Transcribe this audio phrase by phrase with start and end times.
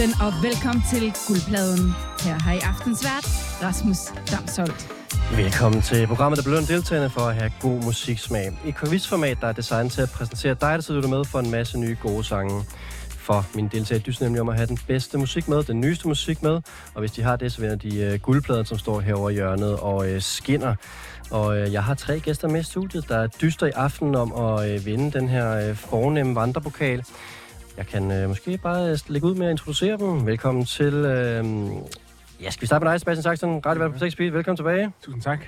[0.00, 1.94] aften, og velkommen til Guldpladen.
[2.24, 3.26] Her har I aftens vært,
[3.62, 3.98] Rasmus
[4.30, 4.96] Damsholdt.
[5.36, 8.58] Velkommen til programmet, der belønner deltagerne for at have god musiksmag.
[8.66, 11.78] I quizformat, der er designet til at præsentere dig, der sidder med for en masse
[11.78, 12.64] nye gode sange.
[13.08, 16.42] For mine deltagere dyster nemlig om at have den bedste musik med, den nyeste musik
[16.42, 16.60] med.
[16.94, 19.76] Og hvis de har det, så vinder de uh, guldpladen, som står herovre i hjørnet
[19.76, 20.74] og uh, skinner.
[21.30, 24.80] Og uh, jeg har tre gæster med i studiet, der dyster i aften om at
[24.80, 27.04] uh, vinde den her uh, fornemme vandrepokal.
[27.76, 30.26] Jeg kan øh, måske bare lægge ud med at introducere dem.
[30.26, 30.94] Velkommen til...
[30.94, 31.44] Øh,
[32.42, 34.30] ja, skal vi starte med dig, Sebastian Saxton, Radio på 6 Speed.
[34.30, 34.92] Velkommen tilbage.
[35.02, 35.44] Tusind tak.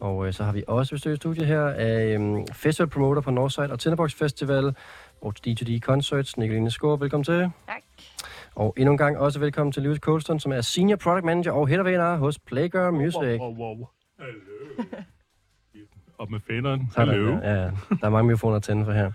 [0.00, 3.30] Og øh, så har vi også besøg i studiet her af øh, festival promoter på
[3.30, 4.74] Northside og Tinderbox Festival
[5.22, 6.36] og D2D Concerts.
[6.36, 7.40] Nicoline Skår, velkommen til.
[7.40, 7.82] Tak.
[8.54, 11.68] Og endnu en gang også velkommen til Lewis Colston, som er Senior Product Manager og
[11.68, 13.40] Head of hos Playgirl Music.
[13.40, 13.86] Wow, wow, wow.
[14.18, 14.38] Hallo.
[16.18, 16.88] Op med faneren.
[16.92, 17.30] Sådan, Hallo.
[17.30, 19.10] Ja, ja, der er mange mikrofoner at tænde for her.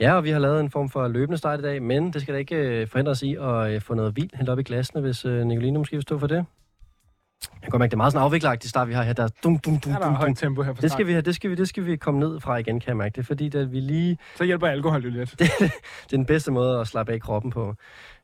[0.00, 2.34] Ja, og vi har lavet en form for løbende start i dag, men det skal
[2.34, 5.00] da ikke øh, forhindre os i at øh, få noget vildt hældt op i glasene,
[5.00, 6.36] hvis øh, Nicoline måske vil stå for det.
[6.36, 9.12] Jeg kan godt mærke, det er meget sådan afvikleragtigt start, vi har her.
[9.12, 10.34] Der er dum, dum, dum, der dum, dum.
[10.34, 12.56] tempo her Det skal vi have, det skal vi, det skal vi komme ned fra
[12.56, 13.12] igen, kan jeg mærke.
[13.14, 14.18] Det er fordi, at vi lige...
[14.36, 15.30] Så hjælper alkohol jo lidt.
[15.38, 17.74] Det, det er den bedste måde at slappe af kroppen på.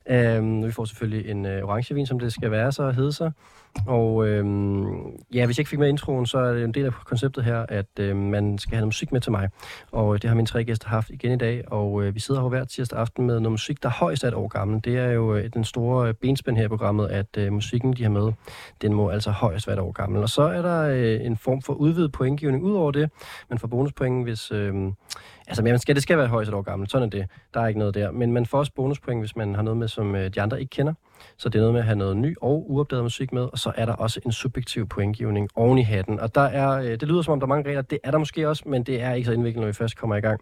[0.09, 3.33] Øhm, vi får selvfølgelig en øh, orangevin, som det skal være så hedde sig.
[3.87, 4.87] Og øhm,
[5.35, 7.67] ja, hvis jeg ikke fik med introen, så er det en del af konceptet her,
[7.69, 9.49] at øh, man skal have noget musik med til mig.
[9.93, 11.73] Og øh, det har mine tre gæster haft igen i dag.
[11.73, 14.29] Og øh, vi sidder her hver tirsdag aften med noget musik, der er højst er
[14.29, 14.81] et år gammel.
[14.85, 18.03] Det er jo øh, den store øh, benspænd her i programmet, at øh, musikken, de
[18.03, 18.33] har med,
[18.83, 20.23] den må altså højst være et år gammel.
[20.23, 23.11] Og så er der øh, en form for udvidet pointgivning ud over det.
[23.51, 24.53] Man får bonuspoint, hvis...
[24.53, 24.75] Øh,
[25.49, 26.89] Altså, men man skal, det skal være højst et år gammel.
[26.89, 27.27] sådan er det.
[27.55, 28.11] Der er ikke noget der.
[28.11, 30.71] Men man får også bonuspoint, hvis man har noget med, som øh, de andre ikke
[30.71, 30.95] kender.
[31.37, 33.73] Så det er noget med at have noget ny og uopdaget musik med, og så
[33.77, 36.21] er der også en subjektiv pointgivning oven i hatten.
[36.21, 37.83] Og der er, øh, det lyder som om, der er mange regler.
[37.83, 40.17] Det er der måske også, men det er ikke så indviklet, når vi først kommer
[40.17, 40.41] i gang.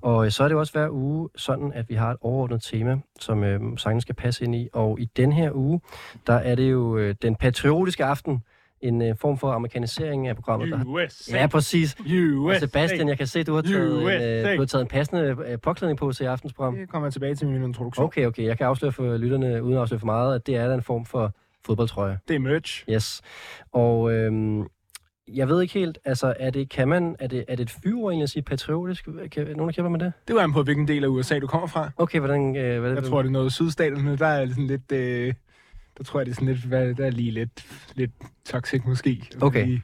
[0.00, 2.62] Og øh, så er det jo også hver uge sådan, at vi har et overordnet
[2.62, 4.68] tema, som øh, sangen skal passe ind i.
[4.72, 5.80] Og i den her uge,
[6.26, 8.42] der er det jo øh, den patriotiske aften,
[8.80, 10.70] en øh, form for amerikanisering af programmet.
[10.70, 11.38] Der USA.
[11.38, 11.96] ja, præcis.
[11.98, 12.58] Og USA.
[12.58, 15.58] Sebastian, jeg kan se, du har taget, en, øh, du har taget en passende øh,
[15.60, 16.76] påklædning på til aftens program.
[16.76, 18.04] Det kommer jeg tilbage til min introduktion.
[18.06, 18.44] Okay, okay.
[18.44, 21.04] Jeg kan afsløre for lytterne, uden at afsløre for meget, at det er en form
[21.04, 21.34] for
[21.66, 22.18] fodboldtrøje.
[22.28, 22.84] Det er merch.
[22.90, 23.20] Yes.
[23.72, 24.66] Og øhm,
[25.34, 27.96] jeg ved ikke helt, altså, er det, kan man, er det, er det et fyr
[27.96, 29.08] egentlig at sige patriotisk?
[29.32, 30.12] Kan, nogen, der kæmper med det?
[30.28, 31.90] Det var an på, hvilken del af USA du kommer fra.
[31.96, 32.56] Okay, hvordan...
[32.56, 34.16] Øh, hvad Jeg tror, det er noget sydstaterne.
[34.16, 34.92] Der er sådan lidt...
[34.92, 35.34] Øh,
[35.98, 36.64] der tror jeg, det er sådan lidt...
[36.64, 38.10] Hvad, der er lige lidt, lidt
[38.44, 39.22] toxic måske.
[39.40, 39.60] Okay.
[39.62, 39.80] Fordi-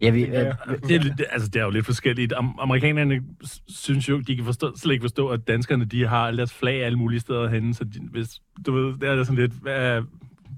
[0.00, 0.48] Ja, vi, Ja.
[0.48, 0.54] øh,
[0.88, 2.32] Det lidt- altså, det er jo lidt forskelligt.
[2.32, 3.20] Am- amerikanerne
[3.68, 6.84] synes jo, de kan forstå, slet ikke forstå, at danskerne de har alle deres flag
[6.84, 7.74] alle mulige steder henne.
[7.74, 8.28] Så de, hvis,
[8.66, 10.02] du ved, det er sådan lidt, hvad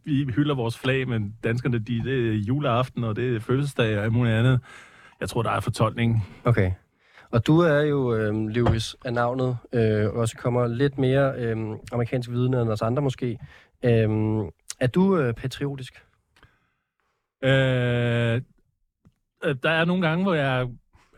[0.04, 4.04] vi hylder vores flag, men danskerne, de, det er juleaften, og det er fødselsdag og
[4.04, 4.60] alt muligt andet.
[5.20, 6.26] Jeg tror, der er fortolkning.
[6.44, 6.70] okay.
[7.30, 11.56] Og du er jo, øh, Lewis, af navnet, øh, og også kommer lidt mere øh,
[11.92, 13.38] amerikansk vidende end os andre måske.
[13.84, 14.08] Øh,
[14.82, 16.02] er du øh, patriotisk?
[17.44, 18.40] Øh,
[19.44, 20.68] øh, der er nogle gange, hvor jeg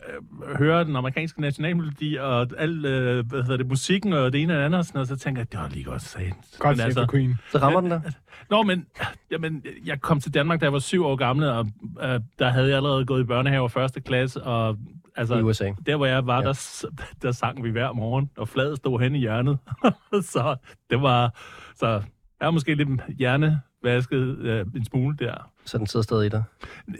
[0.07, 4.53] øh, hører den amerikanske nationalmelodi og al øh, hvad hedder det, musikken og det ene
[4.53, 6.57] og det andet, og, sådan noget, så tænker jeg, det var lige godt sagt.
[6.59, 7.35] Godt Men altså, Queen.
[7.51, 8.01] Så rammer den der?
[8.49, 8.85] Nå, men
[9.31, 11.67] jamen, jeg kom til Danmark, da jeg var syv år gammel, og
[12.01, 14.77] øh, der havde jeg allerede gået i børnehave og første klasse, og
[15.15, 15.71] altså, I USA.
[15.85, 16.47] der hvor jeg var, Ja.
[16.47, 16.85] der,
[17.21, 19.57] der sang vi hver morgen, og fladet stod hen i hjørnet.
[20.33, 20.55] så
[20.89, 21.35] det var,
[21.75, 22.01] så
[22.41, 25.51] er måske lidt hjernevasket øh, en smule der.
[25.65, 26.43] Så den sidder stadig i dig?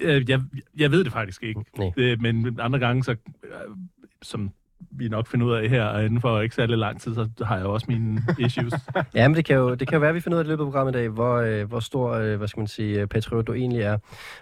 [0.02, 0.42] Øh, jeg,
[0.78, 1.66] jeg ved det faktisk ikke.
[1.78, 1.92] Nej.
[1.98, 3.12] Det, men andre gange, så,
[3.44, 3.76] øh,
[4.22, 4.52] som
[4.92, 7.58] vi nok finder ud af her, og inden for ikke særlig lang tid, så har
[7.58, 8.74] jeg også mine issues.
[9.16, 10.48] Ja, men det kan jo, det kan jo være, at vi finder ud af i
[10.48, 13.08] løbet af programmet i dag, hvor, øh, hvor stor, øh, hvad skal man sige, øh,
[13.08, 13.98] patriot du egentlig er.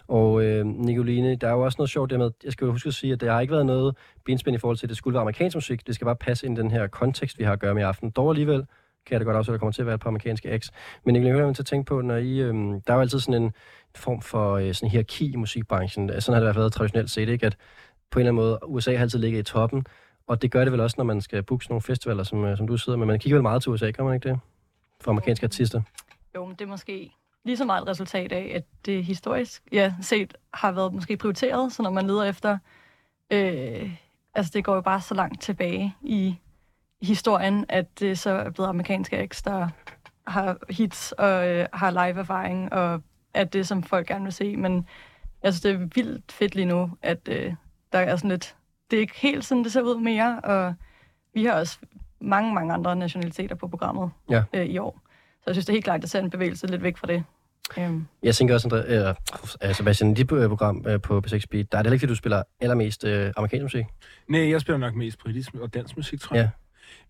[0.08, 2.88] Og øh, Nicoline, der er jo også noget sjovt der med, jeg skal jo huske
[2.88, 5.14] at sige, at der har ikke været noget benspænd i forhold til, at det skulle
[5.14, 5.88] være amerikansk musik.
[5.88, 7.86] Det skal bare passe ind i den her kontekst, vi har at gøre med i
[7.86, 8.10] aften.
[8.10, 8.64] Dog alligevel
[9.06, 10.72] kan jeg da godt afsløre, at der kommer til at være et par amerikanske acts.
[11.06, 13.44] Men jeg vil til at tænke på, når I, øh, der er jo altid sådan
[13.44, 13.52] en
[13.96, 16.10] form for øh, sådan hierarki i musikbranchen.
[16.10, 17.46] Altså, sådan har det i hvert fald været traditionelt set, ikke?
[17.46, 17.58] At
[18.12, 19.86] på en eller anden måde, USA har altid ligget i toppen,
[20.28, 22.68] og det gør det vel også, når man skal booke nogle festivaler, som, øh, som
[22.68, 23.08] du sidder med.
[23.08, 24.40] Man kigger vel meget til USA, kan man ikke det?
[25.02, 25.82] For amerikanske artister.
[26.36, 27.12] Jo, men det er måske
[27.46, 31.74] lige så meget et resultat af, at det historisk ja, set har været måske prioriteret,
[31.74, 32.58] så når man leder efter,
[33.32, 33.92] øh,
[34.36, 36.36] altså det går jo bare så langt tilbage i
[37.04, 39.68] historien, at det så er blevet amerikanske acts, der
[40.28, 43.02] har hits og øh, har live-erfaring, og
[43.34, 44.58] at det, som folk gerne vil se.
[44.58, 44.88] Men
[45.44, 47.54] jeg synes, det er vildt fedt lige nu, at øh,
[47.94, 48.56] der er sådan lidt...
[48.92, 50.74] Det er ikke helt sådan, det ser ud mere, og
[51.34, 51.78] vi har også
[52.22, 54.44] mange, mange andre nationaliteter på programmet Ja.
[54.54, 55.00] øh, i år.
[55.36, 57.08] Så jeg synes, det er helt klart, at der ser en bevægelse lidt væk fra
[57.08, 57.24] det.
[57.78, 61.72] Øhm, Jeg tænker også, André, øh, Sebastian, i dit øh, program øh, på P6 Beat,
[61.72, 63.86] der er det heller ikke, fordi du spiller allermest øh, amerikansk musik.
[64.28, 66.44] Nej, jeg spiller nok mest britisk og dansk musik, tror jeg.
[66.44, 66.50] Ja.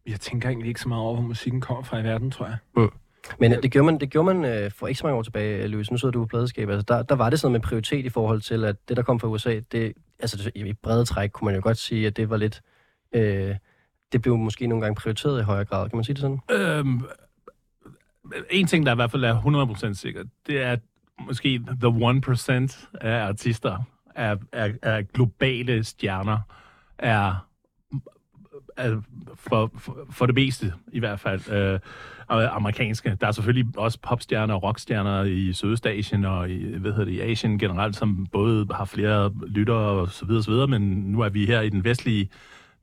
[0.07, 2.57] Jeg tænker egentlig ikke så meget over, hvor musikken kommer fra i verden, tror jeg.
[2.77, 2.91] Mm.
[3.39, 5.91] Men det gjorde man, det gjorde man øh, for ikke så mange år tilbage, Louise.
[5.91, 6.69] Nu sidder du på pladeskab.
[6.69, 9.19] Altså, der, der var det sådan med prioritet i forhold til, at det, der kom
[9.19, 12.29] fra USA, det, altså det, i brede træk kunne man jo godt sige, at det
[12.29, 12.61] var lidt...
[13.15, 13.55] Øh,
[14.11, 15.89] det blev måske nogle gange prioriteret i højere grad.
[15.89, 16.39] Kan man sige det sådan?
[16.51, 17.01] Øhm,
[18.49, 20.79] en ting, der i hvert fald er 100% sikkert, det er, at
[21.27, 23.77] måske the 1% af artister
[24.15, 26.39] er, er, er globale stjerner,
[26.97, 27.47] er, er
[29.35, 31.79] for, for, for det meste i hvert fald øh,
[32.29, 33.17] amerikanske.
[33.21, 37.21] Der er selvfølgelig også popstjerner og rockstjerner i Sydøstasien og i, hvad hedder det, i
[37.21, 41.29] Asien generelt, som både har flere lyttere og så videre, så videre, men nu er
[41.29, 42.29] vi her i den vestlige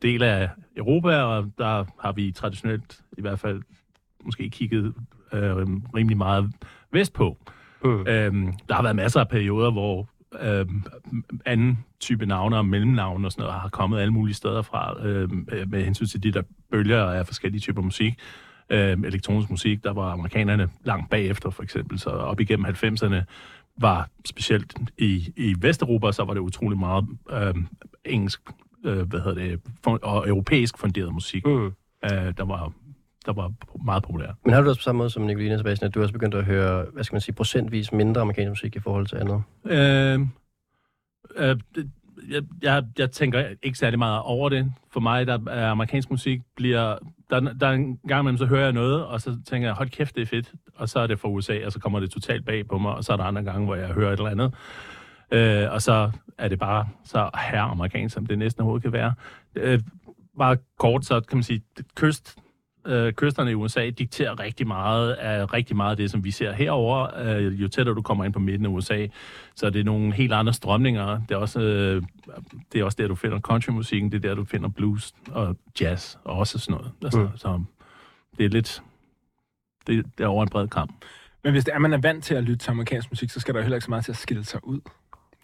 [0.02, 3.62] del af Europa, og der har vi traditionelt i hvert fald
[4.24, 4.94] måske kigget
[5.32, 6.52] øh, rimelig meget
[6.92, 7.36] vestpå.
[7.84, 8.06] Mm.
[8.06, 10.08] Øhm, der har været masser af perioder, hvor
[10.40, 10.66] øh,
[11.46, 15.30] anden type navne og mellemnavne og sådan noget har kommet alle mulige steder fra øh,
[15.70, 18.14] med hensyn til de der bølger af forskellige typer musik.
[18.70, 23.22] Øh, elektronisk musik, der var amerikanerne langt bagefter for eksempel, så op igennem 90'erne
[23.80, 27.54] var specielt i, i Vesteuropa, så var det utrolig meget øh,
[28.04, 28.40] engelsk,
[28.84, 29.60] øh, hvad hedder det,
[30.02, 31.66] og europæisk funderet musik, Mm.
[32.04, 32.72] øh, der var
[33.26, 33.52] der var
[33.84, 34.28] meget populær.
[34.44, 36.44] Men har du også på samme måde som Nicolina Sebastian, at du også begyndt at
[36.44, 39.42] høre, hvad skal man sige, procentvis mindre amerikansk musik i forhold til andet?
[39.64, 40.20] Øh,
[41.36, 41.90] øh, det,
[42.28, 44.72] jeg, jeg, jeg tænker ikke særlig meget over det.
[44.92, 46.96] For mig, der er amerikansk musik, bliver...
[47.30, 49.88] Der, der er en gang imellem, så hører jeg noget, og så tænker jeg, hold
[49.88, 50.52] kæft, det er fedt.
[50.74, 53.04] Og så er det fra USA, og så kommer det totalt bag på mig, og
[53.04, 54.54] så er der andre gange, hvor jeg hører et eller andet.
[55.32, 59.14] Øh, og så er det bare så her amerikansk, som det næsten overhovedet kan være.
[59.54, 59.80] Øh,
[60.38, 61.62] bare kort, så kan man sige,
[61.94, 62.38] kyst,
[62.86, 66.52] øh, kysterne i USA dikterer rigtig meget af rigtig meget af det, som vi ser
[66.52, 67.18] herover.
[67.18, 69.06] Øh, jo tættere du kommer ind på midten af USA,
[69.54, 71.20] så er det nogle helt andre strømninger.
[71.28, 72.02] Det er også, øh,
[72.72, 76.16] det er også der, du finder countrymusikken, det er der, du finder blues og jazz
[76.24, 76.92] og også sådan noget.
[77.02, 77.28] Altså, Mm.
[77.36, 77.62] Så
[78.38, 78.82] det er lidt...
[79.86, 81.04] Det, det er over en bred kamp.
[81.44, 83.54] Men hvis det er, man er vant til at lytte til amerikansk musik, så skal
[83.54, 84.80] der jo heller ikke så meget til at skille sig ud.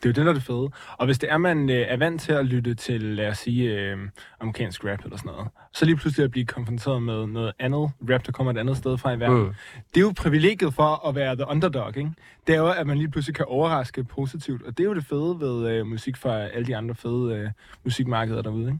[0.02, 0.70] Det er jo det, der er det fede.
[0.98, 3.80] Og hvis det er, man øh, er vant til at lytte til, lad os sige,
[3.80, 3.98] øh,
[4.40, 8.26] amerikansk rap eller sådan noget, så lige pludselig at blive konfronteret med noget andet rap,
[8.26, 9.38] der kommer et andet sted fra i verden.
[9.38, 9.54] Mm.
[9.94, 12.10] Det er jo privilegiet for at være the underdog, ikke?
[12.46, 14.62] Det er jo, at man lige pludselig kan overraske positivt.
[14.62, 17.50] Og det er jo det fede ved øh, musik fra alle de andre fede øh,
[17.84, 18.78] musikmarkeder derude, ikke?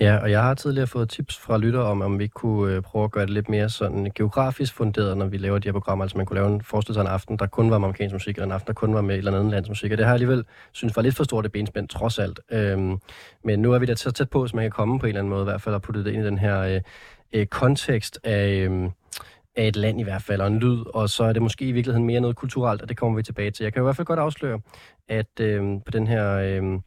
[0.00, 3.04] Ja, og jeg har tidligere fået tips fra lytter om, om vi kunne øh, prøve
[3.04, 6.04] at gøre det lidt mere sådan geografisk funderet, når vi laver de her programmer.
[6.04, 8.36] Altså man kunne lave en forestille sig en aften, der kun var med amerikansk musik,
[8.36, 9.92] eller en aften, der kun var med et eller andet lands musik.
[9.92, 12.40] Og det har jeg alligevel synes var lidt for stort et benspænd, trods alt.
[12.50, 12.98] Øhm,
[13.44, 15.20] men nu er vi da så tæt på, så man kan komme på en eller
[15.20, 16.80] anden måde, i hvert fald, at putte det ind i den her øh,
[17.32, 18.48] øh, kontekst af...
[18.48, 18.90] Øh,
[19.56, 21.72] af et land i hvert fald, og en lyd, og så er det måske i
[21.72, 23.64] virkeligheden mere noget kulturelt, og det kommer vi tilbage til.
[23.64, 24.60] Jeg kan i hvert fald godt afsløre,
[25.08, 26.80] at øh, på den her øh,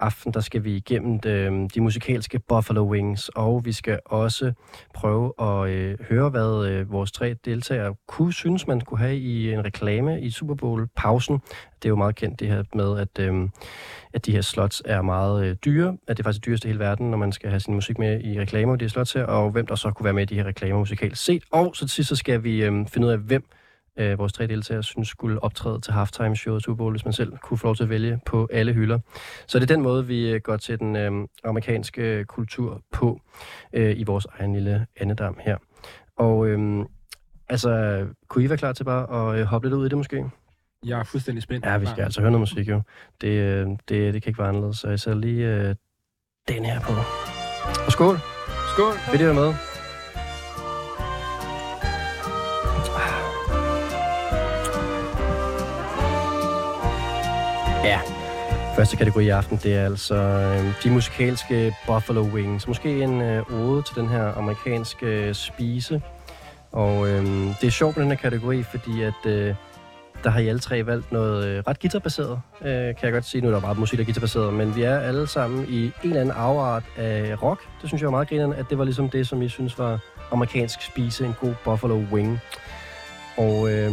[0.00, 4.52] aften, der skal vi igennem de, de musikalske Buffalo Wings, og vi skal også
[4.94, 9.52] prøve at øh, høre, hvad øh, vores tre deltagere kunne synes, man kunne have i
[9.52, 11.38] en reklame i Super Bowl-pausen.
[11.82, 13.48] Det er jo meget kendt det her med, at, øh,
[14.12, 16.70] at de her slots er meget øh, dyre, at det er faktisk det dyreste i
[16.70, 19.24] hele verden, når man skal have sin musik med i reklamer, de her slots her,
[19.24, 21.42] og hvem der så kunne være med i de her reklamer musikalt set.
[21.52, 23.44] Og så til sidst så skal vi øh, finde ud af, hvem
[23.98, 27.32] øh, vores tre deltagere synes skulle optræde til halftime showet Super Bowl, hvis man selv
[27.42, 28.98] kunne få lov til at vælge på alle hylder.
[29.46, 33.20] Så det er den måde, vi øh, går til den øh, amerikanske kultur på
[33.72, 35.56] øh, i vores egen lille andedam her.
[36.16, 36.84] Og øh,
[37.48, 40.24] altså, kunne I være klar til bare at øh, hoppe lidt ud i det måske?
[40.86, 41.66] Jeg er fuldstændig spændt.
[41.66, 42.82] Ja, vi skal altså høre noget musik jo.
[43.20, 45.74] Det, øh, det, det kan ikke være anderledes, så jeg sætter lige øh,
[46.48, 46.92] den her på.
[47.86, 48.16] Og skål!
[48.74, 48.94] Skål!
[49.12, 49.73] Vil I være med?
[57.84, 58.00] Ja,
[58.76, 62.68] første kategori i aften, det er altså øh, de musikalske Buffalo Wings.
[62.68, 66.02] Måske en øh, ode til den her amerikanske øh, spise.
[66.72, 67.24] Og øh,
[67.60, 69.54] det er sjovt med den her kategori, fordi at øh,
[70.24, 73.40] der har I alle tre valgt noget øh, ret guitarbaseret, øh, kan jeg godt sige.
[73.40, 75.92] Nu er der bare musik, der er guitarbaseret, men vi er alle sammen i en
[76.02, 77.60] eller anden afart af rock.
[77.80, 79.98] Det synes jeg var meget grinerende, at det var ligesom det, som I synes var
[80.32, 82.40] amerikansk spise, en god Buffalo Wing.
[83.36, 83.92] Og øh,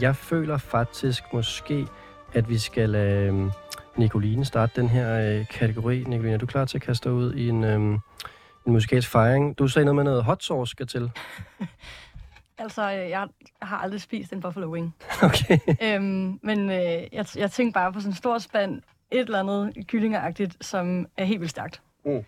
[0.00, 1.86] jeg føler faktisk måske,
[2.34, 3.52] at vi skal lade øh,
[3.96, 6.04] Nicoline starte den her øh, kategori.
[6.06, 7.80] Nicoline, er du klar til at kaste dig ud i en, øh,
[8.66, 9.58] en musikalsk fejring?
[9.58, 11.10] Du sagde noget med noget hot sauce skal til.
[12.62, 13.28] Altså, øh, jeg
[13.62, 14.94] har aldrig spist en buffalo wing.
[15.22, 15.58] Okay.
[15.82, 19.86] øhm, men øh, jeg, jeg tænkte bare på sådan en stor spand, et eller andet
[19.86, 21.82] kyllingeragtigt, som er helt vildt stærkt.
[22.04, 22.24] Mm.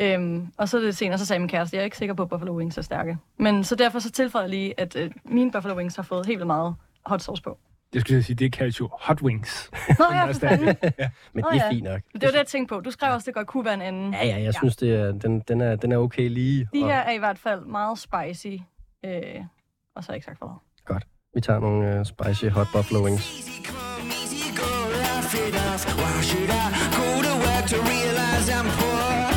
[0.00, 2.28] Øhm, og så det senere, så sagde min kæreste, jeg er ikke sikker på, at
[2.28, 3.18] buffalo wings er stærke.
[3.36, 6.38] Men så derfor så tilføjer jeg lige, at øh, mine buffalo wings har fået helt
[6.38, 6.74] vildt meget
[7.06, 7.58] hot sauce på.
[7.94, 9.70] Jeg skulle sige, det kaldes jo hot wings.
[9.98, 10.56] Nå ja, for.
[11.32, 12.00] Men Nå det er fint nok.
[12.12, 12.80] Det var det, jeg tænkte på.
[12.80, 14.12] Du skrev også, at det godt kunne være en anden.
[14.14, 16.68] Ja, ja, jeg synes, det er, den, den, er, den er okay lige.
[16.74, 18.62] De og- her er i hvert fald meget spicy.
[19.04, 19.12] Øh,
[19.96, 21.04] og så ikke sagt for Godt.
[21.34, 23.44] Vi tager nogle uh, spicy hot buffalo wings.
[25.98, 26.66] Why should I
[26.96, 29.27] go to work to realize I'm poor?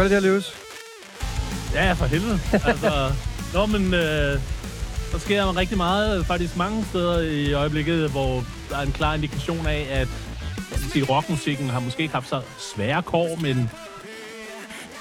[0.00, 0.54] Det er det godt, her, Lewis.
[1.74, 2.40] Ja, for helvede.
[2.52, 3.12] altså,
[3.54, 4.40] nå, men øh,
[5.12, 9.66] der sker rigtig meget, faktisk mange steder i øjeblikket, hvor der er en klar indikation
[9.66, 10.08] af, at
[10.92, 12.42] sige, rockmusikken har måske ikke haft så
[12.74, 13.70] svære kår, men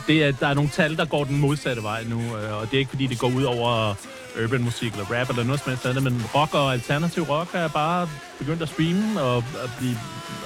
[0.08, 2.74] det er, der er nogle tal, der går den modsatte vej nu, øh, og det
[2.74, 3.96] er ikke fordi, det går ud over
[4.44, 7.68] urban musik eller rap eller noget som helst andet, men rock og alternativ rock er
[7.68, 9.98] bare begyndt at streame og at blive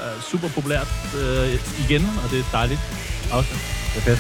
[0.04, 0.88] øh, super populært
[1.20, 1.54] øh,
[1.86, 3.03] igen, og det er dejligt.
[3.32, 3.54] Også.
[3.96, 4.18] Det er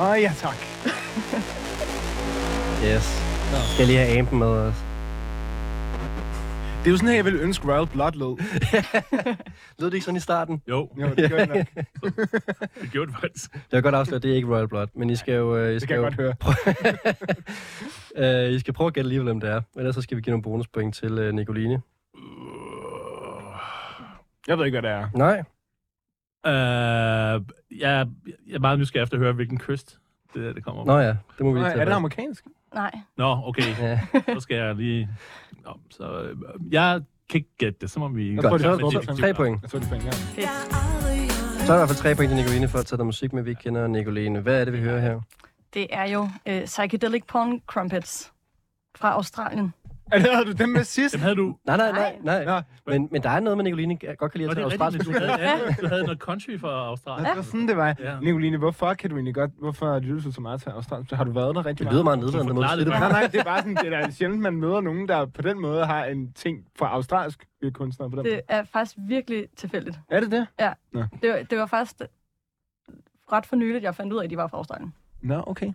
[0.00, 0.56] Åh, oh, ja tak.
[2.84, 3.04] Yes.
[3.72, 4.74] Skal jeg lige have ampen med os?
[6.80, 8.36] Det er jo sådan her, jeg ville ønske Royal Blood lød.
[9.78, 10.62] Lød det ikke sådan i starten?
[10.68, 11.56] Jo, Jo, det gør jeg nok.
[12.82, 13.52] det gjorde det faktisk.
[13.52, 15.56] Det er godt afsløret, det er ikke Royal Blood, men I skal jo...
[15.56, 16.46] øh, I Det skal kan jeg jo godt
[18.16, 18.46] høre.
[18.46, 19.60] øh, I skal prøve at gætte alligevel, hvem det er.
[19.76, 21.80] Ellers så skal vi give nogle bonuspoint til øh, Nicoline.
[24.48, 25.08] Jeg ved ikke, hvad det er.
[25.14, 25.42] Nej.
[26.46, 27.40] Uh, jeg,
[27.80, 28.06] jeg
[28.54, 29.98] er meget nysgerrig efter at høre, hvilken kyst
[30.34, 32.44] det, der, det kommer Nå ja, det må vi lige tage er det amerikansk?
[32.74, 32.90] Nej.
[33.16, 33.78] Nå, okay.
[33.80, 34.00] Ja.
[34.34, 35.08] Så skal jeg lige...
[35.64, 36.36] Nå, så, øh,
[36.70, 38.34] jeg kan ikke gætte det, så må vi...
[38.34, 39.62] Jeg Godt, tror, det er tre point.
[39.62, 40.10] Jeg tror, det er fem, ja.
[41.66, 43.32] Så er der i hvert fald tre point til Nicoline for at tage noget musik
[43.32, 44.40] med, vi ikke kender Nicoline.
[44.40, 45.20] Hvad er det, vi hører her?
[45.74, 48.32] Det er jo øh, Psychedelic Porn Crumpets
[48.96, 49.74] fra Australien.
[50.12, 51.14] Det, havde du dem med sidst?
[51.14, 51.56] Dem havde du...
[51.64, 52.44] Nej, nej, nej, nej.
[52.44, 54.98] Nå, Men, men der er noget med Nicoline, jeg godt kan lide at tage australsk
[54.98, 55.14] musik.
[55.14, 57.26] du havde, ja, du havde noget country fra Australien.
[57.28, 57.96] det var sådan, det var.
[57.98, 58.20] Ja.
[58.20, 59.50] Nicoline, hvorfor kan du egentlig godt...
[59.58, 61.06] Hvorfor lytter du så meget til Australien?
[61.12, 62.18] Har du været der rigtig Det lyder meget?
[62.18, 63.00] meget nedladende måde på.
[63.00, 65.60] Nej, nej, det er bare sådan, det er sjældent, man møder nogen, der på den
[65.60, 68.30] måde har en ting fra australsk kunstner på den måde.
[68.34, 69.98] Det er faktisk virkelig tilfældigt.
[70.10, 70.46] Er det det?
[71.22, 71.94] Det var, det var faktisk
[73.32, 74.94] ret for nyligt, jeg fandt ud af, at de var fra Australien.
[75.22, 75.72] Nå, okay.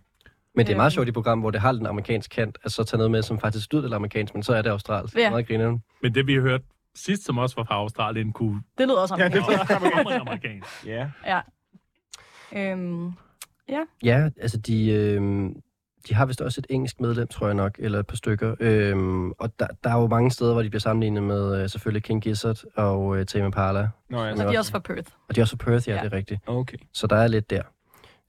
[0.56, 0.92] Men det er meget Øhm.
[0.94, 3.40] sjovt i program, hvor det har den amerikanske kant, at så tage noget med, som
[3.40, 5.16] faktisk lyder lidt amerikansk, men så er det australsk.
[5.16, 5.22] Ja.
[5.22, 5.30] Ja.
[5.30, 5.84] Meget grineren.
[6.04, 6.64] Men det, vi hørte
[6.96, 9.72] sidst, som også var fra Australien, kunne Det lyder også Ja, det amerikansk.
[9.94, 10.86] komme amerikansk.
[10.86, 11.08] Ja.
[11.26, 11.40] Ja.
[12.72, 13.12] Øhm,
[14.04, 15.50] Ja, altså de, øh,
[16.10, 18.56] de har vist også et engelsk medlem, tror jeg nok, eller et par stykker.
[18.60, 22.04] Øhm, og der, der er jo mange steder, hvor de bliver sammenlignet med øh, selvfølgelig
[22.04, 23.88] King Gizzard og øh, Tame Impala.
[24.10, 25.12] Nå, ja, Så de også- er også fra Perth.
[25.30, 26.00] Og de er også fra Perth, ja, ja.
[26.00, 26.06] Ja.
[26.06, 26.42] det er rigtigt.
[26.48, 26.78] okay.
[26.94, 27.62] Så der er lidt der.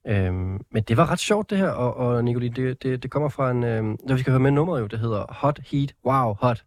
[0.08, 3.28] Øhm, men det var ret sjovt det her, og, og Nicoline, det, det, det kommer
[3.28, 3.64] fra en...
[3.64, 6.64] Øhm, når vi skal høre med nummeret jo, det hedder Hot Heat Wow Hot.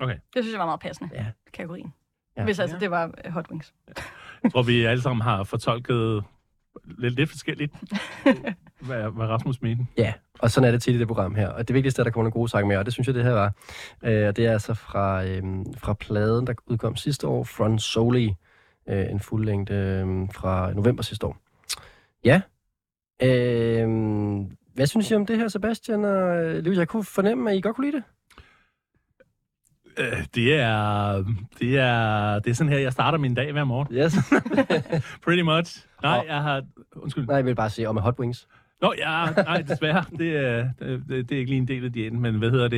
[0.00, 1.10] Det synes jeg var meget passende.
[1.14, 1.26] Ja.
[1.52, 1.92] Kategorien.
[2.36, 2.44] Ja.
[2.44, 2.80] Hvis altså Ja.
[2.80, 3.74] det var øh, Hot Wings.
[4.42, 6.24] Jeg tror, vi alle sammen har fortolket
[6.84, 7.72] lidt, lidt forskelligt,
[8.86, 9.86] hvad, hvad Rasmus mente.
[9.98, 11.48] Ja, og sådan er det tit i det program her.
[11.48, 13.14] Og det vigtigste er, at der kommer nogle gode sange med, og det synes jeg,
[13.14, 13.52] det her var.
[14.04, 18.34] Øh, og det er altså fra, øhm, fra pladen, der udkom sidste år, Front Soli.
[18.88, 21.36] Øh, en fuldlængde øh, fra november sidste år.
[22.24, 22.40] Ja.
[23.22, 23.88] Øh,
[24.74, 26.78] hvad synes I om det her, Sebastian og øh, Louis?
[26.78, 28.04] Jeg kunne fornemme, at I godt kunne lide det.
[29.98, 31.24] Øh, Det er,
[31.60, 33.88] det er, det er sådan her, jeg starter min dag hver morgen.
[33.96, 34.14] Yes.
[35.24, 35.86] Pretty much.
[36.02, 36.62] Nej, jeg har...
[36.96, 37.26] Undskyld.
[37.26, 38.48] Nej, jeg vil bare sige om Hot Wings.
[38.82, 40.04] Nå, ja, nej, desværre.
[40.18, 42.68] Det, er- det, det, det er ikke lige en del af diæten, men hvad hedder
[42.68, 42.76] det?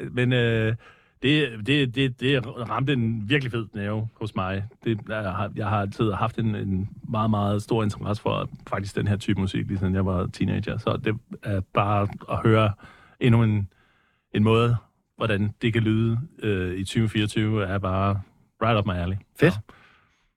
[0.00, 0.74] øh, Men øh,
[1.22, 4.64] det, det, det, det ramte en virkelig fed nerve hos mig.
[4.84, 8.96] Det, jeg, har, jeg har altid haft en, en meget, meget stor interesse for faktisk
[8.96, 10.78] den her type musik, lige siden jeg var teenager.
[10.78, 12.72] Så det er bare at høre
[13.20, 13.68] endnu en,
[14.34, 14.76] en måde,
[15.16, 18.20] hvordan det kan lyde øh, i 2024, er bare
[18.62, 19.16] right up my alley.
[19.40, 19.54] Fedt.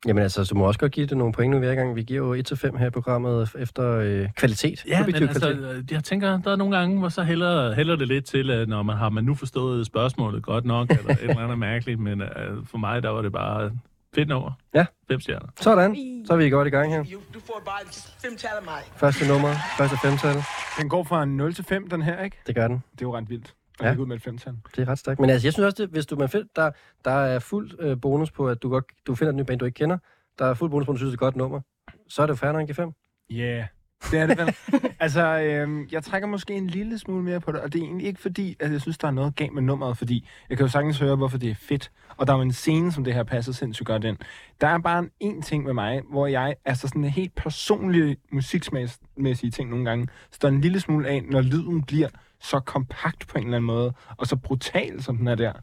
[0.08, 1.96] Jamen altså, du må også godt give det nogle point nu hver gang.
[1.96, 4.86] Vi giver jo 1-5 her i programmet efter øh, kvalitet.
[4.88, 5.92] Ja, men altså, kvalitet.
[5.92, 8.84] jeg tænker, der er nogle gange, hvor så hælder, hælder det lidt til, at når
[8.84, 12.28] man har man nu forstået spørgsmålet godt nok, eller et eller andet mærkeligt, men uh,
[12.66, 13.72] for mig, der var det bare
[14.16, 14.52] fedt nummer.
[14.74, 14.86] Ja.
[15.08, 15.48] Fem stjerner.
[15.62, 15.96] Sådan,
[16.28, 17.04] så er vi godt i gang her.
[17.34, 17.80] Du får bare
[18.22, 18.82] fem tal af mig.
[18.96, 20.36] Første nummer, første femtal.
[20.80, 22.38] Den går fra 0 til 5, den her, ikke?
[22.48, 22.84] Det gør den.
[22.92, 23.54] Det er jo ret vildt.
[23.84, 23.96] Ja.
[23.96, 24.54] ud med et femtal.
[24.76, 25.20] Det er ret stærkt.
[25.20, 26.72] Men altså, jeg synes også, det, hvis du man find, der,
[27.06, 29.66] der er fuld øh, bonus på, at du, godt, du finder et nyt band, du
[29.66, 29.98] ikke kender.
[30.40, 31.62] Der er fuld bonus på, at du synes, det er et godt nummer.
[32.08, 32.92] Så er det jo færre end G5.
[33.30, 33.66] Ja, yeah.
[34.12, 34.56] det er det vel.
[35.00, 38.08] altså, øhm, jeg trækker måske en lille smule mere på det, og det er egentlig
[38.08, 40.72] ikke fordi, at jeg synes, der er noget galt med nummeret, fordi jeg kan jo
[40.72, 41.92] sagtens høre, hvorfor det er fedt.
[42.18, 44.18] Og der er jo en scene, som det her passer sindssygt godt ind.
[44.62, 48.18] Der er bare en, en ting med mig, hvor jeg, altså sådan en helt personlig
[48.32, 52.10] musiksmæssige ting nogle gange, står en lille smule af, når lyden bliver
[52.42, 55.54] så kompakt på en eller anden måde, og så brutal, som den er der.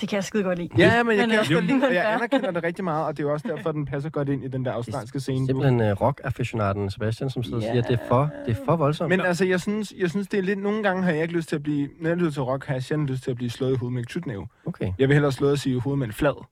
[0.00, 0.68] Det kan jeg skide godt lide.
[0.78, 2.14] Ja, men jeg Men, kan øh, også godt lide, og jeg ja.
[2.14, 4.48] anerkender det rigtig meget, og det er jo også derfor, den passer godt ind i
[4.48, 5.40] den der australske scene.
[5.40, 8.64] du- Simpelthen uh, rock-afficionaden Sebastian, som sidder og siger, at det er for, det er
[8.64, 9.08] for voldsomt.
[9.08, 10.58] Men altså, jeg synes, jeg synes, det er lidt...
[10.58, 11.88] Nogle gange har jeg ikke lyst til at blive...
[12.00, 13.94] Når jeg lytter til rock, har jeg sjældent lyst til at blive slået i hovedet
[13.94, 14.46] med et tytnæve.
[14.66, 14.92] Okay.
[14.98, 16.44] Jeg vil hellere slå at sige i hovedet med en flad.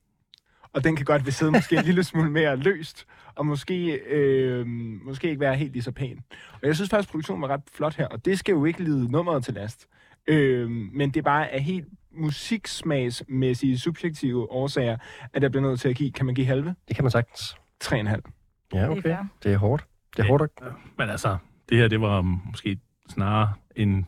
[0.78, 4.66] Og den kan godt vil sidde måske en lille smule mere løst, og måske, øh,
[5.04, 6.20] måske ikke være helt lige så pæn.
[6.52, 9.10] Og jeg synes faktisk, produktionen var ret flot her, og det skal jo ikke lide
[9.12, 9.86] nummeret til last.
[10.26, 14.96] Øh, men det er bare af helt musiksmagsmæssige, subjektive årsager,
[15.32, 16.74] at jeg bliver nødt til at give, kan man give halve?
[16.88, 17.56] Det kan man sagtens.
[17.84, 17.94] 3,5.
[17.94, 19.16] Ja, Det er okay.
[19.42, 19.86] Det er hårdt.
[20.16, 20.42] Det er hårdt.
[20.42, 21.36] at- Men altså,
[21.68, 24.06] det her, det var måske snarere en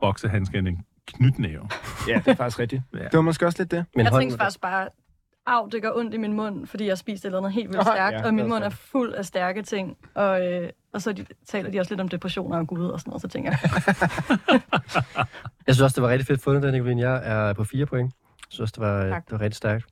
[0.00, 1.68] boksehandske end en knytnæve.
[2.08, 2.82] Ja, det er faktisk rigtigt.
[2.94, 2.98] Ja.
[2.98, 3.84] Det var måske også lidt det.
[3.94, 4.88] Men jeg hånden- tænkte faktisk bare,
[5.46, 7.82] af, det gør ondt i min mund, fordi jeg spiste et eller andet helt vildt
[7.86, 9.96] stærkt, ja, og min er mund er fuld af stærke ting.
[10.14, 13.10] Og, øh, og så de, taler de også lidt om depressioner og Gud og sådan
[13.10, 13.58] noget, så tænker jeg,
[15.66, 17.10] Jeg synes også, det var rigtig fedt fundet, den, Nicoline.
[17.10, 18.12] Jeg er på fire point.
[18.14, 19.24] Jeg synes også, det var, Tak.
[19.24, 19.84] det var rigtig stærkt.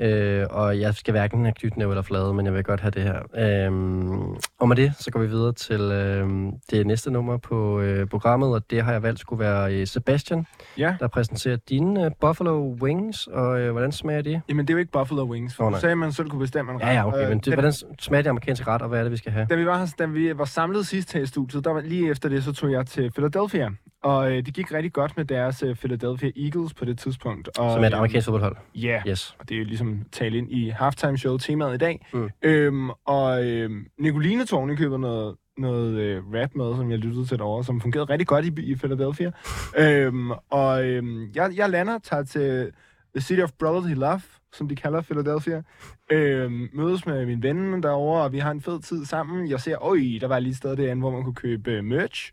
[0.00, 3.02] Øh, og jeg skal hverken have knytnæve eller flade, men jeg vil godt have det
[3.02, 3.18] her.
[3.66, 4.20] Øhm,
[4.60, 8.54] og med det, så går vi videre til øhm, det næste nummer på øh, programmet,
[8.54, 10.46] og det har jeg valgt skulle være øh, Sebastian,
[10.78, 10.94] Ja.
[11.00, 14.40] der præsenterer dine øh, Buffalo Wings, og øh, hvordan smager de?
[14.48, 16.40] Jamen, det er jo ikke Buffalo Wings, for oh, du sagde, at man selv kunne
[16.40, 18.88] bestemme en Ja, ja, okay, Øh, men det, da, hvordan smager de amerikanske ret, og
[18.88, 19.46] hvad er det, vi skal have?
[19.50, 22.10] da, vi var, her- da vi var samlet sidst her i studiet, der var lige
[22.10, 23.68] efter det, så tog jeg til Philadelphia.
[24.02, 27.48] Og øh, det gik rigtig godt med deres øh, Philadelphia Eagles på det tidspunkt.
[27.58, 28.56] Og, Som er et øh, amerikansk fodboldhold.
[28.74, 29.36] Ja, Yes.
[29.38, 32.06] og det er jo ligesom tale ind i halftime show temaet i dag.
[32.12, 32.30] Mm.
[32.42, 37.38] Øhm, og øhm, Nicoline tog køber noget, noget øh, rap med, som jeg lyttede til
[37.38, 39.30] derovre, som fungerede rigtig godt i, i Philadelphia.
[39.84, 42.72] øhm, og øhm, jeg, jeg lander, tager til
[43.14, 44.20] The City of Brotherly Love,
[44.52, 45.62] som de kalder Philadelphia.
[46.10, 49.50] Øhm, mødes med min ven derovre, og vi har en fed tid sammen.
[49.50, 52.32] Jeg ser, øj, der var lige et sted derinde, hvor man kunne købe øh, merch.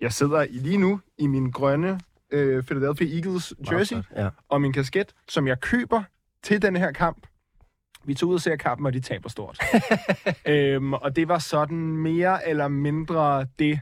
[0.00, 2.00] Jeg sidder lige nu i min grønne
[2.32, 4.06] øh, Philadelphia Eagles jersey Meget.
[4.16, 4.28] Ja.
[4.48, 6.02] og min kasket, som jeg køber
[6.42, 7.26] til den her kamp.
[8.04, 9.58] Vi tog ud og ser kampen, og de taber stort.
[10.46, 13.80] øhm, og det var sådan mere eller mindre det,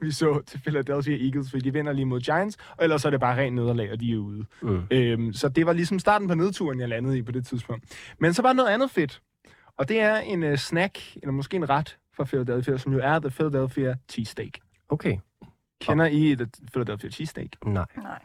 [0.00, 3.20] vi så til Philadelphia Eagles, fordi de vinder lige mod Giants, og ellers er det
[3.20, 4.44] bare ren nederlag, og de er ude.
[4.62, 4.82] Mm.
[4.90, 8.12] Øhm, så det var ligesom starten på nedturen, jeg landede i på det tidspunkt.
[8.18, 9.22] Men så var der noget andet fedt,
[9.76, 13.18] og det er en uh, snack, eller måske en ret fra Philadelphia, som jo er
[13.18, 14.52] The Philadelphia Cheesesteak.
[14.88, 15.18] Okay.
[15.80, 17.48] Kender I The Philadelphia Cheesesteak?
[17.66, 17.84] Nej.
[17.96, 18.18] nej.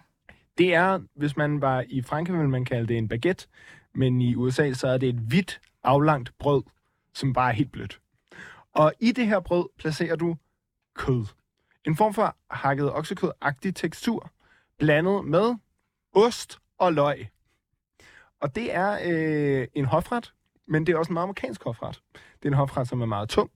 [0.58, 3.48] Det er, hvis man var i Frankrig, ville man kalde det en baguette,
[3.94, 6.64] men i USA, så er det et hvidt, aflangt brød,
[7.14, 8.00] som bare er helt blødt.
[8.74, 10.38] Og i det her brød placerer du
[10.96, 11.26] kød.
[11.86, 14.32] En form for hakket oksekød-agtig tekstur,
[14.80, 15.56] blandet med
[16.14, 17.30] ost og løg.
[18.42, 20.34] Og det er øh, en hofret,
[20.68, 22.02] men det er også en meget amerikansk hofret.
[22.14, 23.52] Det er en hofret, som er meget tung,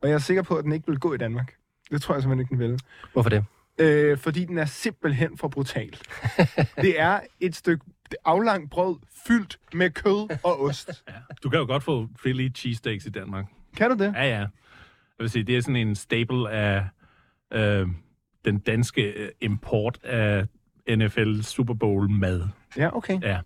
[0.00, 1.54] og jeg er sikker på, at den ikke vil gå i Danmark.
[1.90, 2.80] Det tror jeg simpelthen ikke, den vil.
[3.12, 3.44] Hvorfor det?
[3.78, 5.96] Øh, fordi den er simpelthen for brutal.
[6.76, 7.84] det er et stykke
[8.24, 11.04] aflangt brød fyldt med kød og ost.
[11.42, 13.46] Du kan jo godt få Philly cheesesteaks i Danmark.
[13.76, 14.12] Kan du det?
[14.16, 14.38] Ja, ja.
[14.38, 14.48] Jeg
[15.18, 16.84] vil sige, det er sådan en staple af
[17.52, 17.86] øh,
[18.44, 20.46] den danske øh, import af
[20.90, 22.42] NFL Super Bowl mad.
[22.76, 23.22] Ja, okay.
[23.22, 23.38] Ja.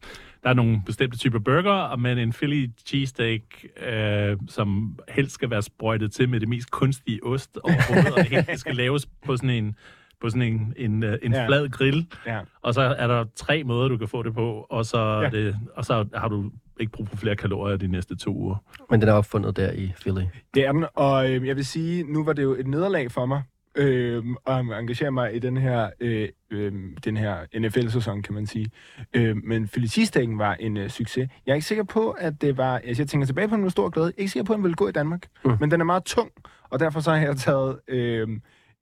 [0.42, 3.42] Der er nogle bestemte typer burger, men en Philly cheesesteak,
[3.86, 8.28] øh, som helst skal være sprøjtet til med det mest kunstige ost overhovedet, og det
[8.28, 9.76] hele det skal laves på sådan en,
[10.20, 11.46] på sådan en, en, øh, en Ja.
[11.46, 12.06] flad grill.
[12.26, 12.40] Ja.
[12.62, 15.30] Og så er der tre måder, du kan få det på, og så, Ja.
[15.30, 16.50] det, og så har du
[16.80, 18.56] ikke brug for flere kalorier de næste to uger.
[18.90, 20.20] Men den er opfundet der i Philly.
[20.54, 23.26] Det er den, og øh, jeg vil sige, nu var det jo et nederlag for
[23.26, 23.42] mig,
[23.74, 26.72] øh, at engagere mig i den her, øh, øh,
[27.04, 28.70] den her NFL-sæson, kan man sige.
[29.14, 31.28] Øh, men Philly cheesesteaken var en øh, succes.
[31.46, 32.78] Jeg er ikke sikker på, at det var...
[32.78, 34.06] Altså, jeg tænker tilbage på den med stor glæde.
[34.06, 35.26] Jeg er ikke sikker på, at den ville gå i Danmark.
[35.44, 35.52] Mm.
[35.60, 36.30] Men den er meget tung,
[36.70, 38.28] og derfor så har jeg taget øh,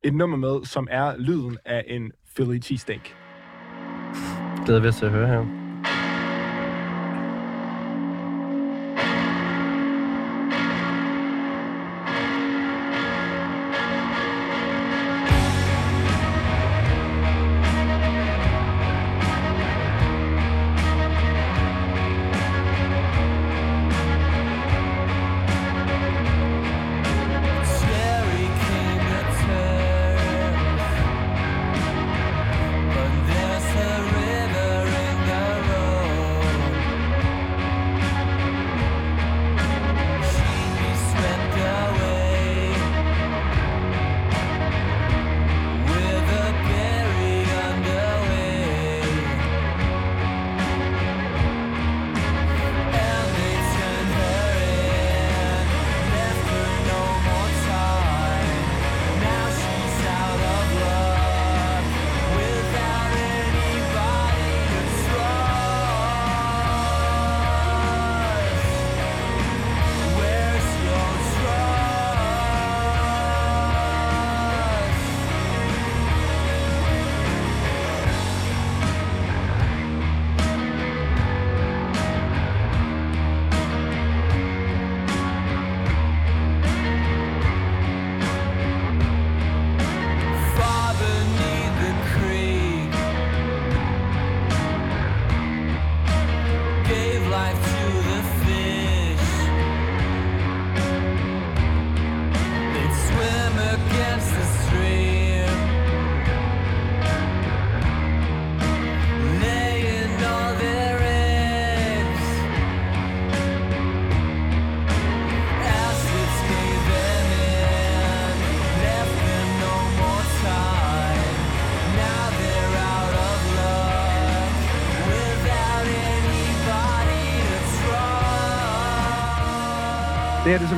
[0.03, 3.09] et nummer med, som er lyden af en Philly cheesesteak.
[4.65, 5.66] Glæder vi os til at høre her.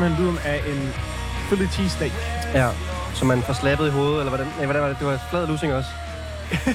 [0.08, 0.94] Simpelthen lyden af en
[1.48, 2.12] Philly cheesesteak.
[2.54, 2.68] Ja,
[3.14, 4.98] så man får slappet i hovedet, eller hvordan, nej, hvordan var det?
[4.98, 5.90] Det var flad lussing også.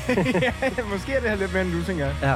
[0.41, 0.51] ja,
[0.91, 2.35] måske er det her lidt mere en lussing, ja.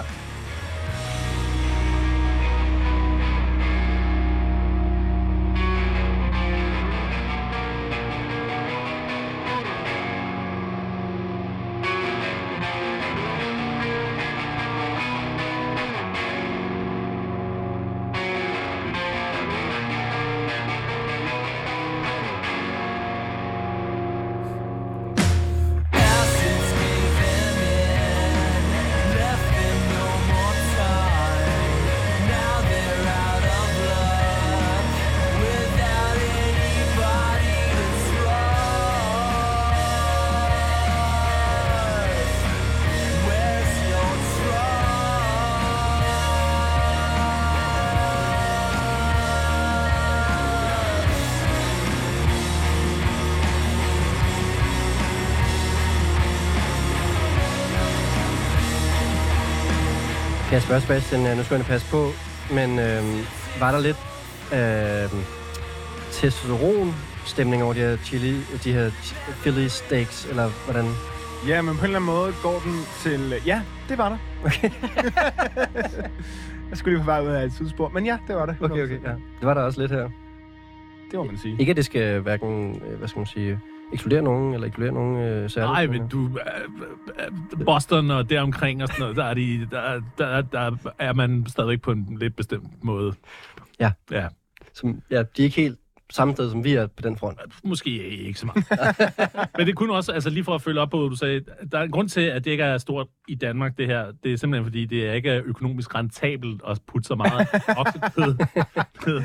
[60.67, 62.12] Spørge Sebastian, øh, nu skal jeg passe på,
[62.53, 63.03] men øh,
[63.60, 63.99] var der lidt
[64.58, 65.19] øh,
[66.12, 68.91] testosteron-stemning over de her, chili, de her
[69.41, 70.86] Philly steaks, eller hvordan?
[71.47, 73.41] Ja, men på en eller anden måde går den til...
[73.45, 74.17] Ja, det var der.
[74.45, 74.69] Okay,
[76.69, 78.56] Jeg skulle lige på vej ud af et sidespor, men ja, det var det.
[78.62, 78.99] okay, okay.
[79.03, 79.12] Ja.
[79.12, 80.10] Det var der også lidt her.
[81.12, 81.56] Det må man sige.
[81.60, 83.60] Ikke at det skal hverken, øh, hvad skal man sige,
[83.93, 85.71] ekskludere nogen, eller ekskludere nogen øh, særligt?
[85.71, 86.26] Nej, men du...
[86.26, 91.13] Øh, øh, Boston og deromkring og sådan noget, der er, de, der, der, der er
[91.13, 93.13] man stadigvæk på en lidt bestemt måde.
[93.80, 93.91] Ja.
[94.12, 94.28] Ja,
[94.73, 97.39] Som, ja, de er ikke helt samme sted, som vi er på den front.
[97.63, 98.65] måske ikke så meget.
[99.58, 101.41] Men det kunne også, altså lige for at følge op på, du sagde,
[101.72, 104.12] der er en grund til, at det ikke er stort i Danmark, det her.
[104.24, 107.48] Det er simpelthen, fordi det er ikke er økonomisk rentabelt at putte så meget
[107.82, 108.36] oksekød.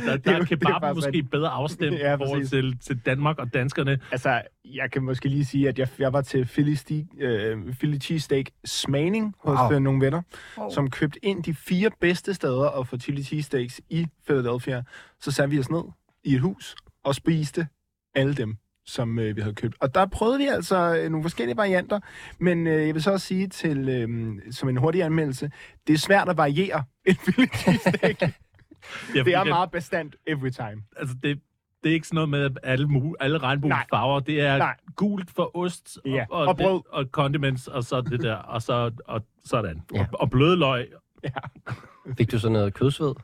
[0.06, 1.30] der, der er kebaben måske rigtigt.
[1.30, 3.98] bedre afstemt Ja, forhold til, til Danmark og danskerne.
[4.12, 7.98] Altså, jeg kan måske lige sige, at jeg, jeg var til Philly, Ste- øh, Philly
[8.00, 9.70] Cheesesteak smagning hos Wow.
[9.70, 9.78] wow.
[9.78, 10.22] nogle venner,
[10.58, 10.70] Wow.
[10.70, 14.82] som købte ind de fire bedste steder at få chili cheesesteaks i Philadelphia.
[15.20, 15.82] Så satte vi os ned
[16.24, 17.66] i et hus og spiste
[18.14, 18.56] alle dem,
[18.86, 19.76] som øh, vi havde købt.
[19.80, 22.00] Og der prøvede vi altså øh, nogle forskellige varianter,
[22.38, 25.50] men øh, jeg vil så også sige til, øh, som en hurtig anmeldelse,
[25.86, 28.20] det er svært at variere en Philly cheesesteak.
[29.14, 30.82] Ja, det er meget bestandt every time.
[30.96, 31.40] Altså, det,
[31.82, 34.20] det er ikke sådan noget med at alle, mu- alle regnbuens farver.
[34.20, 34.76] Det er Nej.
[34.96, 36.74] gult for ost og, Ja, og, og brød.
[36.74, 39.82] Det, og condiments, og så det der, og, så, og sådan.
[39.94, 40.00] Ja.
[40.00, 40.92] Og, og bløde løg.
[42.18, 43.14] Fik du så noget kødsved?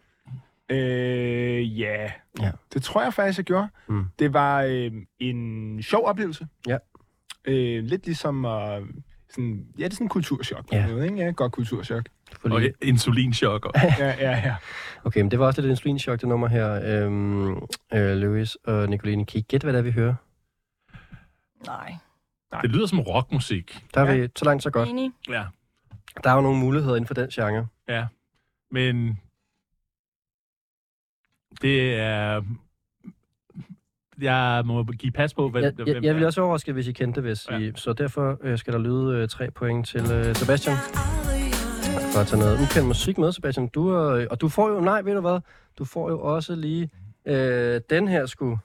[0.71, 2.11] Øh, ja.
[2.41, 2.51] Ja.
[2.75, 3.69] Det tror jeg faktisk, jeg gjorde.
[3.89, 4.05] Mm.
[4.19, 6.47] Det var øh, en sjov oplevelse.
[6.67, 6.77] Ja.
[7.45, 8.81] Øh, lidt ligesom øh,
[9.31, 10.69] sådan, ja, det er sådan en kulturschok.
[10.69, 10.87] på Ja.
[10.89, 11.17] måde, ikke?
[11.17, 12.03] Ja, godt kulturschok.
[12.41, 12.55] Fordi...
[12.55, 13.65] Og insulinchok.
[13.65, 14.55] Og, Ja, ja, ja.
[15.05, 16.73] Okay, men det var også lidt en insulinchok, det nummer her.
[17.05, 17.53] Øhm,
[17.95, 20.15] øh, Louis og Nicoline, kan I gætte, hvad det er, vi hører?
[21.67, 21.95] Nej.
[22.63, 23.85] det lyder som rockmusik.
[23.95, 24.21] Der er Ja.
[24.21, 24.89] vi så langt, så godt.
[24.89, 25.13] Enig.
[25.29, 25.45] Ja.
[26.25, 27.67] Der er jo nogle muligheder inden for den genre.
[27.89, 28.07] Ja.
[28.71, 29.21] Men
[31.63, 32.43] det er...
[34.21, 36.27] Jeg må give pas på, Jeg, hvem jeg, jeg vil er.
[36.27, 37.59] også overraske, hvis I kendte det, hvis Ja.
[37.59, 40.77] I, så derfor øh, skal der lyde øh, tre point til øh, Sebastian.
[42.13, 43.69] For at tage noget ukendt musik med, Sebastian.
[43.69, 45.41] Du øh, og du får jo, nej, ved du hvad?
[45.79, 46.91] Du får jo også lige
[47.27, 48.57] øh, den her sku.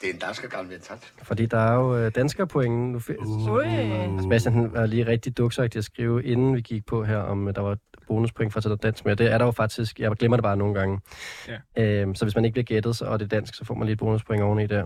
[0.00, 0.98] Det er en dansk gammel tak.
[1.22, 2.92] Fordi der er jo øh, danskerpointen.
[2.92, 4.22] Nu fi- Ui.
[4.22, 7.60] Sebastian var lige rigtig duksagtig at skrive, inden vi gik på her, om øh, der
[7.60, 9.16] var bonuspoint for at tage noget dansk med.
[9.16, 10.00] Det er der jo faktisk.
[10.00, 11.00] Jeg glemmer det bare nogle gange.
[11.76, 11.82] Ja.
[12.02, 13.86] Øhm, så hvis man ikke bliver gættet, så, og det er dansk, så får man
[13.86, 14.84] lige et bonuspoint oveni der.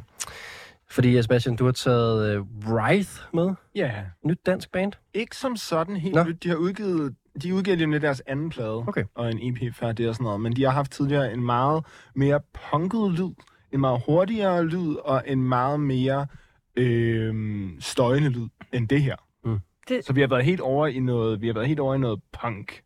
[0.91, 3.55] Fordi, Sebastian, du har taget øh, Wraith med.
[3.75, 3.93] ja.
[4.25, 4.93] Nyt dansk band.
[5.15, 6.23] Ikke som sådan helt Nå.
[6.25, 6.43] nyt.
[6.43, 8.77] De har udgivet, de udgiver lidt deres anden plade.
[8.77, 9.05] Okay.
[9.15, 10.41] Og en EP før det og sådan noget.
[10.41, 13.31] Men de har haft tidligere en meget mere punket lyd.
[13.73, 14.95] En meget hurtigere lyd.
[15.05, 16.27] Og en meget mere
[16.77, 17.35] øh,
[17.81, 19.17] støjende lyd end det her.
[19.45, 19.59] Mm.
[19.89, 21.99] Det- Så vi har været helt over i noget, vi har været helt over i
[21.99, 22.81] noget punk.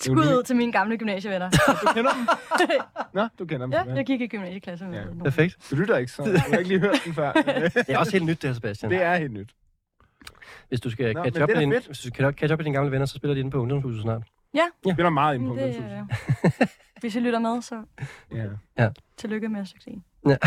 [0.00, 1.50] Skud ud til mine gamle gymnasievenner.
[1.82, 2.26] Du kender dem?
[3.14, 3.72] Nå, du kender dem.
[3.72, 5.04] ja, jeg gik i gymnasieklasse med Ja.
[5.04, 5.20] nogen.
[5.20, 5.56] Perfekt.
[5.70, 7.32] Du lytter ikke, så du har ikke lige hørt den før.
[7.74, 8.90] Det er også helt nyt, det her, Sebastian.
[8.90, 9.54] det er helt nyt.
[10.68, 12.74] Hvis du skal Nå, catch, up med din, hvis du skal catch up med dine
[12.76, 14.22] gamle venner, så spiller de inde på ungdomshuset snart.
[14.54, 15.54] Det er der meget inde på.
[15.56, 16.06] Det, ungdomshuset.
[16.60, 16.66] øh,
[17.00, 17.82] hvis I lytter med, så
[18.78, 18.88] Ja.
[19.16, 20.04] tillykke med succesen.
[20.26, 20.38] Jeg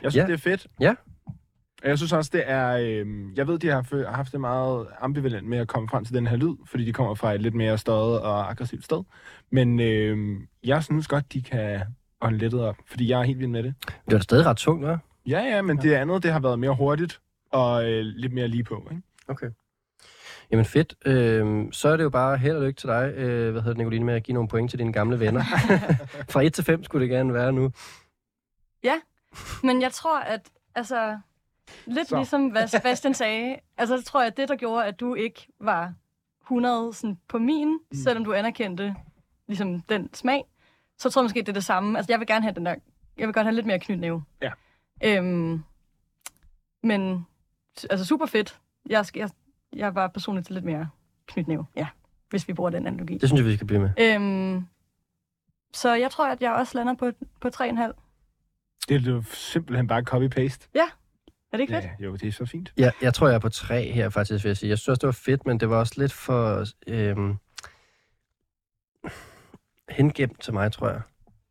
[0.00, 0.26] synes, Ja.
[0.26, 0.66] det er fedt.
[0.80, 0.94] Ja.
[1.84, 2.68] Og jeg synes også, det er...
[2.70, 6.26] Øh, jeg ved, de har haft det meget ambivalent med at komme frem til den
[6.26, 9.02] her lyd, fordi de kommer fra et lidt mere støjet og aggressivt sted.
[9.50, 11.80] Men øh, jeg synes godt, de kan
[12.20, 13.74] ånde lettet op, fordi jeg er helt vild med det.
[13.86, 15.22] Det da stadig ret tungt, hva'?
[15.26, 17.20] Ja, ja, men det andet, det har været mere hurtigt
[17.50, 19.02] og øh, lidt mere lige på, ikke?
[19.28, 19.46] Okay.
[20.50, 20.94] Jamen fedt.
[21.06, 23.78] Øhm, så er det jo bare held og lykke til dig, øh, hvad hedder det,
[23.78, 25.42] Nicoline, med at give nogle point til dine gamle venner.
[26.32, 27.72] Fra 1 til 5 skulle det gerne være nu.
[29.62, 30.40] Men jeg tror, at
[30.74, 31.18] altså,
[31.86, 32.16] lidt Så.
[32.16, 35.46] ligesom hvad Sebastian sagde, altså så tror jeg, at det, der gjorde, at du ikke
[35.60, 35.94] var
[36.42, 37.96] 100 sådan, på min, mm.
[38.04, 38.94] selvom du anerkendte
[39.46, 40.44] ligesom, den smag,
[40.98, 41.98] så tror jeg måske, det er det samme.
[41.98, 42.74] Altså, jeg vil gerne have den der,
[43.16, 44.24] jeg vil godt have lidt mere knytnæve.
[44.42, 44.50] Ja.
[45.04, 45.62] Øhm,
[46.82, 47.26] men,
[47.90, 48.60] altså super fedt.
[48.88, 49.30] Jeg, jeg,
[49.72, 50.88] jeg var personligt til lidt mere
[51.26, 51.86] knytnæve, ja,
[52.30, 53.18] hvis vi bruger den analogi.
[53.18, 53.90] Det synes jeg, vi skal blive med.
[53.98, 54.66] Øhm,
[55.72, 57.62] så jeg tror, at jeg også lander på, på 3,5.
[58.88, 60.68] Det er jo simpelthen bare copy-paste.
[61.54, 61.84] Er det ikke fedt?
[61.84, 62.72] Ja, jo, det er så fint.
[62.78, 64.70] Ja, jeg tror, jeg er på 3 her, faktisk, vil jeg sige.
[64.70, 66.64] Jeg synes det var fedt, men det var også lidt for...
[66.86, 67.36] Øhm,
[69.88, 71.00] hengemt til mig, tror jeg.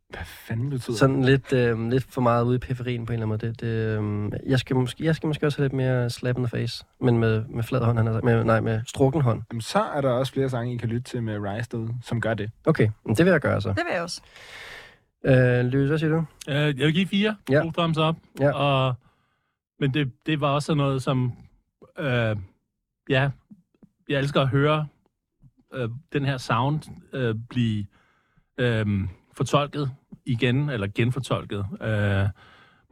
[0.09, 0.99] Hvad fanden betyder det?
[0.99, 3.51] Sådan lidt, øhm, lidt for meget ude i periferien på en eller anden måde.
[3.51, 6.43] Det, det, øhm, jeg, skal måske, jeg skal måske også have lidt mere slap in
[6.43, 8.21] the face, men med, med flad hånd, han har.
[8.21, 9.41] Med, nej, med strukken hånd.
[9.51, 12.21] Jamen, så er der også flere sange, I kan lytte til med Rise derude, som
[12.21, 12.51] gør det.
[12.65, 13.69] Okay, men det vil jeg gøre så.
[13.69, 14.21] Det vil jeg også.
[15.25, 16.25] Øh, Løs, hvad siger du?
[16.49, 17.35] Øh, jeg vil give fire.
[17.49, 17.61] Ja.
[17.61, 18.15] To thumbs up.
[18.39, 18.51] Ja.
[18.51, 18.95] Og,
[19.79, 21.31] men det, det var også noget, som...
[21.99, 22.35] Øh,
[23.09, 23.29] ja,
[24.09, 24.87] jeg elsker at høre
[25.73, 26.81] øh, den her sound
[27.13, 27.85] øh, blive
[28.57, 28.85] øh,
[29.33, 29.91] fortolket
[30.25, 31.65] igen, eller genfortolket.
[31.81, 32.29] Øh,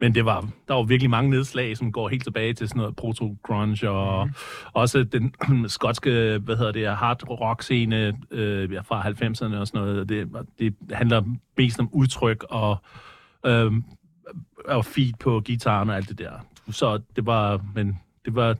[0.02, 2.96] men det var, der var virkelig mange nedslag, som går helt tilbage til sådan noget
[2.96, 4.32] proto-grunge, og mm.
[4.72, 5.34] også den
[5.68, 6.10] skotske,
[6.44, 10.08] hvad hedder det, hard rock scene øh, fra 90'erne og sådan noget.
[10.08, 11.22] Det, det handler
[11.56, 12.76] mest om udtryk og,
[13.46, 13.72] øh,
[14.64, 16.32] og feed på gitaren og alt det der.
[16.70, 18.56] Så det var, men det var,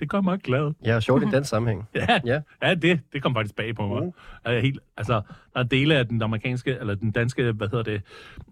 [0.00, 0.72] det gør mig glad.
[0.84, 1.88] Ja, og sjovt i den sammenhæng.
[1.94, 2.40] Ja, Ja.
[2.62, 4.02] ja det, det kom faktisk bag på mig.
[4.02, 4.12] Uh.
[4.44, 5.12] Jeg er helt, altså,
[5.54, 8.02] der er dele af den amerikanske, eller den danske, hvad hedder det,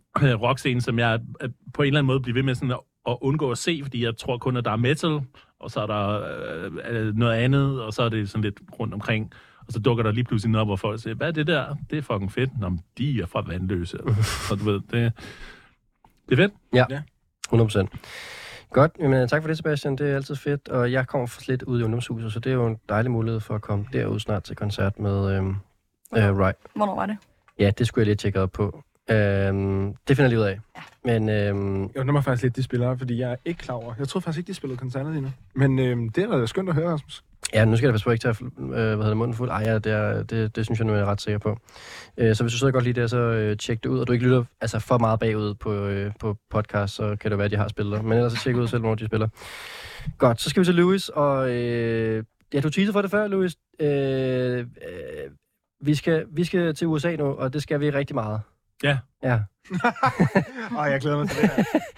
[0.42, 3.16] rockscene, som jeg øh, på en eller anden måde bliver ved med sådan at, at
[3.20, 5.20] undgå at se, fordi jeg tror kun, at der er metal,
[5.60, 6.22] og så er der
[6.64, 9.32] øh, øh, noget andet, og så er det sådan lidt rundt omkring.
[9.66, 11.74] Og så dukker der lige pludselig noget op, hvor folk siger, hvad er det der?
[11.90, 12.50] Det er fucking fedt.
[12.60, 13.98] Nå, men de er fra vandløse.
[14.48, 15.12] så du ved, det,
[16.28, 16.52] det er fedt.
[16.74, 17.00] Ja, Ja.
[17.54, 17.86] 100%.
[18.70, 19.96] Godt, jamen, tak for det, Sebastian.
[19.96, 20.68] Det er altid fedt.
[20.68, 23.40] Og jeg kommer for lidt ud i ungdomshuset, så det er jo en dejlig mulighed
[23.40, 25.56] for at komme derud snart til koncert med øhm,
[26.16, 26.56] øh, Right.
[26.74, 27.16] Hvornår var det?
[27.59, 28.83] Ja, det skulle jeg lige tjekke op på.
[29.11, 30.61] Øhm, det finder jeg lige ud af.
[31.04, 33.94] Men øhm, Jeg undrer mig faktisk lidt, de spiller, fordi jeg er ikke klar over.
[33.98, 35.30] Jeg troede faktisk ikke, de spillede koncerter lige nu.
[35.54, 38.10] Men øhm, det er da skønt at høre, Rasmus ja, nu skal jeg passe på
[38.10, 39.50] ikke tage øh, hvad hedder det, munden fuld.
[39.50, 41.58] Ej, ja, det, er, det, det synes jeg nu, jeg er ret sikker på.
[42.16, 43.98] Øh, så hvis du sidder godt lige der, så øh, tjek det ud.
[43.98, 47.38] Og du ikke lytter altså, for meget bagud på, øh, på podcast, så kan det
[47.38, 48.04] være, at de har spillet.
[48.04, 49.28] Men ellers så tjek ud selv, hvor de spiller.
[50.18, 51.08] Godt, så skal vi til Louis.
[51.08, 53.56] Og øh, ja, du teasede for det før, Louis.
[53.80, 54.66] Øh, øh,
[55.80, 58.40] vi, skal, vi skal til USA nu, og det skal vi rigtig meget.
[58.82, 58.98] Ja.
[59.22, 59.38] Ja.
[60.78, 61.64] Åh, jeg glæder mig til det her.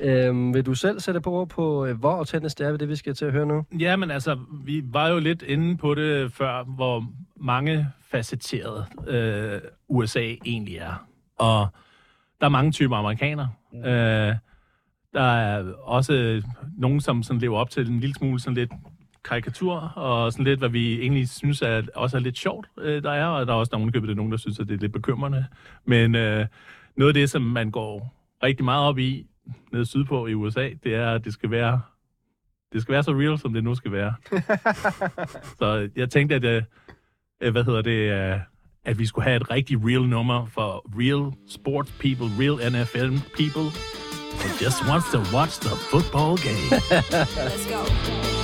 [0.00, 2.88] Øhm, vil du selv sætte på ord på, øh, hvor autentisk det er ved det,
[2.88, 3.64] vi skal til at høre nu?
[3.78, 7.04] Ja, men altså, vi var jo lidt inde på det før, hvor
[7.36, 11.06] mange facetteret øh, USA egentlig er.
[11.38, 11.66] Og
[12.40, 13.48] der er mange typer amerikanere.
[13.72, 13.84] Mm.
[13.84, 14.36] Øh,
[15.14, 16.42] der er også
[16.78, 18.72] nogen, som sådan lever op til en lille smule sådan lidt
[19.24, 23.10] karikatur, og sådan lidt, hvad vi egentlig synes er, også er lidt sjovt, øh, der
[23.10, 24.92] er, og der er også nogen, det er nogen, der synes, at det er lidt
[24.92, 25.46] bekymrende.
[25.84, 26.46] Men øh,
[26.96, 29.26] noget af det, som man går rigtig meget op i,
[29.72, 31.80] nede sydpå i USA, det er, at det skal være
[32.72, 34.14] det skal være så real, som det nu skal være.
[35.58, 36.62] så jeg tænkte, at, øh,
[37.40, 38.38] øh, hvad hedder det, øh,
[38.84, 43.68] at vi skulle have et rigtig real nummer for real sports people, real NFL people,
[44.40, 46.68] who just wants to watch the football game.
[47.36, 48.41] Let's go.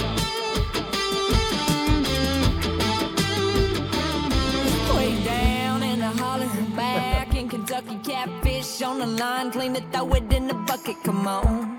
[9.01, 11.79] On the line, clean it, throw it in the bucket, come on.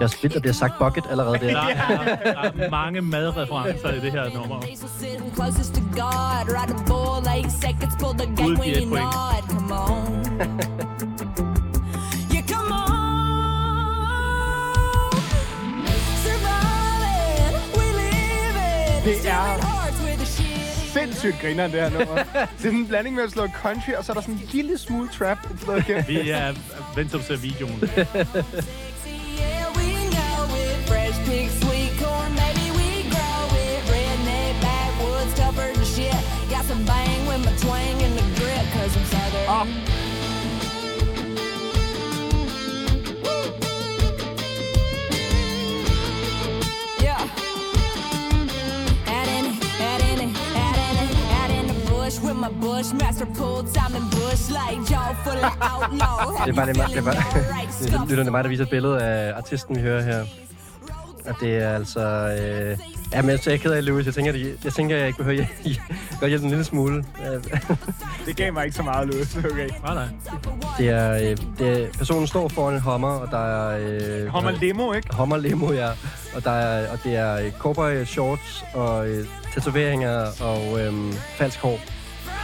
[0.00, 1.48] Jeg er vildt, der bliver sagt bucket allerede der.
[1.50, 4.60] der, er, der er mange madreferencer i det her nummer.
[4.60, 4.76] De
[8.62, 10.12] et you point.
[19.04, 19.81] Det er-
[20.92, 22.14] Sindssygt griner det her nummer.
[22.24, 24.48] Det er sådan en blanding med at slå country, og så er der sådan en
[24.52, 25.38] lille smule trap.
[25.78, 26.04] igennem.
[26.08, 26.54] Vi er
[26.96, 27.80] vent til at se videoen.
[36.50, 39.68] Got some bang with my twang the grip, cause I'm southern.
[39.68, 40.01] Yeah.
[52.12, 56.32] Bush with my bushmaster pulled Simon Bush like jaw full of outlaw.
[56.46, 57.14] Det er bare det, det, er bare,
[57.80, 60.24] det, er- lytterne mig, der viser et billede af artisten, vi hører her.
[61.26, 62.00] Og det er altså...
[62.00, 62.78] Øh,
[63.12, 64.06] ja, men jeg er ked af, Louis.
[64.06, 65.80] Jeg tænker, det, jeg tænker, jeg ikke behøver hjælpe,
[66.20, 67.04] godt hjælpe en lille smule.
[68.26, 69.36] Det gav mig ikke så meget løs.
[69.36, 69.68] Okay.
[69.82, 70.06] Nej, nej.
[70.78, 73.78] Det er, øh, det er, personen står foran en hummer, og der er...
[74.22, 75.16] Øh, Hommer limo, ikke?
[75.16, 75.88] Hummer limo, ja.
[76.34, 81.58] Og, der er, og det er øh, cowboy shorts og øh, tatoveringer og øh, falsk
[81.60, 81.78] hår.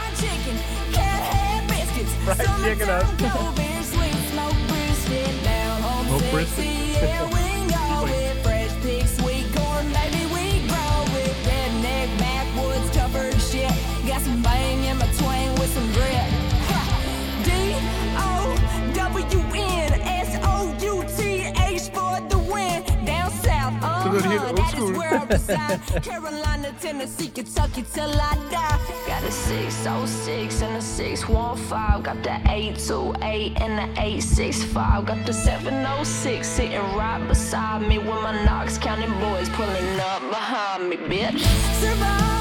[0.09, 0.57] Fried chicken,
[0.91, 2.13] cat head biscuits.
[2.25, 3.13] Fried chicken også.
[3.17, 6.35] Strawberry brisket, down home Smoked sexy.
[6.35, 7.09] brisket.
[7.09, 13.39] Yeah, we go with fresh pig, sweet corn, baby, we grow with redneck backwoods, covered
[13.49, 13.73] shit.
[14.07, 16.27] Got some bang in my twang with some grit.
[17.45, 17.49] D
[18.29, 18.55] O
[18.93, 19.89] W N
[20.25, 20.55] S O
[20.91, 21.19] U T
[21.75, 22.77] H for the win.
[23.05, 23.73] Down south,
[24.93, 24.99] lyder det helt old that is school.
[24.99, 26.03] where I reside.
[26.03, 28.79] Carolina, Tennessee, Kentucky till I die.
[29.07, 32.03] Got a 606 and a 615.
[32.03, 35.05] Got the 828 and the 865.
[35.05, 40.89] Got the 706 sitting right beside me with my Knox County boys pulling up behind
[40.89, 41.39] me, bitch.
[41.81, 42.38] Surviving,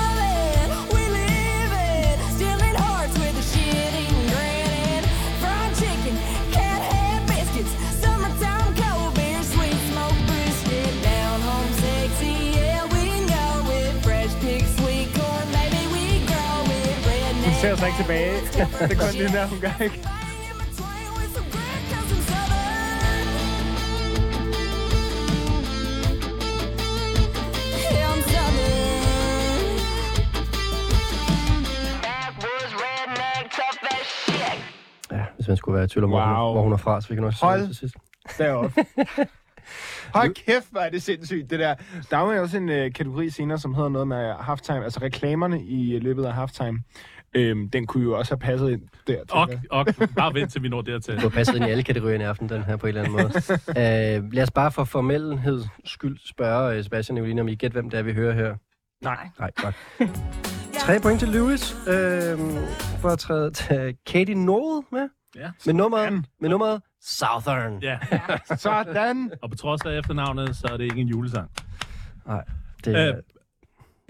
[17.69, 18.33] ser sig ikke tilbage.
[18.89, 20.01] Det er kun lige der, hun gør ikke.
[35.13, 36.21] Ja, hvis man skulle være i tvivl om, wow.
[36.21, 36.53] hvor, hun, Wow.
[36.53, 37.67] hvor hun er fra, så vi kan også Hold.
[37.67, 37.95] til sidst.
[38.39, 38.85] Deroppe.
[40.15, 41.75] Hold kæft, hvor er det sindssygt, det der.
[42.11, 45.63] Der er jo også en øh, kategori senere, som hedder noget med halftime, altså reklamerne
[45.63, 46.79] i øh, løbet af halftime.
[47.35, 49.17] Øhm, den kunne jo også have passet ind der.
[49.31, 51.15] Og, og bare vent til vi når dertil.
[51.17, 53.13] Du har passet ind i alle kategorierne i aften, den her på en eller anden
[53.13, 53.27] måde.
[54.27, 57.91] uh, lad os bare for formelheds skyld spørge uh, Sebastian Evelina, om I gæt, hvem
[57.91, 58.55] det er, vi hører her.
[59.03, 59.29] Nej.
[59.39, 59.75] Nej, godt.
[60.79, 61.85] Tre point til Lewis uh,
[63.01, 65.09] for at træde til Katie Norwood med.
[65.37, 65.51] Ja.
[65.67, 67.79] Med nummeret, med nummeret Southern.
[67.83, 67.99] Ja,
[68.57, 69.31] Sådan.
[69.43, 71.51] og på trods af efternavnet, så er det ikke en julesang.
[72.85, 73.15] Det, er- Øh.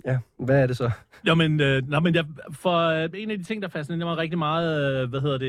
[0.09, 0.91] Ja, hvad er det så?
[1.29, 4.19] Jo, men, øh, nå, men jeg, for øh, en af de ting, der fascinerer mig
[4.19, 5.47] rigtig meget, øh, hvad hedder det,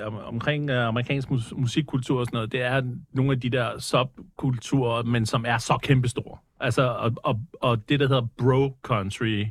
[0.00, 3.50] øh, om, omkring øh, amerikansk mus- musikkultur og sådan noget, det er nogle af de
[3.50, 6.38] der subkulturer, men som er så kæmpestore.
[6.60, 9.44] Altså, og, og, og det, der hedder bro country,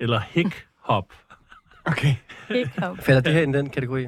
[0.00, 1.12] eller hick hop,
[1.84, 2.14] Okay.
[2.50, 2.98] Ikke op.
[2.98, 4.04] Falder det her ind i den kategori?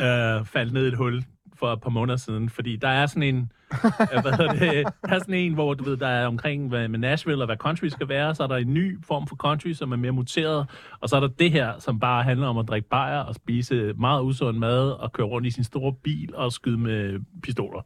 [0.00, 1.24] øh, faldt ned i et hul
[1.58, 3.52] for et par måneder siden, fordi der er sådan en,
[4.14, 6.88] øh, hvad hedder det, der er sådan en, hvor du ved, der er omkring hvad,
[6.88, 9.72] med Nashville og hvad country skal være, så er der en ny form for country,
[9.72, 10.66] som er mere muteret,
[11.00, 13.92] og så er der det her, som bare handler om at drikke bajer og spise
[13.96, 17.82] meget usund mad og køre rundt i sin store bil og skyde med pistoler.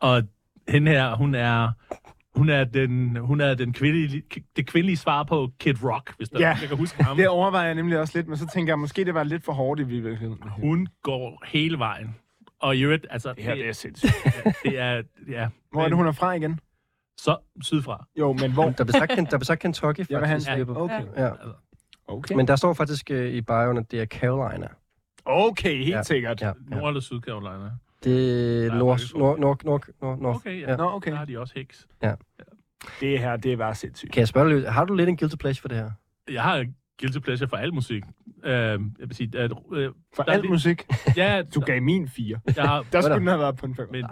[0.00, 0.22] Og
[0.68, 1.70] hende her, hun er
[2.36, 4.22] hun er den, hun er den kvindelige,
[4.56, 6.48] det kvindelige svar på Kid Rock, hvis der Ja.
[6.48, 6.56] ja.
[6.60, 7.16] jeg kan huske ham.
[7.16, 9.52] Det overvejer jeg nemlig også lidt, men så tænker jeg, måske det var lidt for
[9.52, 10.38] hårdt i virkeligheden.
[10.60, 12.14] Hun går hele vejen.
[12.60, 14.12] Og i øvrigt, altså, Det her, det er sindssygt.
[14.64, 15.48] det er, ja.
[15.72, 16.60] Hvor er det, hun er fra igen?
[17.18, 18.06] Så sydfra.
[18.18, 18.64] Jo, men hvor?
[18.70, 20.50] Der blev sagt, der blev sagt Kentucky, Jeg vil have faktisk.
[20.50, 20.58] en...
[20.58, 20.76] Jeppe.
[20.76, 21.02] Okay.
[21.16, 21.30] Ja.
[22.08, 22.34] Okay.
[22.34, 24.68] Men der står faktisk uh, i bioen, at det er Carolina.
[25.24, 26.02] Okay, helt Ja.
[26.02, 26.40] sikkert.
[26.40, 26.52] Ja, ja.
[26.76, 27.70] Nord- eller Sydcarolina.
[28.04, 30.34] Det er nord, nord, nord, nord, nord, nord.
[30.36, 30.70] Okay, ja.
[30.70, 30.76] Ja.
[30.76, 31.10] Nå, okay.
[31.10, 31.86] Der har de også heks.
[33.00, 34.12] Det her, det er bare sindssygt.
[34.12, 35.90] Kan jeg spørge dig lidt, har du lidt en guilty pleasure for det her?
[36.30, 36.66] Jeg har
[37.00, 38.02] guilty pleasure for al musik.
[38.36, 39.58] Uh, jeg vil sige, at, uh,
[40.16, 40.86] For er alt lidt- musik.
[41.16, 42.38] ja, Du gav min fire.
[42.56, 43.88] jeg har, Der skulle den have været på en fem.
[43.92, 44.04] men,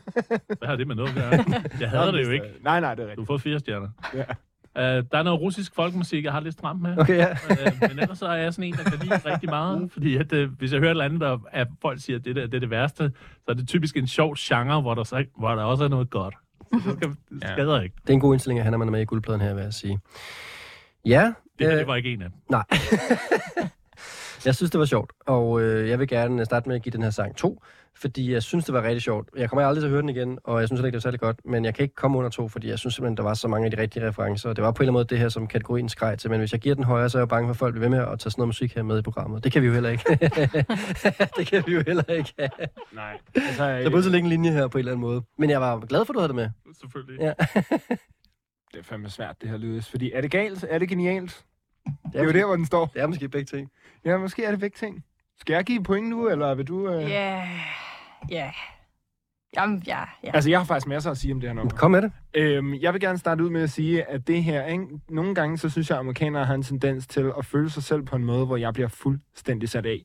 [0.58, 1.44] hvad har det med noget at gøre?
[1.80, 2.46] Jeg hader det jo ikke.
[2.62, 3.26] Nej, nej, det er Du rigtigt.
[3.26, 3.88] får fire stjerner.
[4.14, 4.24] Ja.
[4.78, 6.98] Uh, der er noget russisk folkemusik, jeg har lidt stramt med.
[6.98, 7.32] Okay, ja.
[7.32, 7.56] uh,
[7.90, 9.92] men ellers så er jeg sådan en, der kan lide rigtig meget.
[9.92, 12.36] Fordi at, uh, hvis jeg hører et eller andet, der at folk siger, at det,
[12.36, 13.12] der, det er det værste,
[13.44, 16.10] så er det typisk en sjov genre, hvor der, så, hvor der også er noget
[16.10, 16.34] godt.
[16.72, 17.52] Så det, skal, det Ja.
[17.52, 17.96] skader ikke.
[18.02, 19.98] Det er en god indstilling at man er med i guldpladen her, vil jeg sige.
[21.04, 22.38] Ja, Det, her, øh, det var ikke en af dem.
[22.50, 22.64] nej.
[24.46, 27.02] jeg synes, det var sjovt, og øh, jeg vil gerne starte med at give den
[27.02, 27.62] her sang to,
[27.98, 29.28] fordi jeg synes, det var rigtig sjovt.
[29.36, 31.08] Jeg kommer aldrig til at høre den igen, og jeg synes heller ikke, det var
[31.08, 33.34] særlig godt, men jeg kan ikke komme under to, fordi jeg synes simpelthen, der var
[33.34, 34.52] så mange af de rigtige referencer.
[34.52, 36.52] Det var på en eller anden måde det her, som kategorien skreg til, men hvis
[36.52, 38.18] jeg giver den højere, så er jeg bange for, at folk bliver ved med at
[38.18, 39.44] tage sådan noget musik her med i programmet.
[39.44, 40.04] Det kan vi jo heller ikke.
[41.38, 42.34] det kan vi jo heller ikke.
[42.92, 43.18] Nej.
[43.34, 45.22] Altså, Der burde så ligge en linje her på en eller anden måde.
[45.38, 46.48] Men jeg var glad for, at du havde det med.
[46.80, 47.20] Selvfølgelig.
[47.20, 47.32] Ja.
[48.72, 49.90] det er fandme svært, det her lydes.
[49.90, 50.64] Fordi er det galt?
[50.70, 51.44] Er det genialt?
[51.86, 52.86] Det Det er jo der, hvor den står.
[52.86, 53.70] Det er måske begge ting.
[54.04, 55.04] Ja, måske er det begge ting.
[55.40, 56.88] Skal jeg give point nu, eller vil du...
[56.88, 57.10] Øh...
[57.10, 57.42] Ja,
[58.30, 58.52] ja.
[59.56, 60.30] Jamen, ja, ja.
[60.34, 61.74] Altså, jeg har faktisk masser at sige om det her nummer.
[61.74, 62.12] Kom med det.
[62.34, 64.84] Øhm, jeg vil gerne starte ud med at sige, at det her, ikke?
[65.08, 68.02] nogle gange så synes jeg, at amerikanere har en tendens til at føle sig selv
[68.02, 70.02] på en måde, hvor jeg bliver fuldstændig sat af.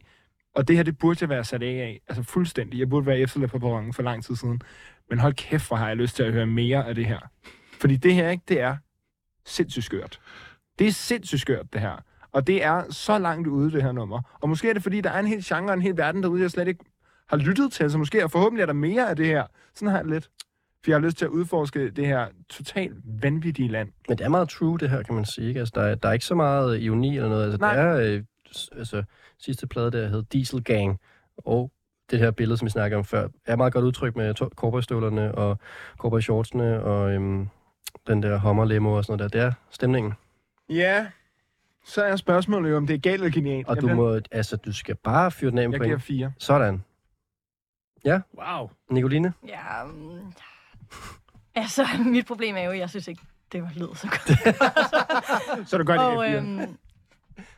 [0.56, 2.02] Og det her, det burde jeg være sat af af.
[2.08, 2.80] Altså fuldstændig.
[2.80, 4.62] Jeg burde være efterladt på perronen for lang tid siden.
[5.10, 7.20] Men hold kæft, hvor har jeg lyst til at høre mere af det her.
[7.82, 8.76] Fordi det her, ikke, det er
[9.46, 10.20] sindssygt skørt.
[10.80, 12.04] Det er sindssygt skørt, det her.
[12.32, 14.22] Og det er så langt ude, det her nummer.
[14.42, 16.52] Og måske er det, fordi der er en hel genre, en hel verden derude, jeg
[16.52, 16.86] slet ikke
[17.30, 17.92] har lyttet til.
[17.92, 19.46] Så måske, og forhåbentlig er der mere af det her.
[19.76, 20.30] Sådan har jeg lidt.
[20.84, 23.90] For jeg har lyst til at udforske det her totalt vanvittige land.
[24.08, 25.48] Men det er meget true, det her, kan man sige.
[25.48, 25.60] Ikke?
[25.60, 27.44] Altså, der, er, der er ikke så meget ironi eller noget.
[27.44, 27.76] Altså, Nej.
[27.76, 28.24] det er øh,
[28.78, 29.04] altså,
[29.40, 31.00] sidste plade, der hed Diesel Gang,
[31.38, 31.72] og
[32.12, 35.58] det her billede, som vi snakkede om før, er meget godt udtryk med cowboystøvlerne og
[35.98, 37.48] cowboyshortsene og øhm,
[38.08, 39.40] den der Hummer limo og sådan noget der.
[39.40, 40.14] Det er stemningen.
[40.70, 41.08] Ja,
[41.86, 43.68] så er spørgsmålet jo, om det er galt eller genialt.
[43.68, 45.98] Og jeg du bliver- må, altså, du skal bare fyre den af med Jeg giver
[46.00, 46.34] fire.
[46.38, 46.84] Sådan.
[48.08, 48.70] Wow.
[48.90, 49.34] Nicoline?
[49.48, 50.34] Ja, um,
[51.56, 53.22] altså, mit problem er jo, at jeg synes ikke,
[53.52, 54.28] det var lyder så godt.
[55.70, 56.68] Så er det godt, jeg og øhm, Og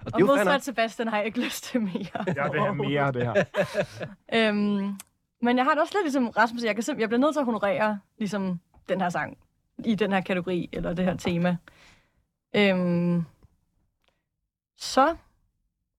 [0.06, 0.28] og det nok.
[0.28, 2.24] modsat Sebastian har jeg ikke lyst til mere.
[2.36, 3.44] Jeg vil have mere af det her.
[4.34, 4.98] øhm,
[5.42, 7.40] men jeg har det også lidt ligesom Rasmus, jeg, kan simp- jeg bliver nødt til
[7.40, 9.38] at honorere ligesom, den her sang
[9.86, 11.58] i den her kategori, eller det her tema.
[12.56, 13.24] Øhm,
[14.78, 15.16] så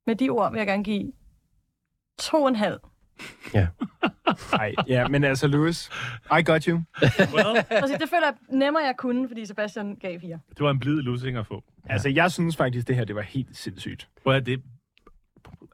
[0.06, 1.12] med de ord vil jeg gerne give
[2.18, 2.80] to og en halv.
[4.52, 5.90] Nej, ja, men altså, Louis,
[6.38, 6.82] I got you.
[7.34, 10.40] Well, Altså, det føler jeg nemmere, jeg kunne, fordi Sebastian gav fire.
[10.50, 11.62] det var en blid losing at få.
[11.84, 14.08] Altså, jeg synes faktisk, det her, det var helt sindssygt.
[14.22, 14.62] Hvor er det...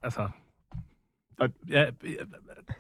[0.02, 0.28] Altså...
[1.40, 1.84] Og, ja,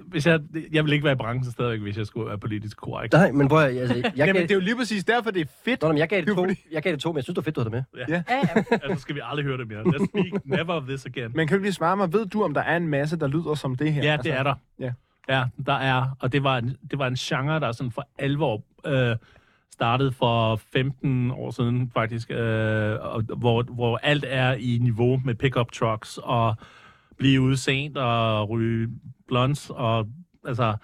[0.00, 0.40] hvis jeg,
[0.72, 3.12] jeg vil ikke være i branchen stadigvæk, hvis jeg skulle være politisk korrekt.
[3.12, 5.50] Nej, men hvor altså, jeg, Jamen, gav, det er jo lige præcis derfor, det er
[5.64, 5.82] fedt.
[5.82, 7.42] Nå, men jeg gav Det to, jeg gav det to, men jeg synes, det var
[7.42, 8.04] fedt, du havde det med.
[8.08, 8.78] Ja, ja.
[8.82, 9.82] Altså skal vi aldrig høre det mere.
[9.82, 11.30] Let's speak never of this again.
[11.34, 13.26] Men kan du ikke lige svare mig, ved du, om der er en masse, der
[13.26, 14.02] lyder som det her?
[14.02, 14.54] Ja, det er der.
[14.80, 14.92] ja.
[15.28, 18.62] Ja, der er, og det var, en, det var en genre, der sådan for alvor
[18.86, 19.16] øh,
[19.72, 22.36] startede for 15 år siden faktisk, øh,
[23.38, 26.56] hvor, hvor alt er i niveau med pickup trucks og
[27.20, 28.88] blive ude sent og ryge
[29.28, 30.08] blunts og
[30.46, 30.76] altså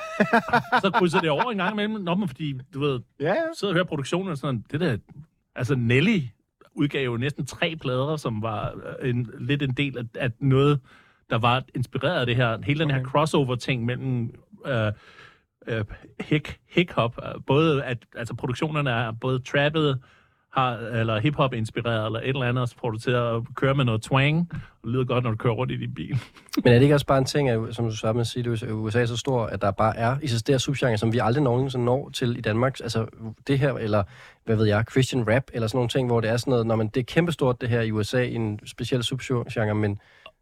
[0.82, 3.34] så krydser det over en gang imellem, Nå, men fordi, du ved, Ja, ja.
[3.54, 4.96] sidder og hører produktionen og sådan, det der,
[5.54, 6.20] altså Nelly
[6.74, 10.80] udgav jo næsten tre plader, som var øh, en, lidt en del af, af noget,
[11.30, 14.34] der var inspireret af det her, hele den her crossover-ting mellem
[14.66, 14.92] øh,
[15.66, 15.84] øh,
[16.20, 20.02] hip, hip-hop, både at, altså produktionerne er både trappet,
[20.54, 24.02] har, eller hip-hop inspireret, eller et eller andet, og så produceret og kører med noget
[24.02, 26.18] twang, og det lyder godt, når du kører rundt i din bil.
[26.64, 28.66] Men er det ikke også bare en ting, at, som du startede med at sige,
[28.66, 31.84] at USA er så stor, at der bare er eksisterer subgenre, som vi aldrig nogensinde
[31.84, 32.80] når til i Danmark?
[32.80, 33.06] Altså
[33.46, 34.02] det her, eller
[34.44, 36.76] hvad ved jeg, Christian rap, eller sådan nogle ting, hvor det er sådan noget, når
[36.76, 39.90] man, det er kæmpestort det her i USA, i en speciel subgenre, men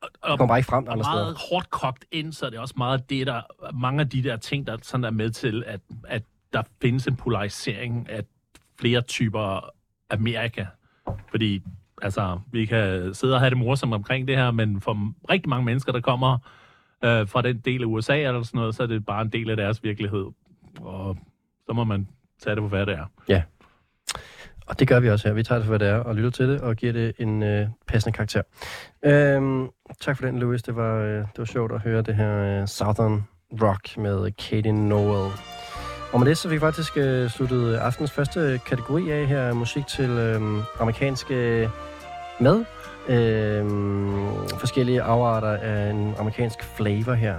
[0.02, 1.54] det kommer bare ikke frem og andre meget steder.
[1.54, 3.40] hårdt kogt ind, så er det også meget det, der,
[3.74, 7.16] mange af de der ting, der sådan er med til, at, at der findes en
[7.16, 8.22] polarisering af
[8.80, 9.70] flere typer
[10.12, 10.66] Amerika.
[11.30, 11.62] Fordi
[12.02, 15.64] altså, vi kan sidde og have det morsomt omkring det her, men for rigtig mange
[15.64, 16.38] mennesker, der kommer
[17.04, 19.50] øh, fra den del af USA eller sådan noget, så er det bare en del
[19.50, 20.26] af deres virkelighed.
[20.80, 21.18] Og
[21.66, 22.08] så må man
[22.42, 23.06] tage det på, hvad det er.
[24.66, 25.34] Og det gør vi også her.
[25.34, 27.42] Vi tager det for, hvad det er, og lytter til det, og giver det en
[27.42, 28.42] øh, passende karakter.
[29.04, 29.68] Øhm,
[30.00, 30.62] tak for den, Louis.
[30.62, 33.24] Det var, øh, det var sjovt at høre det her øh, Southern
[33.62, 35.32] Rock med Katie Noel.
[36.12, 39.52] Og med det, så fik vi faktisk øh, sluttet øh, aftens første kategori af her,
[39.52, 40.40] musik til øh,
[40.80, 41.70] amerikanske
[42.40, 42.64] mad.
[43.08, 43.66] Øh,
[44.58, 47.36] forskellige afarter af en amerikansk flavor her.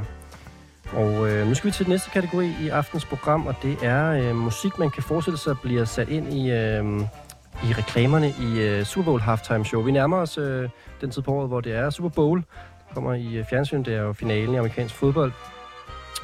[0.94, 4.12] Og øh, nu skal vi til den næste kategori i aftens program, og det er
[4.12, 7.02] øh, musik, man kan forestille sig bliver sat ind i, øh,
[7.64, 9.82] i reklamerne i øh, Super Bowl halftime show.
[9.82, 10.70] Vi nærmer os øh,
[11.02, 12.40] den tid på året, hvor det er Super Bowl.
[12.88, 15.32] Det kommer i øh, fjernsyn, det er jo finalen i amerikansk fodbold.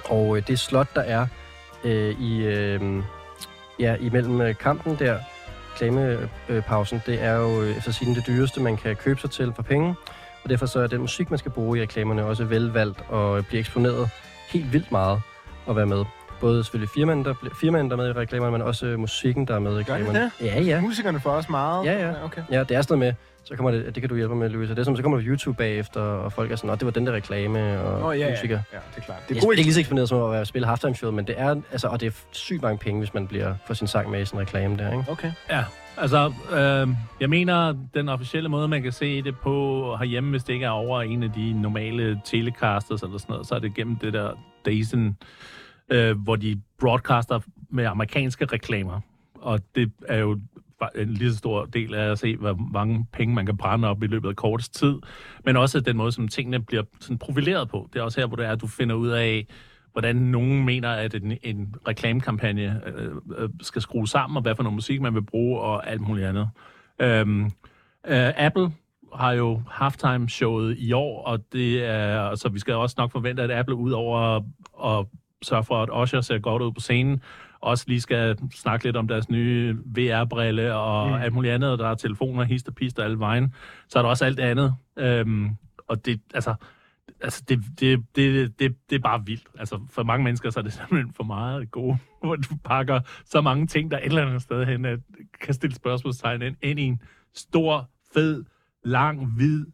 [0.10, 1.28] Og øh, det slot, der er
[1.84, 3.04] øh, i, øh,
[3.80, 5.18] ja, imellem øh, kampen der,
[5.82, 9.64] reklamepausen, det er jo øh, efter sigende det dyreste, man kan købe sig til for
[9.64, 9.96] penge.
[10.44, 13.60] Og derfor så er den musik, man skal bruge i reklamerne, også velvalgt og bliver
[13.60, 14.10] eksponeret
[14.50, 15.22] helt vildt meget
[15.70, 16.06] at være med.
[16.40, 19.60] Både selvfølgelig firmaen, der, firmaen, der er med i reklamerne, men også musikken, der er
[19.60, 20.32] med i Gør det reklamerne.
[20.42, 20.82] Ja, ja.
[20.82, 21.86] Musikerne får også meget.
[21.86, 22.26] Ja, ja.
[22.26, 22.42] Okay.
[22.52, 24.50] Ja, det er sådan noget med, så kommer det, det kan du hjælpe mig med,
[24.50, 24.74] Louise.
[24.76, 26.86] Det er som, så kommer det på YouTube bagefter, og folk er sådan, at det
[26.86, 28.60] var den der reklame, og oh, ja, ja, musiker.
[28.74, 29.20] ja, det er klart.
[29.22, 31.28] Det Det er god ikke lige så eksponeret som at være- spille halftime show, men
[31.28, 34.10] det er, altså, og det er sygt mange penge, hvis man bliver for sin sang
[34.12, 35.12] med i sådan en reklame der, ikke?
[35.12, 35.32] Okay.
[35.50, 35.64] Ja,
[35.97, 40.54] altså, øh, jeg mener, den officielle måde, man kan se det på herhjemme, hvis det
[40.54, 43.95] ikke er over en af de normale telecasters eller sådan noget, så er det gennem
[43.95, 44.32] det der
[44.66, 45.18] Dazen,
[45.89, 47.39] øh, hvor de broadcaster
[47.70, 49.00] med amerikanske reklamer.
[49.41, 50.39] Og det er jo
[50.96, 54.04] en lige så stor del af at se, hvor mange penge man kan brænde op
[54.04, 54.96] i løbet af kortest tid.
[55.46, 57.90] Men også den måde, som tingene bliver sådan profileret på.
[57.94, 59.48] Det er også her, hvor det er, at du finder ud af,
[59.92, 64.64] hvordan nogen mener, at en, en reklamekampagne øh, øh, skal skrue sammen, og hvad for
[64.64, 66.50] noget musik man vil bruge, og alt muligt andet.
[67.02, 67.46] Øhm,
[68.08, 68.72] øh, Apple
[69.16, 73.52] har jo halftime-showet i år, og det er, så vi skal også nok forvente, at
[73.52, 74.42] Apple ud over
[74.86, 75.06] at
[75.42, 77.22] sørge for, at Usher ser godt ud på scenen,
[77.62, 81.14] også lige skal snakke lidt om deres nye VR-brille og mm.
[81.14, 81.80] alt muligt andet.
[81.80, 83.53] Der er telefoner, hist og pist og alle vejen.
[83.88, 84.76] Så er der også alt andet.
[84.97, 85.49] Øhm,
[85.88, 86.55] og det, altså,
[87.22, 89.47] altså det, det, det, det, det er bare vildt.
[89.60, 93.41] Altså, for mange mennesker, så er det simpelthen for meget gode, hvor du pakker så
[93.41, 94.99] mange ting, der et eller andet sted hen, at
[95.41, 97.01] kan stille spørgsmålstegn ind, ind i en
[97.34, 98.43] stor, fed,
[98.84, 99.66] lang, hvid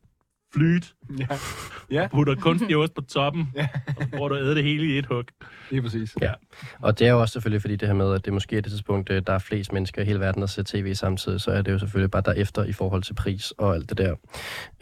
[0.55, 1.27] flyt, Ja.
[1.91, 3.67] Ja, putter kunstig ost på toppen, Ja.
[3.87, 5.23] og så prøver du æde det hele i et hug.
[5.71, 6.15] lige præcis.
[6.21, 6.33] Ja.
[6.79, 8.71] Og det er jo også selvfølgelig fordi det her med, at det måske er det
[8.71, 11.61] tidspunkt, øh, der er flest mennesker i hele verden, der ser tv samtidig, så er
[11.61, 14.15] det jo selvfølgelig bare derefter i forhold til pris og alt det der.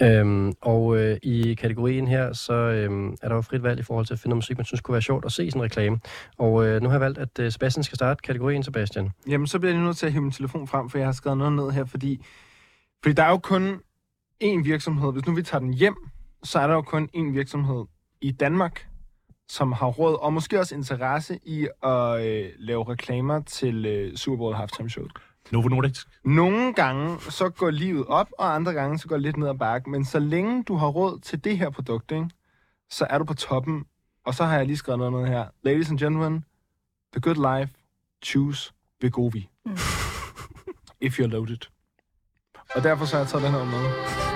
[0.01, 4.05] Øhm, og øh, i kategorien her, så øhm, er der jo frit valg i forhold
[4.05, 5.99] til at finde noget musik, man synes kunne være sjovt at se sådan en reklame.
[6.37, 9.09] Og øh, nu har jeg valgt, at øh, Sebastian skal starte kategorien, Sebastian.
[9.27, 11.37] Jamen, så bliver jeg nødt til at hive min telefon frem, for jeg har skrevet
[11.37, 12.25] noget ned her, fordi,
[13.03, 13.79] fordi der er jo kun
[14.43, 15.11] én virksomhed.
[15.11, 15.95] Hvis nu vi tager den hjem,
[16.43, 17.85] så er der jo kun én virksomhed
[18.21, 18.87] i Danmark,
[19.47, 24.37] som har råd og måske også interesse i at øh, lave reklamer til øh, Super
[24.37, 25.05] Bowl halftime show.
[25.51, 26.07] Novo Nordisk.
[26.25, 29.57] Nogle gange så går livet op, og andre gange så går det lidt ned ad
[29.57, 29.89] bakke.
[29.89, 32.29] Men så længe du har råd til det her produkt, ikke,
[32.89, 33.85] så er du på toppen.
[34.25, 35.45] Og så har jeg lige skrevet noget ned her.
[35.63, 36.45] Ladies and gentlemen,
[37.13, 37.73] the good life,
[38.23, 39.49] choose Vegovi.
[39.65, 39.71] Mm.
[41.01, 41.57] If you're loaded.
[42.75, 44.32] Og derfor så har jeg taget den her med.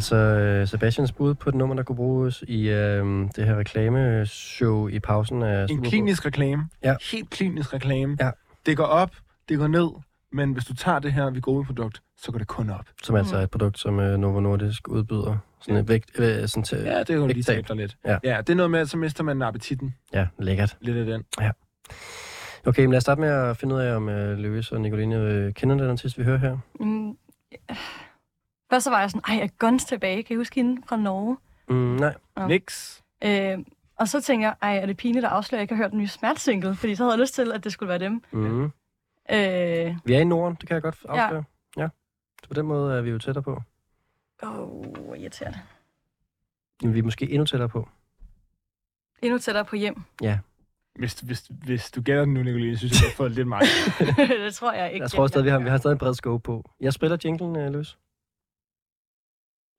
[0.00, 3.04] Altså øh, Sebastians bud på et nummer, der kunne bruges i øh,
[3.36, 6.68] det her reklameshow i pausen af En klinisk reklame.
[6.84, 6.94] Ja.
[7.12, 8.16] Helt klinisk reklame.
[8.20, 8.30] Ja.
[8.66, 9.10] Det går op,
[9.48, 9.88] det går ned,
[10.32, 12.84] men hvis du tager det her Vigovi-produkt, så går det kun op.
[13.02, 15.38] Som altså er et produkt, som øh, Novo Nordisk udbyder.
[15.60, 17.68] Sådan et vægt, øh, sådan til, Ja, det er jo lige vægttab.
[17.68, 17.96] dig lidt.
[18.04, 18.18] Ja.
[18.24, 19.94] ja, det er noget med, at så mister man appetitten.
[20.14, 20.76] Ja, lækkert.
[20.80, 21.24] Lidt af den.
[22.66, 25.16] Okay, men lad os starte med at finde ud af, om øh, Løs og Nicoline
[25.16, 26.58] øh, kender den artist, vi hører her.
[26.80, 27.74] Mm, ja.
[28.70, 30.22] Først så var jeg sådan, ej, er Guns tilbage?
[30.22, 31.36] Kan I huske hende fra Norge?
[31.68, 32.14] Mm, nej.
[32.38, 32.46] Ja.
[32.46, 33.00] Nix.
[33.24, 33.58] Øh,
[33.96, 35.90] og så tænker jeg, ej, er det pinligt at afsløre, at jeg ikke har hørt
[35.90, 36.74] den nye Smert-single?
[36.74, 38.22] Fordi så havde jeg lyst til, at det skulle være dem.
[38.30, 38.64] Mm.
[38.64, 38.70] Øh,
[40.04, 41.44] Vi er i Norden, det kan jeg godt afsløre.
[41.76, 41.82] Ja.
[41.82, 41.88] ja.
[42.42, 43.62] Så på den måde er vi jo tættere på.
[44.42, 45.58] Åh, oh, irriterende.
[46.82, 47.88] Men vi er måske endnu tættere på.
[49.22, 50.02] Endnu tættere på hjem.
[50.94, 53.68] Hvis, hvis, hvis du gætter den nu, Nicoline, synes jeg, du har fået lidt meget.
[54.44, 55.02] det tror jeg ikke.
[55.02, 56.70] Jeg tror stadig, vi har, vi har stadig en bred scope på.
[56.80, 57.98] Jeg spiller jinglen øh, løs.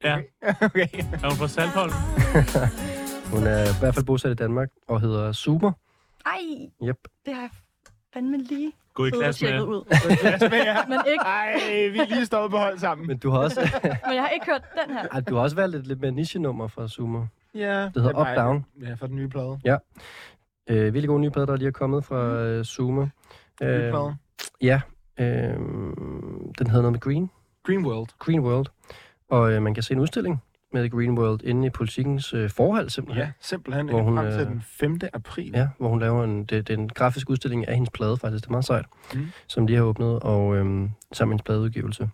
[0.03, 0.17] Ja,
[0.67, 0.87] okay.
[1.23, 1.91] er hun fra Saltholm?
[3.33, 5.71] Hun er i hvert fald bosat i Danmark og hedder Super.
[6.25, 6.31] Ej,
[6.87, 6.97] Yep.
[7.25, 7.49] det har jeg
[8.13, 9.61] fandme lige Gå i klasse med.
[9.61, 9.83] ud.
[9.91, 13.07] Ej, Men, ikke, vi er lige stået på hold sammen.
[13.07, 15.07] Men du har også, men jeg har ikke hørt den her.
[15.11, 17.25] ej, du har også valgt et lidt mere niche-nummer fra Super.
[17.55, 17.81] Ja.
[17.93, 18.65] Det hedder Up Down.
[18.81, 19.59] Ja, for den nye plade.
[20.69, 23.01] Øh, virkelig god nye plade, der lige er kommet fra øh, Zuma.
[23.01, 24.15] Nye Øh, plade.
[24.61, 24.81] ja,
[25.19, 25.25] øh,
[26.59, 27.31] den hedder noget med Green.
[27.63, 28.07] Green World.
[28.19, 28.65] Green World.
[29.31, 32.89] Og øh, man kan se en udstilling med Green World inde i politikens øh, forhold
[32.89, 33.25] simpelthen.
[33.25, 33.89] Ja, simpelthen.
[33.89, 34.99] Hvor hun, frem til øh, den 5.
[35.13, 35.51] april.
[35.53, 38.43] Ja, hvor hun laver en, det, det er en grafisk udstilling af hendes plade faktisk.
[38.43, 39.27] Det er meget sejt, Mm.
[39.47, 42.09] som de har åbnet, og øhm, sammen med hendes pladeudgivelse.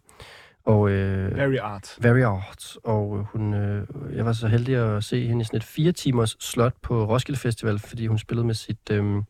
[0.65, 1.97] Og øh, Very art.
[2.01, 5.63] Very Art, og hun, øh, jeg var så heldig at se hende i sådan et
[5.63, 9.23] fire timers slot på Roskilde Festival, fordi hun spillede med sit, øh,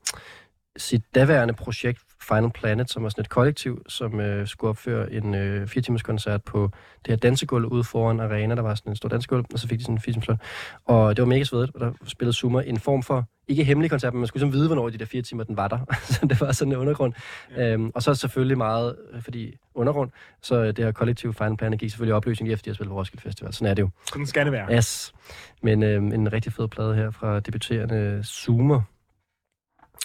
[0.77, 5.36] sit daværende projekt Final Planet, som var sådan et kollektiv, som øh, skulle opføre en
[5.36, 6.71] øh, fire timers koncert på
[7.05, 9.80] det her dansegulv ude foran arena, der var sådan en stor dansegulv, og så fik
[9.80, 10.39] de sådan en fire timers.
[10.86, 14.13] Og det var mega svedigt, og der spillede Zuma en form for, ikke hemmelig koncert,
[14.13, 15.80] men man skulle ligesom vide, hvornår de der fire timer, den var der.
[16.13, 17.13] så det var sådan en undergrund.
[17.57, 17.73] Ja.
[17.73, 20.11] Øhm, og så selvfølgelig meget, øh, fordi undergrund,
[20.41, 22.91] så øh, det her kollektiv Final Planet gik selvfølgelig i opløsning efter, de har spillet
[22.91, 23.53] på Roskilde Festival.
[23.53, 23.89] Sådan er det jo.
[24.09, 24.75] Sådan skal det være.
[24.75, 25.13] Yes.
[25.61, 28.82] Men øh, en rigtig fed plade her fra debuterende Zoomer.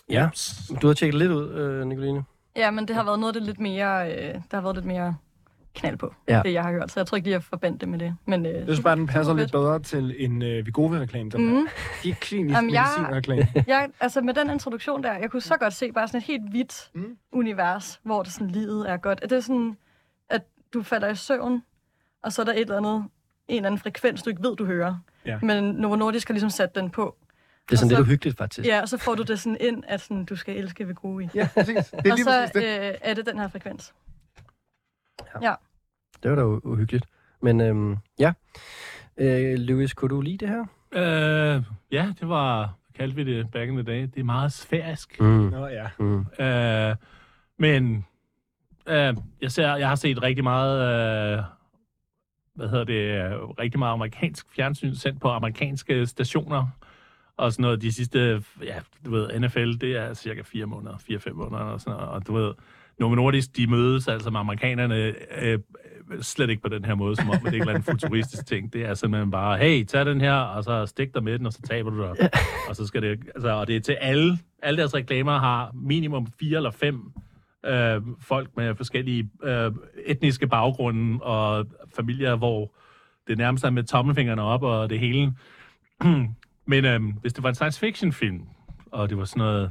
[0.08, 0.28] Ja,
[0.82, 2.24] du har tjekket lidt ud, øh, Nicoline.
[2.56, 4.86] Ja, men det har været noget af det lidt mere, øh, der har været lidt
[4.86, 5.16] mere
[5.74, 6.42] knald på, Ja.
[6.44, 6.90] det jeg har hørt.
[6.92, 8.16] Så jeg tror ikke lige, jeg forbandt det med det.
[8.26, 11.30] Men, øh, Jeg synes bare, den passer lidt bedre til en øh, Vigovi-reklame.
[11.30, 11.52] Den Mm.
[11.56, 11.66] mm.
[12.04, 13.48] Ikke klinisk Jamen, jeg- medicinreklame.
[13.66, 16.50] Jeg, altså med den introduktion der, jeg kunne så godt se bare sådan et helt
[16.50, 17.16] hvidt Mm.
[17.32, 19.22] univers, hvor det sådan livet er godt.
[19.22, 19.76] Det er sådan,
[20.30, 20.42] at
[20.74, 21.62] du falder i søvn,
[22.22, 23.04] og så er der et eller andet,
[23.48, 24.94] en eller anden frekvens, du ikke ved, du hører.
[25.26, 25.38] Ja.
[25.42, 27.16] Men Novo Nordisk har ligesom sat den på.
[27.68, 28.68] Det er sådan Og lidt så- uhyggeligt, faktisk.
[28.68, 31.28] Ja, og så får du det sådan ind, at sådan, du skal elske Vegovi.
[31.34, 31.76] ja, præcis.
[31.76, 32.88] Det er Og lige så præcis det.
[32.88, 33.94] øh, er det den her frekvens.
[36.22, 37.06] Det var da uhyggeligt.
[37.40, 38.32] Men øhm, ja.
[39.16, 40.60] Øh, Louis, kunne du lide det her?
[40.92, 44.02] Øh, ja, det var, hvad kaldte vi det back in the day?
[44.02, 45.20] Det er meget sfærisk.
[45.20, 45.26] Mm.
[45.26, 45.88] Nå ja.
[45.98, 46.26] Mm.
[46.38, 46.96] Øh,
[47.58, 48.06] men
[48.86, 50.78] øh, jeg, ser, jeg har set rigtig meget,
[51.38, 51.44] øh,
[52.54, 56.66] hvad hedder det, øh, rigtig meget amerikansk fjernsyn sendt på amerikanske stationer.
[57.42, 58.74] Og sådan noget, de sidste, ja,
[59.04, 62.08] du ved, NFL, det er cirka fire måneder, fire-fem måneder og sådan noget.
[62.08, 62.52] Og du ved,
[62.98, 65.58] Novo Nordisk, de mødes altså med amerikanerne øh, øh,
[66.20, 68.72] slet ikke på den her måde, som om det er en eller anden futuristisk ting.
[68.72, 71.52] Det er simpelthen bare, hey, tag den her, og så stik dig med den, og
[71.52, 72.30] så taber du dig.
[72.68, 76.26] og så skal det, altså, og det er til alle, alle deres reklamer har minimum
[76.40, 77.12] fire eller fem
[77.66, 79.72] øh, folk med forskellige øh,
[80.06, 81.66] etniske baggrunde og
[81.96, 82.74] familier, hvor
[83.28, 85.32] det nærmest er med tommelfingrene op og det hele.
[86.66, 88.40] Men øh, hvis det var en science fiction film,
[88.92, 89.70] og det var sådan noget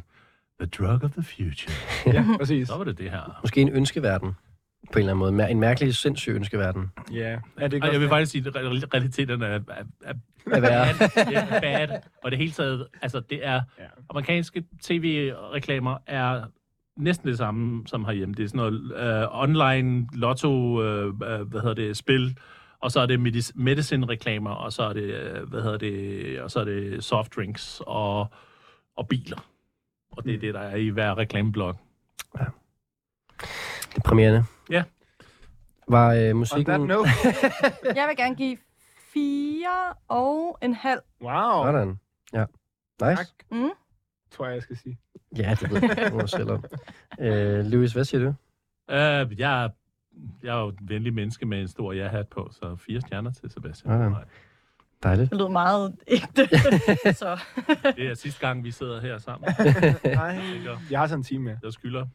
[0.60, 1.74] The Drug of the Future,
[2.16, 2.68] Ja, præcis.
[2.68, 3.40] så var det det her.
[3.44, 4.32] Måske en ønskeverden,
[4.94, 5.44] på en eller anden måde.
[5.46, 6.92] Mær- En mærkelig, sindssyg ønskeverden.
[7.12, 7.38] Ja.
[7.58, 9.60] Er det Og jeg vil faktisk sige, at re- realiteten er, er,
[10.04, 10.14] er
[10.52, 10.88] At være.
[10.90, 12.00] er bad.
[12.24, 13.84] Og det hele taget, altså det er, Ja.
[14.10, 16.44] amerikanske tv-reklamer er
[16.98, 18.36] næsten det samme som herhjemme.
[18.36, 22.38] Det er sådan noget øh, online lotto, øh, øh, hvad hedder det, spil,
[22.82, 26.52] og så er det medis- medicine-reklamer, og så er det, øh, hvad hedder det, og
[26.52, 28.28] så er det soft drinks og,
[28.98, 29.48] og biler.
[30.12, 31.76] Og det er det, der er i hver reklameblok.
[33.96, 34.44] Deprimerende.
[34.70, 34.84] Ja.
[35.88, 36.82] Var øh, On that musikken...
[36.82, 37.10] note.
[38.00, 38.58] Jeg vil gerne give
[39.14, 41.00] fire og en halv.
[41.22, 41.64] Wow.
[41.66, 42.00] Sådan.
[42.34, 42.46] Ja.
[43.02, 43.16] Nice.
[43.16, 43.28] Tak.
[43.52, 43.70] Mm.
[44.32, 44.98] Tror jeg, jeg skal sige.
[45.38, 46.64] Ja, det ved jeg nu selv om.
[47.20, 48.34] Øh, Louis, hvad siger du?
[48.94, 49.70] Øh, jeg,
[50.44, 53.52] jeg er jo et venlig menneske med en stor ja-hat på, så fire stjerner til
[53.52, 53.92] Sebastian.
[53.94, 54.12] Sådan.
[54.12, 54.24] Nej,
[55.04, 55.30] Dejligt.
[55.30, 56.48] Det lød meget ægte.
[57.22, 57.40] så
[57.96, 59.50] Det er sidste gang, vi sidder her sammen.
[60.06, 60.42] Nej.
[60.92, 61.56] Jeg har sådan en time med.
[61.64, 62.06] jeg skylder.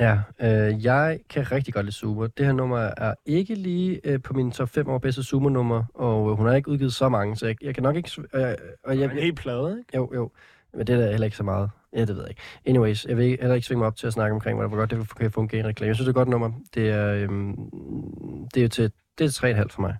[0.00, 2.26] Ja, øh, jeg kan rigtig godt lide Zoomer.
[2.26, 6.30] Det her nummer er ikke lige øh, på min top 5 over bedste Zoomer-nummer, og
[6.30, 8.10] øh, hun har ikke udgivet så mange, så jeg, jeg kan nok ikke...
[8.34, 8.54] Øh,
[8.84, 9.96] og jeg, En helt plade, ikke?
[9.96, 10.30] Jo, jo.
[10.76, 11.70] Men det er da heller ikke så meget.
[11.92, 12.40] Ja, det ved jeg ikke.
[12.66, 14.90] Anyways, jeg vil ikke- heller ikke svinge mig op til at snakke omkring, hvor godt
[14.90, 15.88] det kan fungere i en reklame.
[15.88, 16.52] Jeg synes, det er et godt nummer.
[16.74, 17.56] Det er, øhm,
[18.54, 19.96] det er jo til, det er 3,5 for mig.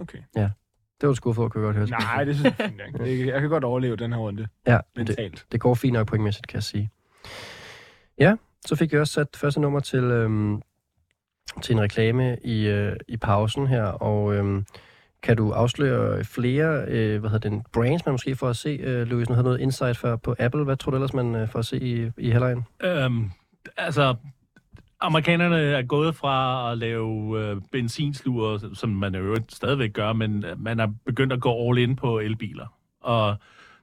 [0.00, 0.18] Okay.
[0.34, 2.00] Det var du skuffet over, kunne jeg godt høre.
[2.00, 3.00] Nej, det synes jeg er fint nok.
[3.06, 5.46] Det- Jeg kan godt overleve den her runde Ja, det, mentalt.
[5.52, 6.90] det går fint nok pointmæssigt, kan jeg sige.
[8.18, 8.34] Ja,
[8.66, 10.62] så fik vi også sat første nummer til, øhm,
[11.62, 14.66] til en reklame i, øh, i pausen her, og øhm,
[15.22, 19.06] kan du afsløre flere, øh, hvad hedder den, brands, man måske får at se, øh,
[19.06, 20.64] Louis, nu havde noget insight før på Apple.
[20.64, 22.64] Hvad tror du ellers, man øh, får at se i, i halvlejen?
[22.84, 23.30] Øhm,
[23.76, 24.14] altså,
[25.00, 30.62] amerikanerne er gået fra at lave øh, benzinsluer, som man jo stadigvæk gør, men øh,
[30.62, 32.66] man er begyndt at gå all in på elbiler.
[33.00, 33.36] Og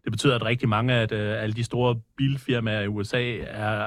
[0.03, 3.77] det betyder, at rigtig mange af øh, alle de store bilfirmaer i USA er,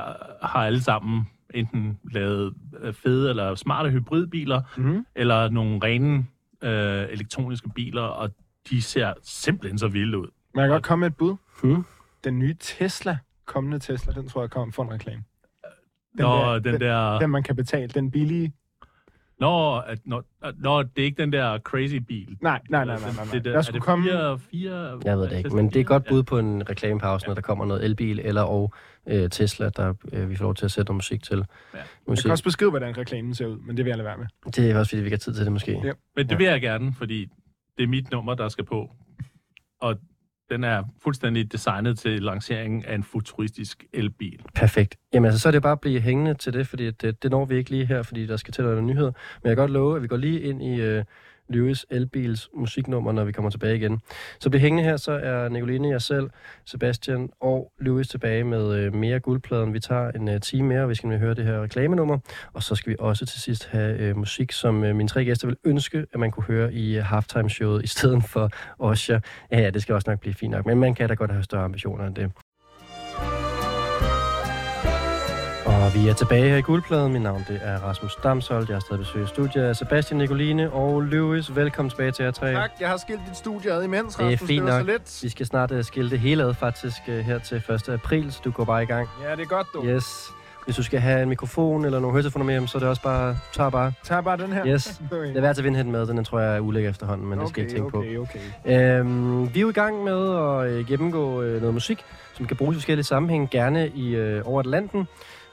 [0.46, 1.22] har alle sammen
[1.55, 5.07] enten lavet øh, fede eller smarte hybridbiler, Mhm.
[5.16, 6.26] eller nogle rene
[6.62, 8.30] øh, elektroniske biler, og
[8.70, 10.26] de ser simpelthen så vilde ud.
[10.54, 11.36] Men jeg kan godt komme med et bud.
[11.62, 11.84] Hmm?
[12.24, 15.24] Den nye Tesla, kommende Tesla, den tror jeg kommer for en reklame.
[16.16, 17.18] Den Nå, der- den der...
[17.18, 17.88] Den, man kan betale.
[17.88, 18.52] Den billige.
[19.43, 20.22] Nå, at, nå,
[20.59, 22.36] nå, det er ikke den der crazy bil.
[22.40, 23.24] Nej, nej, nej, nej, nej.
[23.24, 23.24] nej.
[23.32, 24.05] Det der, der er det komme...
[24.05, 27.26] fire, fire, Jeg ved det ikke, men det er et godt bud på en reklamepause,
[27.26, 28.72] når der kommer noget elbil, eller og
[29.09, 31.36] øh, Tesla, der øh, vi får lov til at sætte noget musik til.
[31.36, 31.78] Ja.
[31.78, 32.22] Jeg Musik.
[32.22, 34.26] kan også beskrive, hvordan reklamen ser ud, men det vil jeg lade være med.
[34.53, 35.80] Det er også, fordi vi ikke har tid til det, måske.
[35.84, 35.93] Ja.
[36.16, 37.28] Men det vil jeg gerne, fordi
[37.78, 38.90] det er mit nummer, der skal på.
[39.80, 39.99] Og
[40.53, 44.40] den er fuldstændig designet til lanceringen af en futuristisk elbil.
[44.55, 44.96] Perfekt.
[45.14, 47.30] Jamen altså, så er det bare at blive hængende til det, fordi det, øh, det
[47.30, 49.12] når vi ikke lige her, fordi der skal til at være nyheder.
[49.42, 51.05] Men jeg kan godt love, at vi går lige ind i øh,
[51.53, 54.00] Lewis Elbils musiknummer, når vi kommer tilbage igen.
[54.40, 56.30] Så bliv hængende her, så er Nicoline, jeg selv,
[56.64, 59.74] Sebastian og Lewis tilbage med øh, mere guldpladen.
[59.74, 62.18] Vi tager en øh, time mere, og vi skal nemlig høre det her reklamenummer.
[62.53, 65.46] Og så skal vi også til sidst have øh, musik, som øh, mine tre gæster
[65.46, 69.18] vil ønske, at man kunne høre i øh, halftime-showet, i stedet for Osha.
[69.53, 71.42] Ja, ja, det skal også nok blive fint nok, men man kan da godt have
[71.42, 72.30] større ambitioner end det.
[75.93, 77.12] Og vi er tilbage her i guldpladen.
[77.12, 78.68] Mit navn det er Rasmus Damsholdt.
[78.68, 81.57] Jeg har stadig besøg i studiet af Sebastian Nicoline og Lewis.
[81.57, 82.53] Velkommen tilbage til jer tre.
[82.53, 84.49] Tak, jeg har skilt dit studie ad imens, Det er Rasmus.
[84.49, 84.80] fint nok.
[84.80, 85.20] så lidt.
[85.22, 87.88] Vi skal snart uh, skille det hele ad faktisk uh, her til 1.
[87.88, 89.09] april, så du går bare i gang.
[89.24, 89.84] Ja, det er godt, du.
[89.84, 90.30] Yes.
[90.64, 93.03] Hvis du skal have en mikrofon eller nogle høretelefoner med hjem, så er det også
[93.03, 93.93] bare, tag bare.
[94.05, 94.66] Tag bare den her.
[94.66, 95.01] Yes.
[95.12, 95.28] Okay.
[95.28, 96.07] Det er værd at vinde den med.
[96.07, 98.72] Den tror jeg er ulækker efterhånden, men det skal jeg okay, ikke tænke okay, på.
[98.72, 98.99] okay.
[99.01, 102.57] Øhm, vi er jo i gang med at øh, gennemgå øh, noget musik, som kan
[102.57, 105.09] bruges i forskellige sammenhænge, gerne i øh, over Atlanten,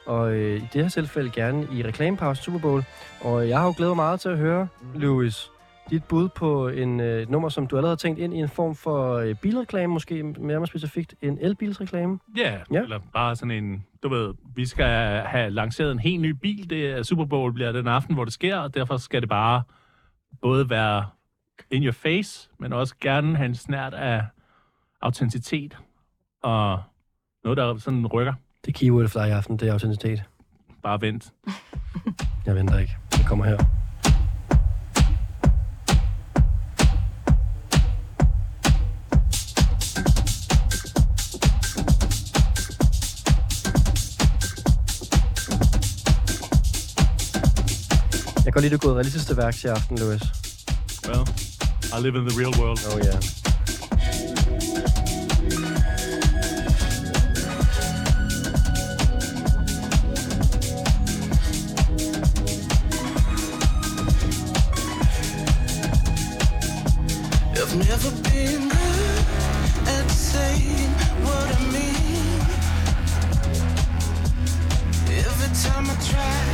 [0.09, 2.83] og øh, i det her tilfælde gerne i reklamepause Super Bowl.
[3.21, 4.67] Og jeg har jo glædet mig meget til at høre.
[4.95, 5.51] Louis,
[5.89, 8.75] dit bud på en, øh, nummer, som du allerede har tænkt ind i en form
[8.75, 12.19] for øh, bilreklame, måske mere specifikt en elbilsreklame.
[12.37, 12.57] Ja, Ja.
[12.71, 14.85] ja, eller bare sådan en, du ved, vi skal
[15.25, 16.69] have lanceret en helt ny bil.
[16.69, 19.63] Det er Super Bowl bliver den aften, hvor det sker, og derfor skal det bare
[20.41, 21.05] både være
[21.71, 24.23] in your face, men også gerne have en snært af
[25.01, 25.77] autenticitet
[26.43, 26.81] og
[27.43, 28.33] noget, der sådan rykker.
[28.69, 30.23] Det keyword for dig i aften, det er autenticitet.
[30.83, 31.33] Bare vent.
[32.45, 32.97] Jeg venter ikke.
[33.11, 33.57] Det kommer her.
[48.35, 50.21] Jeg kan godt lide, at du er gået realistisk til værks i aften, Louis.
[51.07, 51.27] Well,
[51.93, 52.79] I live in the real world.
[52.93, 52.99] Oh.
[53.05, 53.38] Yeah.
[67.71, 69.25] I've never been good
[69.85, 70.89] at saying
[71.21, 72.41] what I mean.
[75.15, 76.48] Every time I try,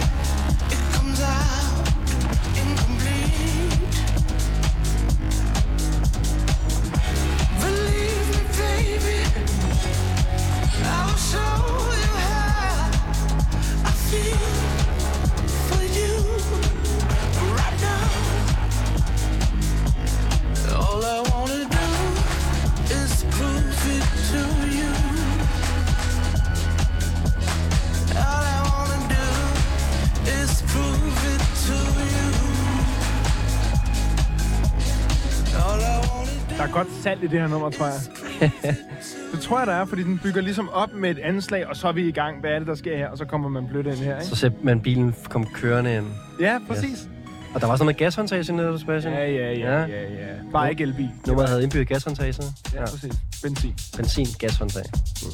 [36.65, 37.95] er godt salg i det her nummer, tror jeg.
[39.31, 41.87] det tror jeg, der er, fordi den bygger ligesom op med et anslag, og så
[41.87, 42.39] er vi i gang.
[42.39, 43.07] Hvad er det, der sker her?
[43.07, 44.25] Og så kommer man blødt ind her, ikke?
[44.25, 46.05] Så ser man bilen komme kørende ind.
[46.39, 47.09] Ja, præcis.
[47.53, 49.13] Og der var sådan noget gashåndtag i nede, Sebastian.
[49.13, 50.33] Ja, ja, ja, ja, ja.
[50.51, 51.09] Bare ikke elbil.
[51.27, 52.43] Nummeret havde indbygget gashåndtag, så.
[52.73, 53.13] Ja, præcis.
[53.43, 53.73] Benzin.
[53.97, 54.83] Benzin, gashåndtag.
[55.23, 55.29] Mm.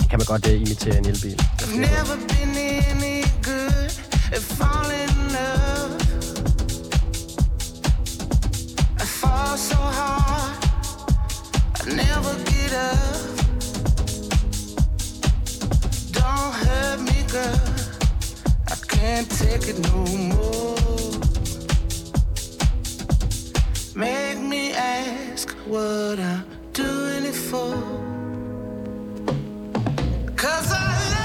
[0.00, 1.40] Det kan man godt uh, imitere en elbil.
[1.76, 2.76] Never been the
[4.32, 5.05] and fall
[25.66, 27.74] what I'm doing it for.
[30.36, 31.15] Cause I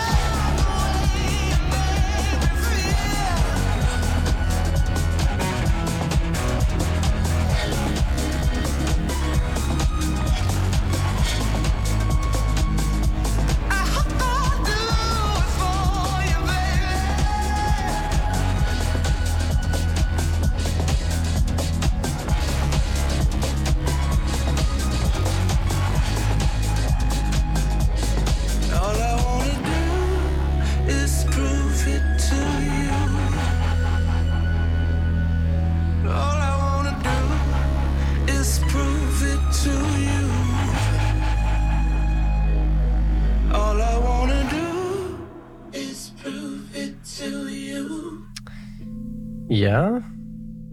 [49.71, 49.89] Ja,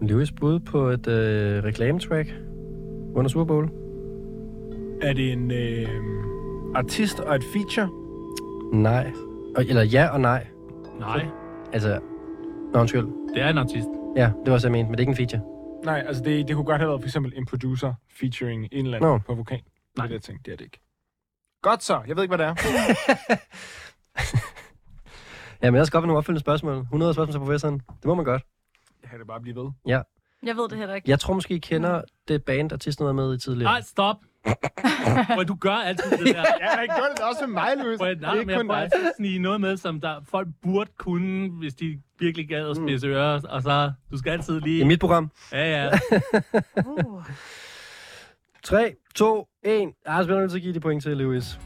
[0.01, 2.27] Lewis bud på et øh, reklametrack
[3.15, 3.69] under Super Bowl.
[5.01, 5.87] Er det en øh,
[6.75, 7.89] artist og et feature?
[8.73, 9.11] Nej.
[9.55, 10.47] Og, eller ja og nej.
[10.99, 11.25] Nej,
[11.73, 11.99] Altså,
[12.73, 13.07] nå, undskyld.
[13.35, 13.87] det er en artist.
[14.15, 15.41] Ja, det var også jeg mente, men det er ikke en feature.
[15.85, 18.97] Nej, altså det, det kunne godt have været for eksempel en producer featuring en eller
[18.97, 19.17] anden Nå.
[19.17, 19.57] på vokal.
[19.57, 19.63] Nej.
[19.97, 20.07] Nej.
[20.07, 20.43] Det er det, jeg tænkte.
[20.45, 20.79] Det er det ikke.
[21.61, 22.01] Godt så.
[22.07, 22.55] Jeg ved ikke, hvad det er.
[25.63, 26.77] Ja, men jeg skal op med nogle opfølgende spørgsmål.
[26.77, 27.73] 100 spørgsmål til professoren.
[27.73, 28.43] Det må man godt.
[29.01, 29.71] Jeg kan det bare blive ved.
[30.43, 31.09] Jeg ved det heller ikke.
[31.09, 33.71] Jeg tror måske, I kender det band, artisten har været med i tidligere.
[33.71, 34.15] Nej, stop.
[35.35, 36.43] Hvor du gør altid det der.
[36.59, 37.97] Ja, jeg gør det også med mig, Louis.
[37.97, 40.01] Hvor jeg, Det nej, er men jeg kun prøver altid at snige noget med, som
[40.01, 43.41] der folk burde kunne, hvis de virkelig gad at spidse ører.
[43.49, 44.81] Og så, du skal altid lige...
[44.81, 45.31] I mit program.
[45.51, 45.99] Ja, ja.
[46.85, 47.23] Uh.
[48.63, 49.89] 3, 2, 1.
[50.05, 51.59] Jeg er spændende til at give de point til Lewis.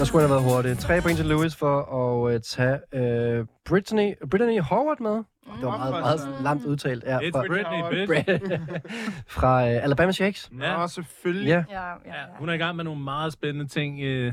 [0.00, 0.78] Der skulle han have været hurtigt.
[0.78, 5.10] 3 point til Lewis for at uh, tage uh, Brittany, Brittany Howard med.
[5.10, 5.24] Det
[5.62, 7.04] var meget, meget lamt udtalt.
[7.04, 8.60] Ja, It's fra, Britney, bitch.
[9.36, 10.48] fra uh, Alabama Shakes.
[10.52, 10.86] Nå, Ja.
[10.86, 11.48] selvfølgelig.
[11.48, 11.64] Ja.
[11.70, 12.26] Ja, ja, Ja, ja.
[12.38, 14.00] hun er i gang med nogle meget spændende ting.
[14.02, 14.32] Øh.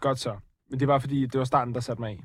[0.00, 0.34] Godt så.
[0.70, 2.20] Men det var fordi, det var starten, der satte mig af.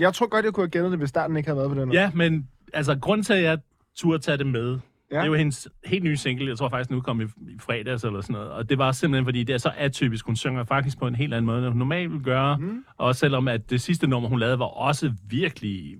[0.00, 1.92] Jeg tror godt, jeg kunne have gættet det, hvis starten ikke havde været på den.
[1.92, 3.58] Ja, men altså, grund til, at jeg
[3.96, 4.78] turde tage det med,
[5.10, 5.16] Ja.
[5.16, 6.48] det er jo hendes helt nye single.
[6.48, 8.50] Jeg tror faktisk, nu kom i, i fredags eller sådan noget.
[8.50, 10.26] Og det var simpelthen, fordi det er så atypisk.
[10.26, 12.56] Hun synger faktisk på en helt anden måde, end hun normalt vil gøre.
[12.58, 12.84] Mm.
[12.98, 15.96] Og selvom at det sidste nummer, hun lavede, var også virkelig,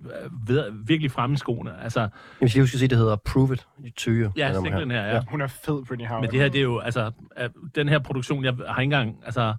[0.46, 1.82] ved, virkelig fremme i skoene.
[1.82, 2.08] Altså,
[2.40, 3.54] Jeg skal huske at sige, at det hedder Prove
[3.84, 4.30] It to You.
[4.36, 5.14] ja, singlen her, ja.
[5.14, 5.22] ja.
[5.30, 6.22] Hun er fed, Britney Howard.
[6.22, 7.10] Men det her, det er jo, altså,
[7.74, 9.54] den her produktion, jeg har ikke engang, altså,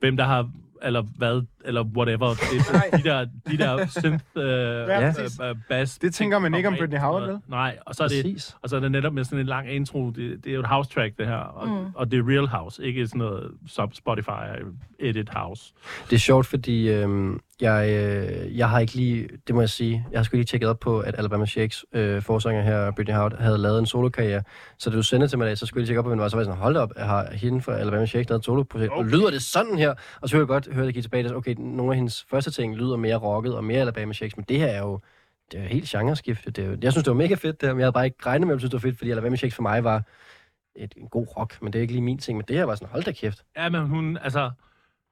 [0.00, 0.50] hvem der har,
[0.82, 5.40] eller hvad, eller whatever, det, de der, de der synth, øh, ja, præcis.
[5.40, 5.98] øh, bass.
[5.98, 7.40] Det tænker man ikke om Britney Howard, noget.
[7.48, 8.56] Nej, og så er det, Præcis.
[8.62, 10.10] og så er det netop med sådan en lang intro.
[10.10, 11.36] Det, det er jo et house track, det her.
[11.36, 11.86] Og, mm.
[11.94, 14.62] og det er real house, ikke sådan noget sub Spotify
[14.98, 15.72] edit house.
[16.10, 20.06] Det er sjovt, fordi øhm, jeg, øh, jeg har ikke lige, det må jeg sige,
[20.10, 23.38] jeg har sgu lige tjekket op på, at Alabama Shakes øh, forsanger her, Britney Howard,
[23.38, 24.42] havde lavet en solokarriere.
[24.78, 26.08] Så da du sendte til mig i dag, så skulle jeg lige tjekke op på,
[26.08, 26.28] hvem det var.
[26.28, 28.92] Så var jeg sådan, hold op, har hende fra Alabama Shakes lavet et soloprojekt?
[28.92, 28.98] Okay.
[28.98, 29.94] Og lyder det sådan her?
[30.20, 32.50] Og så kunne jeg godt høre det give tilbage, at okay, nogle af hendes første
[32.50, 35.00] ting lyder mere rocket og mere Alabama Shakes, men det her er jo,
[35.52, 36.50] det er jo helt genreskifte.
[36.50, 38.04] Det er jo, jeg synes, det var mega fedt, det her, men jeg havde bare
[38.04, 40.02] ikke regnet med, at jeg synes, det var fedt, fordi Alabama Shakes for mig var
[40.76, 42.36] et, en god rock, men det er ikke lige min ting.
[42.36, 43.44] Men det her var sådan, hold da kæft.
[43.56, 44.50] Ja, men hun, altså,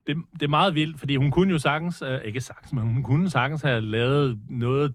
[0.06, 3.02] det, det er meget vildt, fordi hun kunne jo sagtens, øh, ikke sagtens, men hun
[3.02, 4.94] kunne sagtens have lavet noget,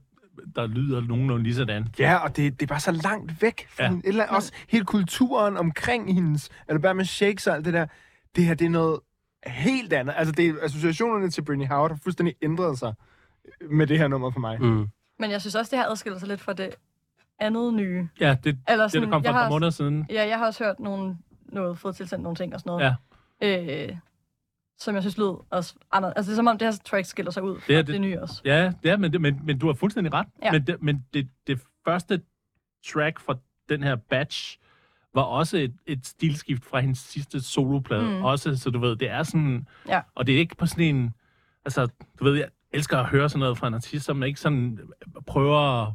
[0.56, 1.88] der lyder nogenlunde lige sådan.
[2.00, 3.90] Ja, og det, det er bare så langt væk fra Ja.
[3.90, 4.08] hende.
[4.08, 7.86] Eller også hele kulturen omkring hendes Alabama Shakes og alt det der.
[8.36, 9.00] Det her, det er noget
[9.48, 10.14] helt andet.
[10.18, 12.94] Altså, det er, associationerne til Britney Howard har fuldstændig ændret sig
[13.72, 14.62] med det her nummer for mig.
[14.62, 14.88] Mm.
[15.20, 16.70] Men jeg synes også, det her adskiller sig lidt fra det
[17.40, 18.08] andet nye.
[18.20, 20.06] Ja, det, Eller det der sådan, kom for jeg et par har- måneder siden.
[20.10, 22.96] Ja, jeg har også hørt nogle, noget, fået tilsendt nogle ting og sådan noget.
[23.42, 23.88] Ja.
[23.88, 23.98] Øh,
[24.80, 26.18] som jeg synes lød også anderledes.
[26.18, 27.88] Altså, det er som om, det her track skiller sig ud fra Det er det,
[27.88, 28.42] det- det nye også.
[28.46, 30.28] Ja, det er, men, det, men, men du har fuldstændig ret.
[30.44, 30.52] Ja.
[30.52, 32.22] Men, det, men det, det første
[32.88, 33.36] track fra
[33.70, 34.58] den her batch
[35.14, 38.04] var også et, et stilskift fra hendes sidste soloplade.
[38.18, 38.24] Mm.
[38.24, 39.68] Også, så du ved, det er sådan...
[39.88, 40.02] Ja.
[40.16, 41.14] Og det er ikke på sådan en...
[41.66, 41.88] Altså,
[42.20, 44.80] du ved, jeg elsker at høre sådan noget fra en artist, som ikke sådan
[45.28, 45.86] prøver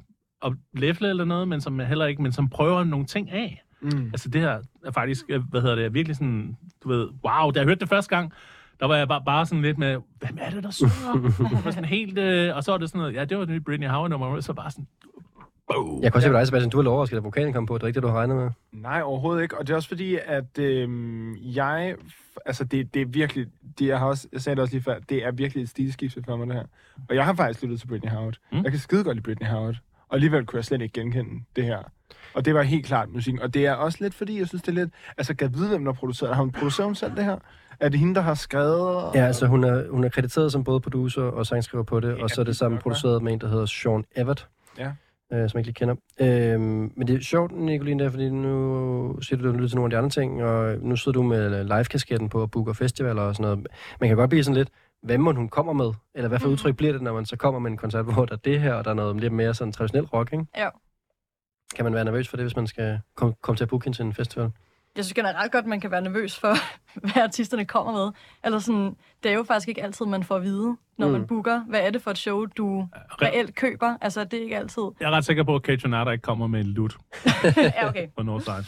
[0.45, 3.64] at, lefle eller noget, men som heller ikke, men som prøver nogle ting af.
[3.80, 4.07] Mm.
[4.07, 7.59] Altså det her er faktisk, øh, hvad hedder det, virkelig sådan, du ved, wow, da
[7.61, 8.32] jeg hørte det første gang,
[8.81, 11.61] der var jeg bare, bare sådan lidt med, hvem er det, der synger?
[11.64, 13.61] var sådan helt, øh, og så var det sådan noget, ja, det var det nye
[13.61, 14.87] Britney Howard-nummer, og så bare sådan,
[15.68, 16.03] boom.
[16.03, 17.75] Jeg kan også se på dig, Sebastian, du er overrasket, at vokalen kom på.
[17.75, 18.51] Det er ikke det, du har regnet med.
[18.72, 19.59] Nej, overhovedet ikke.
[19.59, 21.97] Og det er også fordi, at øhm, jeg
[22.47, 23.47] altså det, det er virkelig,
[23.79, 26.22] det, jeg, har også, jeg sagde det også lige før, det er virkelig et stilskifte
[26.25, 26.64] for mig, det her.
[27.09, 28.37] Og jeg har faktisk lyttet til Britney Howard.
[28.53, 28.62] Mm.
[28.62, 29.77] Jeg kan skide godt lide Britney Howard.
[30.09, 31.79] Og alligevel kunne jeg slet ikke genkende det her.
[32.35, 33.43] Og det var helt klart musikken.
[33.43, 34.91] Og det er også lidt fordi, jeg synes, det er lidt...
[35.16, 36.35] Altså, kan jeg vide, hvem der har produceret?
[36.35, 37.39] Har hun produceret selv det her?
[37.85, 39.11] Er det hende, der har skrevet?
[39.14, 42.30] Ja, altså hun er, hun er krediteret som både producer og sangskriver på det, og
[42.30, 44.87] så er det sammen produceret med en, der hedder Sean Everett, Ja.
[45.32, 45.95] øh, som jeg ikke lige kender.
[46.20, 49.76] Øhm, men det er sjovt, Nicoline, der, fordi nu siger du, at du lytter til
[49.76, 53.22] nogle af de andre ting, og nu sidder du med live-kasketten på og booker festivaler
[53.22, 53.66] og sådan noget.
[54.01, 54.68] Man kan godt blive sådan lidt,
[55.03, 55.91] hvad må hun kommer med?
[56.14, 56.53] Eller hvad for Mm.
[56.53, 58.74] udtryk bliver det, når man så kommer med en koncert, hvor der er det her,
[58.74, 60.45] og der er noget lidt mere sådan traditionel rock, ikke?
[60.57, 60.68] Ja.
[61.76, 63.99] Kan man være nervøs for det, hvis man skal komme, komme til at booke hende
[63.99, 64.51] til en festival?
[64.97, 66.55] Jeg synes generelt godt, man kan være nervøs for,
[67.12, 68.12] hvad artisterne kommer med.
[68.45, 71.12] Eller sådan, det er jo faktisk ikke altid, man får at vide, når mm.
[71.12, 72.88] man booker, hvad er det for et show, du
[73.22, 73.97] reelt køber.
[74.01, 74.82] Altså, det er ikke altid.
[75.01, 76.97] Jeg er ret sikker på, at Kate Jonata ikke kommer med en lut
[77.57, 78.09] ja, okay.
[78.16, 78.64] på Northside.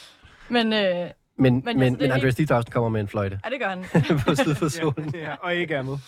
[0.48, 3.68] Men øh, Men, Men men, men, Andreas Dietausen kommer med en fløjte ja, det gør
[3.68, 3.84] han.
[4.26, 5.14] på side for solen.
[5.14, 5.98] ja, og ikke andet.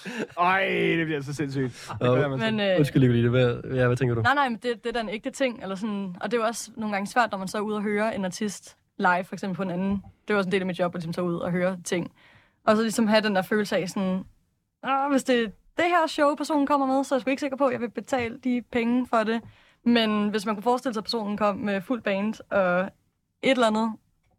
[0.40, 1.90] Ej, det bliver så sindssygt.
[2.00, 2.38] Det til.
[2.38, 4.22] Men, øh, Undskyld, Nicoline, hvad, ja, hvad tænker du?
[4.22, 5.62] Nej, nej, men det, det er da en ægte ting.
[5.62, 7.76] Eller sådan, og det er jo også nogle gange svært, når man så er ude
[7.76, 9.90] og høre en artist live, for eksempel på en anden.
[9.90, 12.12] Det jo også en del af mit job, at ligesom så ud og høre ting.
[12.66, 14.24] Og så ligesom have den der følelse af sådan,
[14.88, 15.46] Åh, hvis det er
[15.76, 17.80] det her show, personen kommer med, så er jeg sgu ikke sikker på, at jeg
[17.80, 19.40] vil betale de penge for det.
[19.84, 23.66] Men hvis man kunne forestille sig, at personen kom med fuld band og et eller
[23.66, 23.92] andet,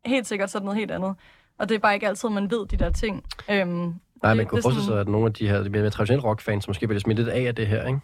[0.06, 1.16] helt sikkert så er det noget helt andet.
[1.58, 3.24] Og det er bare ikke altid, man ved de der ting.
[3.52, 3.94] Øhm, Nej,
[4.24, 6.64] det- man kunne forestille sådan- sig, at nogle af de her de mere traditionelle rockfans,
[6.64, 8.00] som måske bliver smittet af af det her, ikke?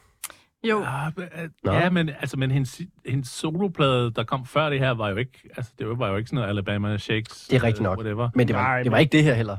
[0.70, 1.72] Jo, Ja, men, øh, Nå.
[1.74, 5.50] ja, men, altså, men hendes, hendes soloplade, der kom før det her, var jo ikke,
[5.58, 7.48] altså, det var jo ikke sådan noget Alabama Shakes.
[7.48, 7.98] Det er rigtigt øh, nok.
[7.98, 8.30] Whatever.
[8.36, 9.58] Men det var, Nej, det var men- ikke det her heller.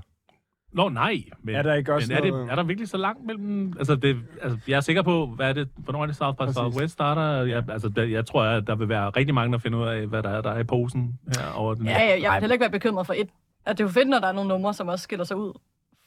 [0.73, 1.23] Nå, nej.
[1.43, 3.75] Men, Er der ikke også men er, noget- det, er der virkelig så langt mellem...
[3.79, 6.53] Altså, det, altså, jeg er sikker på, hvad er det, hvornår er det South by.
[6.53, 7.43] Southwest starter?
[7.47, 10.07] Jeg, altså, der, jeg tror, at der vil være rigtig mange, der finder ud af,
[10.07, 11.87] hvad der er, der er i posen her over den.
[11.87, 13.29] ja, ja, jeg vil heller ikke være bekymret for et.
[13.67, 15.53] At det er jo fedt, når der er nogle numre, som også skiller sig ud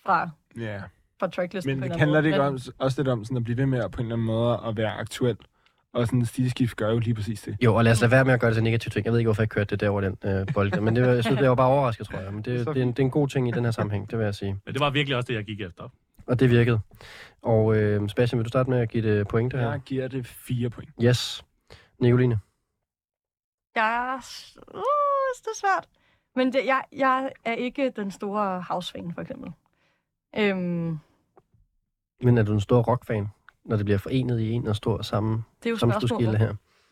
[0.05, 0.29] fra,
[0.59, 0.79] Ja.
[1.19, 1.79] Fra tracklisten.
[1.79, 3.83] Men på en handler det ikke om, også lidt om sådan at blive ved med
[3.83, 5.37] at på en eller anden måde at være aktuel.
[5.93, 7.57] Og sådan en stilskift gør jo lige præcis det.
[7.63, 9.05] Jo, og lad os lade være med at gøre det til negativt ting.
[9.05, 10.81] Jeg ved ikke, hvorfor jeg kørte det der over den øh, bold.
[10.81, 12.33] Men det, var, jeg synes, det var bare overrasket, tror jeg.
[12.33, 14.19] Men det, det, er en, det er en god ting i den her sammenhæng, det
[14.19, 14.51] vil jeg sige.
[14.65, 15.89] Men det var virkelig også det, jeg gik efter.
[16.27, 16.79] Og det virkede.
[17.41, 19.71] Og øh, Sebastian, vil du starte med at give det pointe her?
[19.71, 20.89] Jeg giver det fire point.
[21.03, 21.43] Yes.
[21.99, 22.39] Nicoline.
[23.75, 24.17] Jeg er...
[24.73, 24.81] Uh,
[25.39, 25.87] det er svært.
[26.35, 29.51] Men det, jeg, jeg er ikke den store house-fan, for eksempel.
[30.37, 30.99] Øhm,
[32.21, 33.27] Men er du en stor rockfan,
[33.65, 36.37] når det bliver forenet i en og stor samme, det er jo skille spørgsmålet.
[36.39, 36.47] her?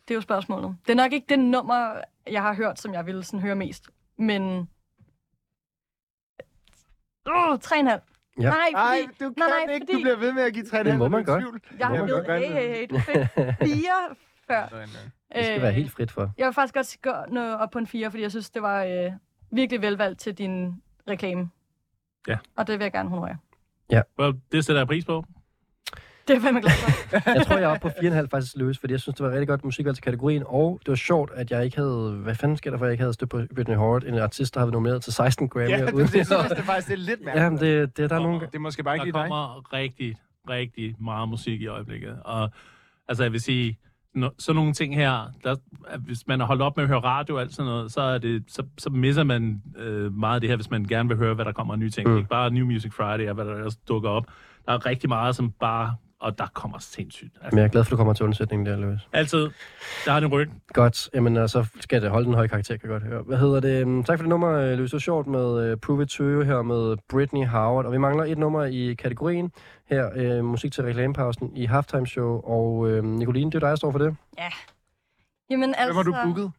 [0.08, 0.76] Det er jo spørgsmålet.
[0.86, 1.94] Det er nok ikke det nummer,
[2.30, 3.90] jeg har hørt, som jeg ville sådan høre mest.
[4.16, 4.68] Men...
[7.26, 7.78] Åh, uh, 3,5.
[8.40, 8.50] Ja.
[8.50, 9.24] Nej, fordi...
[9.24, 9.86] du kan nej, nej, ikke.
[9.86, 11.44] fordi- Du bliver ved med at give tre Det må man godt.
[11.78, 12.26] Jeg har givet...
[12.26, 13.16] Hey, hey, hey, du fik
[13.68, 14.14] fire
[14.46, 14.68] før.
[15.34, 16.32] Det skal være helt frit for.
[16.38, 18.84] Jeg vil faktisk godt gå nå op på en 4, fordi jeg synes, det var
[18.84, 19.12] øh,
[19.50, 21.50] virkelig velvalgt til din reklame.
[22.28, 22.38] Ja.
[22.56, 23.36] Og det vil jeg gerne honorere.
[24.18, 25.24] Well, det sætter jeg pris på.
[26.28, 27.30] Det er jeg fandme glad for.
[27.34, 29.48] Jeg tror, jeg er oppe på 4,5 faktisk løs, fordi jeg synes, det var rigtig
[29.48, 32.20] godt musikvalg til kategorien, og det var sjovt, at jeg ikke havde...
[32.22, 34.54] Hvad fanden sker der for, at jeg ikke havde stødt på Britney Howard, en artist,
[34.54, 35.68] der har været nomineret til 16 Grammy.
[35.70, 37.44] Ja, det, det, synes jeg, det er faktisk det er lidt mærkeligt.
[37.44, 38.40] Jamen, det, det, der er nogle...
[38.40, 39.28] Det er måske bare ikke Der lige dig.
[39.28, 40.16] kommer rigtig,
[40.48, 42.18] rigtig meget musik i øjeblikket.
[42.24, 42.50] Og
[43.08, 43.78] altså, jeg vil sige,
[44.18, 45.56] no, sådan nogle ting her, der,
[45.98, 48.18] hvis man har holdt op med at høre radio og alt sådan noget, så, er
[48.18, 51.34] det, så, så misser man øh, meget af det her, hvis man gerne vil høre,
[51.34, 52.06] hvad der kommer af nye ting.
[52.08, 52.12] Mm.
[52.12, 52.18] Mm.
[52.18, 54.24] Ikke bare New Music Friday og hvad der også dukker op.
[54.66, 55.94] Der er rigtig meget, som bare...
[56.20, 57.34] Og der kommer sindssygt.
[57.34, 59.00] Men Altså, jeg er glad for, at du kommer til undsætningen der, Louis.
[59.12, 59.50] altid,
[60.04, 60.50] der har den ryg.
[60.72, 61.10] Godt.
[61.14, 63.22] Jamen, så skal det holde den høje karakter, kan jeg godt høre.
[63.22, 63.80] Hvad hedder det?
[63.80, 64.90] Øhm, Tak for det nummer, øh, Louis.
[64.90, 67.84] Det var sjovt med uh, Prove It To You her med Britney Howard.
[67.86, 69.52] Og vi mangler et nummer i kategorien
[69.90, 70.10] her.
[70.16, 72.40] Øh, musik til reklamepausen i Halftime Show.
[72.40, 74.16] Og øh, Nicoline, det er dig, der står for det.
[75.50, 76.02] Jamen altså...
[76.02, 76.52] Hvem har du booket?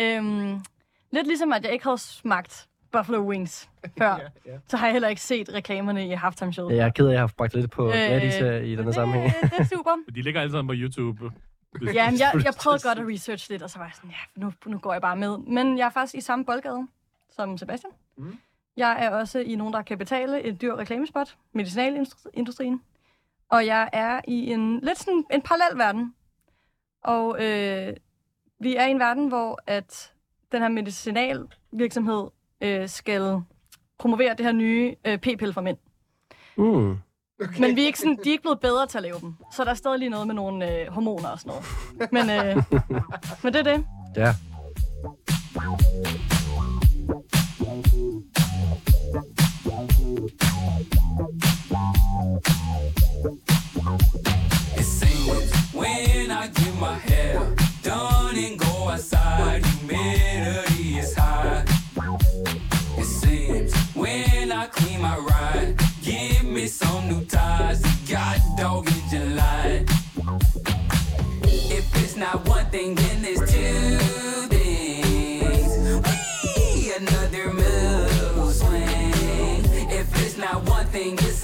[0.00, 0.60] øhm,
[1.12, 2.66] lidt ligesom, at jeg ikke havde smagt
[2.98, 4.18] Buffalo Wings før, Ja,
[4.52, 4.58] ja.
[4.68, 6.70] så har jeg heller ikke set reklamerne i halftime show.
[6.70, 8.92] Jeg er ked af, at jeg har bragt lidt på Øh, Gladys her i denne
[8.92, 9.32] sammenhæng.
[9.42, 9.90] Det, det er super.
[10.14, 11.30] De ligger alle sammen på YouTube.
[11.94, 14.40] Ja, men jeg, jeg prøvede godt at researche lidt, og så var jeg sådan, ja,
[14.40, 15.38] nu, nu går jeg bare med.
[15.38, 16.86] Men jeg er faktisk i samme boldgade
[17.30, 17.92] som Sebastian.
[18.16, 18.38] Mm.
[18.76, 22.82] Jeg er også i nogen, der kan betale et dyr reklamespot, medicinalindustrien.
[23.48, 26.14] Og jeg er i en lidt sådan en parallel verden.
[27.04, 27.92] Og øh,
[28.60, 30.12] vi er i en verden, hvor at
[30.52, 32.26] den her medicinalvirksomhed
[32.64, 33.40] øh, skal
[33.98, 35.76] promovere det her nye øh, p-pille for mænd.
[36.56, 36.90] Mm.
[37.40, 37.60] Okay.
[37.60, 39.34] Men vi er ikke sådan, de er ikke blevet bedre til at lave dem.
[39.56, 41.52] Så der er stadig lige noget med nogle øh, hormoner og sådan
[41.98, 42.12] noget.
[42.12, 42.62] Men, øh,
[43.42, 43.86] men det er det.
[44.16, 44.34] Ja.
[45.54, 46.13] It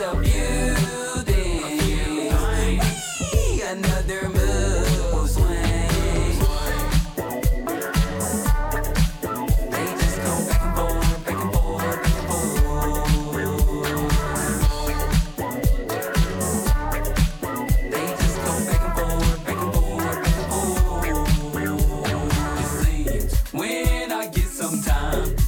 [0.00, 0.40] a few!
[3.70, 5.62] Another move swing.
[9.70, 12.14] They just go back and forth, back and forth, back
[19.54, 20.54] and
[22.82, 23.54] forth.
[23.54, 25.39] When I get some time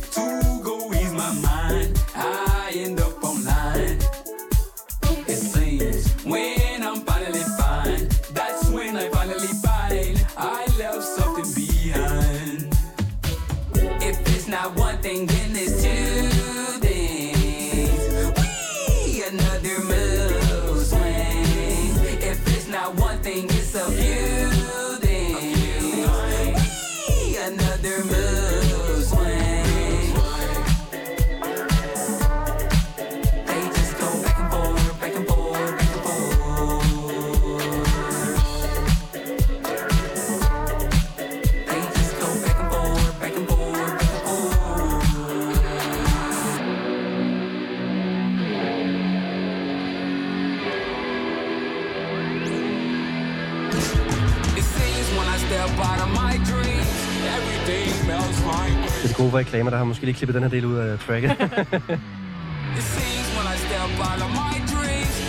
[59.32, 61.30] Gode reklamer, der har måske lige klippet den her del ud af tracket.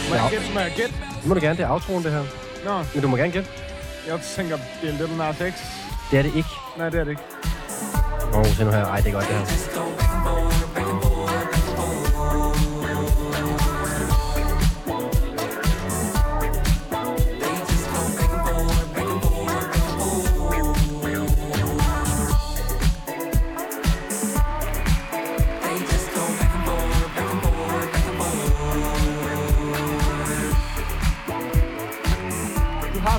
[0.09, 0.45] Må jeg gætte?
[0.53, 0.95] Må jeg gætte?
[1.21, 2.23] det må du gerne, det er outroen, det her.
[2.65, 3.49] Nå, Men du må gerne gætte.
[4.07, 5.53] jeg tænker, det er Little Nas X.
[6.11, 6.49] Det er det ikke.
[6.77, 7.21] Nej, det er det ikke.
[8.33, 8.85] Åh, oh, se nu her.
[8.85, 9.92] Ej, det er godt, det her.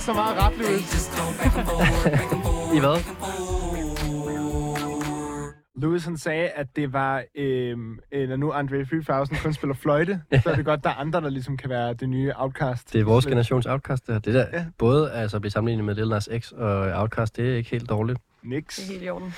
[0.05, 2.76] Forth, back and forth.
[2.76, 2.98] I hvad?
[5.82, 10.20] Louis han sagde, at det var, øhm, øh, når nu Andre 3000 kun spiller fløjte,
[10.43, 12.93] så er det godt, der er andre, der ligesom kan være det nye Outcast.
[12.93, 14.20] Det er vores generations Outcast, det her.
[14.20, 14.59] Det der, Ja.
[14.59, 14.64] ja.
[14.78, 17.89] både altså, at blive sammenlignet med Lil Nas X og Outcast, det er ikke helt
[17.89, 18.18] dårligt.
[18.43, 18.76] Nix.
[18.76, 19.35] Det er helt i orden.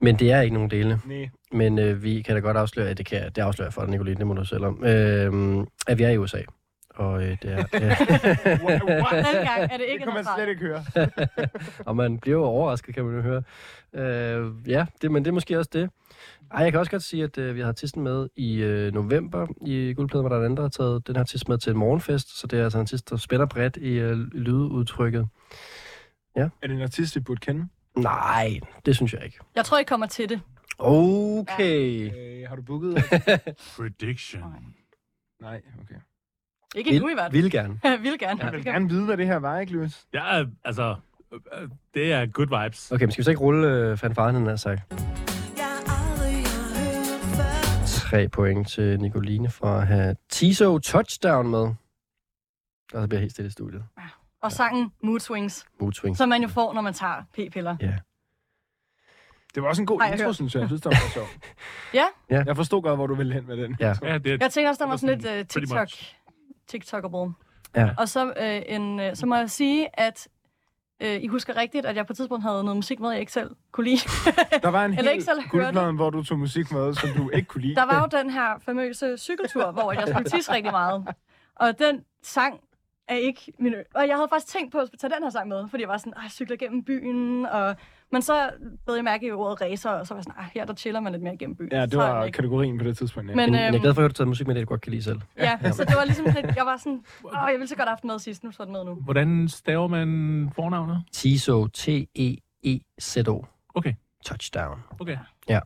[0.00, 1.00] Men det er ikke nogen dele.
[1.06, 1.28] Nej.
[1.52, 3.90] Men øh, vi kan da godt afsløre, at det, kan, det afslører jeg for dig,
[3.90, 6.38] Nicoline, det må du selv om, øh, at vi er i USA.
[7.00, 7.58] Og øh, det er...
[7.72, 10.84] Øh, er det Det ikke kan man slet ikke høre.
[11.88, 13.42] og man bliver jo overrasket, kan man jo høre.
[13.92, 15.90] Øh, ja, det, men det er måske også det.
[16.50, 19.46] Ej, jeg kan også godt sige, at øh, vi har artisten med i øh, november
[19.66, 21.70] i Guldpladen, hvor der er en anden, der har taget den her artist med til
[21.70, 22.40] en morgenfest.
[22.40, 25.28] Så det er altså en artist, der spænder bredt i øh, lydudtrykket.
[26.36, 27.68] Er det en artist, vi burde kende?
[27.96, 29.38] Nej, det synes jeg ikke.
[29.56, 30.40] Jeg tror, I kommer til det.
[30.78, 32.10] Okay.
[32.16, 32.94] Øh, har du booket?
[33.76, 34.42] Prediction.
[35.40, 35.94] Nej, okay.
[36.74, 37.42] Ikke nu i hvert fald.
[37.42, 37.80] Vil gerne.
[38.02, 38.44] Vil gerne.
[38.44, 40.06] Jeg vil gerne vide, hvad det her var, ikke, Louis?
[40.14, 40.94] Ja, altså,
[41.32, 42.92] øh, det er good vibes.
[42.92, 44.80] Okay, men skal vi så ikke rulle øh, fanfaren, han har sagt?
[47.86, 51.60] Tre point til Nicoline for at have Tiso touchdown med.
[52.94, 53.84] Og så bliver helt stille i studiet.
[54.42, 56.16] Og sangen Mood Swings, Mood swing.
[56.16, 57.76] som man jo får, når man tager p-piller.
[57.80, 57.94] Ja.
[59.54, 60.34] Det var også en god jeg intro, hørt.
[60.34, 60.60] synes jeg.
[60.60, 61.28] Jeg synes, det var sjovt.
[61.94, 62.04] Ja.
[62.30, 62.42] Ja.
[62.46, 63.76] Jeg forstod godt, hvor du ville hen med den.
[63.80, 63.94] Ja.
[64.02, 66.16] Ja, det er, Jeg tænkte også, der var sådan lidt uh, TikTok, much.
[66.70, 67.34] TikTokable.
[67.76, 67.90] Ja.
[67.98, 70.28] Og så, øh, en, øh, så må jeg sige, at
[71.00, 73.32] øh, I husker rigtigt, at jeg på et tidspunkt havde noget musik med, jeg ikke
[73.32, 73.96] selv kunne lide.
[74.62, 77.62] Der var en Eller hel guldpladen, hvor du tog musik med, som du ikke kunne
[77.62, 77.74] lide.
[77.74, 81.08] Der var jo den her famøse cykeltur, hvor jeg skulle tisse rigtig meget.
[81.56, 82.60] Og den sang
[83.10, 85.48] er ikke min ø- Og jeg havde faktisk tænkt på at tage den her sang
[85.48, 87.76] med, fordi jeg var sådan, "Ej, jeg cykler gennem byen, og...
[88.12, 88.50] Men så
[88.84, 91.00] blev jeg mærke i ordet racer, og så var jeg sådan, "Ej, her der chiller
[91.00, 91.68] man lidt mere gennem byen.
[91.72, 92.36] Ja, det Så var ikke.
[92.36, 93.30] kategorien på det tidspunkt.
[93.30, 93.36] Ja.
[93.36, 94.66] Men, Men, jeg er øhm, glad for, at du har taget musik med det, du
[94.68, 95.20] godt kan lide selv.
[95.38, 97.92] Ja, så det var ligesom lidt, jeg var sådan, åh, jeg ville så godt have
[97.92, 98.94] haft med sidst, nu står den med nu.
[98.94, 101.04] hvordan staver man fornavnet?
[101.12, 103.44] Tiso, T-E-E-Z-O.
[103.74, 103.94] Okay.
[104.26, 104.78] Touchdown.
[105.00, 105.16] Okay.
[105.48, 105.60] ja,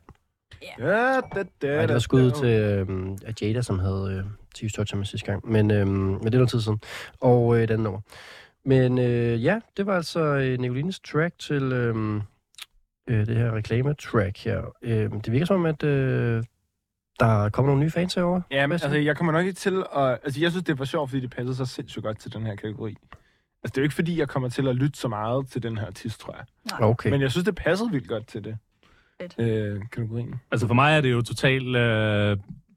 [1.35, 5.07] det, det, Ej, det var skud til øhm, Jada, som havde øh, Tiso Touchdown med
[5.07, 5.51] sidste gang.
[5.51, 6.81] Men, øhm, men det er noget tid siden.
[7.21, 8.01] Og øh, den nummer.
[8.65, 12.21] Men øh, ja, det var altså øh, Nicolines track til øh,
[13.09, 14.63] øh, det her reklame-track her.
[14.83, 16.43] Øh, det virker som om, at øh,
[17.21, 18.43] der kommer nogle nye fans herovre.
[18.51, 20.19] Ja, men, altså, jeg kommer nok ikke til at...
[20.25, 22.55] Altså, jeg synes, det var sjovt, fordi det passede så sindssygt godt til den her
[22.57, 22.97] kategori.
[23.63, 25.79] Altså, det er jo ikke, fordi jeg kommer til at lytte så meget til den
[25.79, 26.45] her artist, tror jeg.
[26.73, 26.85] Okay.
[26.85, 27.11] Okay.
[27.11, 28.59] Men jeg synes, det passede vildt godt til det.
[29.21, 29.35] Fedt.
[29.39, 30.35] Øh, kategorien.
[30.51, 32.37] Altså for mig er det jo totalt øh,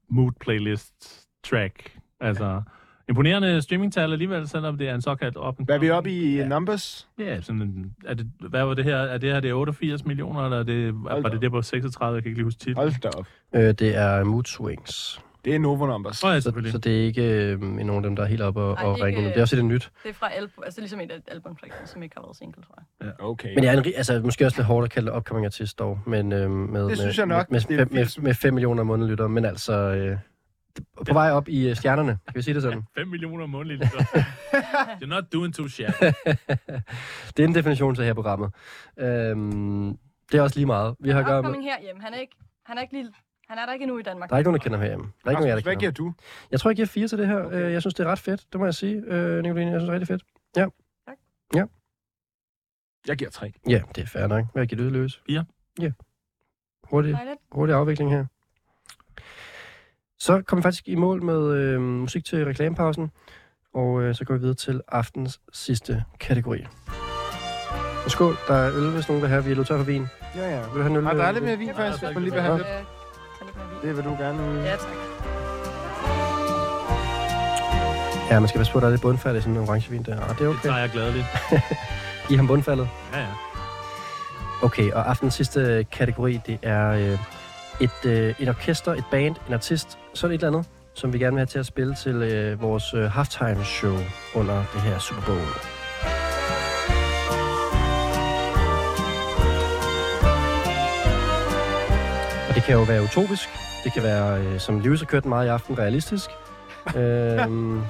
[0.10, 1.98] mood playlist track.
[2.19, 2.61] Altså,
[3.10, 6.48] imponerende streamingtal alligevel, selvom det er en såkaldt op Hvad er vi oppe i ja.
[6.48, 7.07] numbers?
[7.19, 8.98] Ja, sådan er det, hvad var det her?
[8.98, 11.61] Er det her det er 88 millioner, eller er det, Hold var det det på
[11.61, 12.15] 36?
[12.15, 12.78] Jeg kan ikke lige huske titlen.
[12.78, 13.28] Hold da op.
[13.56, 15.22] Øh, det er Mood Swings.
[15.45, 16.24] Det er Novo Numbers.
[16.24, 18.61] Åh, ja, Så, så det er ikke øh, nogen af dem, der er helt oppe
[18.61, 19.26] og, Ej, og ringe.
[19.26, 19.91] Det er også lidt nyt.
[20.03, 23.11] Det er fra album, altså ligesom et album, som ikke har været single, tror jeg.
[23.19, 23.56] Okay.
[23.56, 26.32] Men det er en, altså, måske også lidt hårdt at kalde upcoming artist dog, men
[26.32, 27.52] øh, med, Det synes med, jeg nok.
[27.52, 30.18] Med, med, med, med 5 millioner månedlyttere, men altså øh,
[31.08, 32.84] på vej op i øh, stjernerne, kan vi sige det sådan?
[32.98, 33.99] 5 millioner månedlige lytter.
[35.02, 36.04] You're not doing too shabby.
[37.38, 38.54] det er en definition til her programmet.
[38.99, 39.98] Øhm,
[40.32, 40.95] det er også lige meget.
[40.99, 42.36] Vi har at gøre med, herhjemme, han er ikke,
[42.66, 43.14] han er ikke lige,
[43.49, 44.30] han er der ikke endnu i Danmark.
[44.30, 45.06] der er ikke nogen, der kender ham herhjemme.
[45.24, 46.14] Der er ikke nogen, Rasmus, der hvad giver du?
[46.52, 47.44] Jeg tror, jeg giver 4 til det her.
[47.45, 47.72] Okay.
[47.72, 48.45] Jeg synes, det er ret fedt.
[48.52, 49.72] Det må jeg sige, øh, Nicoline.
[49.72, 50.24] Jeg synes, det er rigtig fedt.
[53.08, 53.54] Jeg giver tre.
[53.70, 54.45] Ja, det er fair nok.
[54.54, 55.22] Hvad giver du løs?
[55.28, 55.45] Fire.
[55.80, 55.91] Ja.
[56.84, 57.18] Hurtig,
[57.52, 58.26] hurtig afvikling her.
[60.19, 63.11] Så kom vi faktisk i mål med øh, musik til reklamepausen,
[63.73, 66.65] og øh, så går vi videre til aftens sidste kategori.
[68.06, 69.44] Og skål, der er øl, hvis nogen vil have.
[69.44, 70.07] Vi er løbet tør for vin.
[70.35, 70.60] Ja, ja.
[70.60, 71.03] Vil du have en øl?
[71.03, 72.03] Har der er lidt øh, mere vin, faktisk?
[72.03, 73.81] er Jeg må lige lidt have Øh, lidt.
[73.81, 74.61] Det vil du gerne.
[74.61, 74.88] Ja, tak.
[78.30, 80.03] Ja, man skal passe på, at der er lidt bundfald i sådan en orange vin
[80.03, 80.19] der.
[80.22, 80.61] Og det er Det okay.
[80.69, 81.26] tager jeg gladeligt.
[82.31, 82.89] I ham bundfaldet.
[83.14, 83.27] Ja, ja.
[84.61, 87.18] Okay, og aftens sidste kategori, det er øh,
[87.82, 91.36] et, øh, et orkester, et band, en artist, sådan et eller andet, som vi gerne
[91.36, 93.98] vil have til at spille til øh, vores øh, halftime show
[94.36, 95.40] under det her Super Bowl.
[102.49, 103.49] Og det kan jo være utopisk.
[103.84, 106.30] Det kan være, øh, som Lewis har kørt meget i aften, realistisk.
[106.98, 107.82] øhm,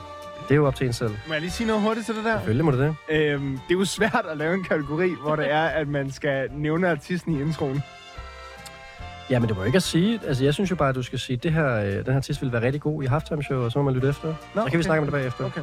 [0.43, 1.15] det er jo op til en selv.
[1.27, 2.37] Må jeg lige sige noget hurtigt til det der?
[2.37, 2.95] Selvfølgelig må det det.
[3.09, 6.49] Øhm, det er jo svært at lave en kategori, hvor det er, at man skal
[6.51, 7.83] nævne artisten i introen.
[9.29, 10.19] Ja, men det må ikke at sige.
[10.27, 12.15] Altså, jeg synes jo bare, at du skal sige, at det her, øh, den her
[12.15, 14.27] artist vil være rigtig god i halftime show, og så må man lytte efter.
[14.27, 14.77] Nå, så kan okay.
[14.77, 15.45] vi snakke om det bagefter.
[15.45, 15.61] Okay.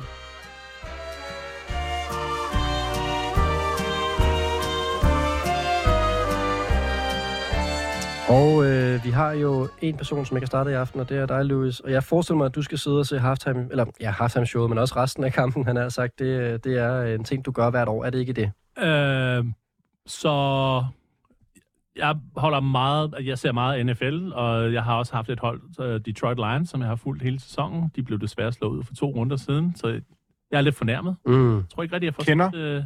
[8.28, 11.18] Og øh, vi har jo en person, som ikke har startet i aften, og det
[11.18, 11.80] er dig, Louis.
[11.80, 14.70] Og jeg forestiller mig, at du skal sidde og se halftime, eller ja, halftime showet,
[14.70, 17.50] men også resten af kampen, han har sagt, det, øh, det er en ting, du
[17.50, 18.04] gør hvert år.
[18.04, 18.52] Er det ikke det?
[18.78, 19.44] Øh,
[20.06, 20.84] så
[21.96, 26.00] jeg holder meget, jeg ser meget NFL, og jeg har også haft et hold, øh,
[26.00, 27.90] Detroit Lions, som jeg har fulgt hele sæsonen.
[27.96, 29.88] De blev desværre slået ud for to runder siden, så
[30.50, 31.16] jeg er lidt fornærmet.
[31.26, 31.56] Mm.
[31.56, 32.50] Jeg tror ikke rigtig, jeg får Kender?
[32.50, 32.82] set, øh,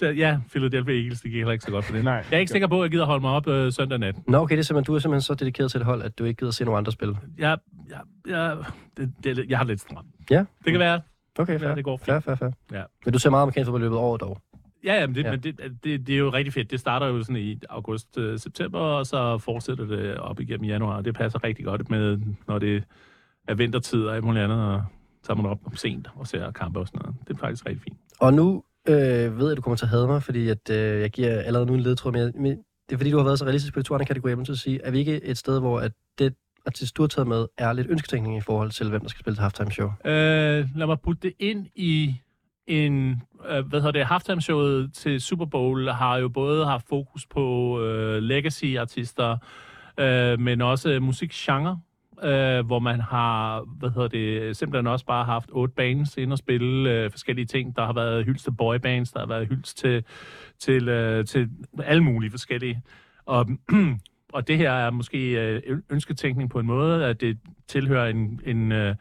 [0.00, 2.04] det, ja, Philadelphia Eagles, det gik heller ikke så godt for det.
[2.04, 2.14] Nej.
[2.30, 4.14] Jeg er ikke sikker på, at jeg gider holde mig op øh, søndag nat.
[4.28, 6.24] Nå, okay, det er simpelthen, du er simpelthen så dedikeret til et hold, at du
[6.24, 7.16] ikke gider se nogen andre spil.
[7.38, 7.58] Jeg,
[7.90, 8.56] jeg, jeg,
[8.96, 10.06] det, det, jeg har det lidt stramt.
[10.30, 10.38] Ja.
[10.64, 11.00] Det kan være,
[11.38, 11.74] Okay, Ja, fair.
[11.74, 12.04] det går fint.
[12.06, 12.50] Fair, fair, fair.
[12.72, 12.82] Ja.
[13.04, 14.38] Men du ser meget amerikansk fodbold i løbet året dog.
[14.84, 15.30] Ja, ja, men, det, Ja.
[15.30, 16.70] men det, det, det er jo rigtig fedt.
[16.70, 21.00] Det starter jo sådan i august-september, og så fortsætter det op igennem januar.
[21.00, 22.84] Det passer rigtig godt med, når det
[23.48, 24.82] er vintertid og alt muligt andet, og
[25.22, 27.16] så er man op sent og ser kampe og sådan noget.
[27.28, 27.98] Det er faktisk rigtig fint.
[28.20, 28.94] Og nu øh,
[29.38, 31.66] ved jeg, at du kommer til at hade mig, fordi at, øh, jeg giver allerede
[31.66, 32.56] nu en ledtråd, men, jeg, men
[32.88, 34.80] det er fordi, du har været så realistisk på de kategorier, men til at sige,
[34.84, 36.34] er vi ikke et sted, hvor at det
[36.66, 39.36] artist, du har taget med, er lidt ønsketænkning i forhold til, hvem der skal spille
[39.36, 39.88] til halftime show?
[40.04, 42.14] Øh, lad mig putte det ind i
[42.66, 47.80] en, øh, hvad hedder det, halftime-showet til Super Bowl har jo både haft fokus på
[47.80, 49.36] øh, legacy-artister,
[49.98, 51.80] øh, men også musikgenre,
[52.22, 56.38] øh, hvor man har, hvad hedder det, simpelthen også bare haft otte bands ind og
[56.38, 57.76] spille øh, forskellige ting.
[57.76, 60.04] Der har været hyldst til boybands, der har været hyldst til,
[60.58, 61.48] til, øh, til
[61.84, 62.82] alle mulige forskellige.
[63.26, 63.46] Og,
[64.36, 67.38] og det her er måske øh, ønsketænkning på en måde, at det
[67.68, 68.94] tilhører en, en øh,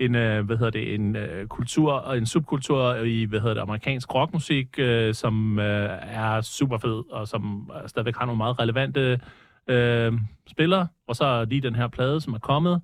[0.00, 3.60] en, øh, hvad hedder det, en øh, kultur og en subkultur i, hvad hedder det,
[3.60, 8.60] amerikansk rockmusik, øh, som øh, er super fed, og som øh, stadigvæk har nogle meget
[8.60, 9.20] relevante
[9.68, 10.12] øh,
[10.50, 10.86] spillere.
[11.08, 12.82] Og så lige den her plade, som er kommet,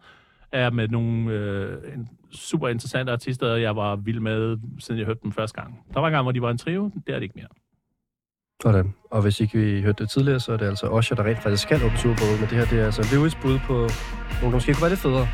[0.52, 5.20] er med nogle øh, en super interessante artister, jeg var vild med, siden jeg hørte
[5.22, 5.80] dem første gang.
[5.94, 7.48] Der var en gang, hvor de var en trio, det er det ikke mere.
[8.62, 8.94] Sådan.
[9.10, 11.62] Og hvis ikke vi hørte det tidligere, så er det altså Osher, der rent faktisk
[11.62, 13.88] skal åbne Super Bowl, men det her det er altså Lewis bud på nogle,
[14.42, 15.28] der måske kunne være lidt federe.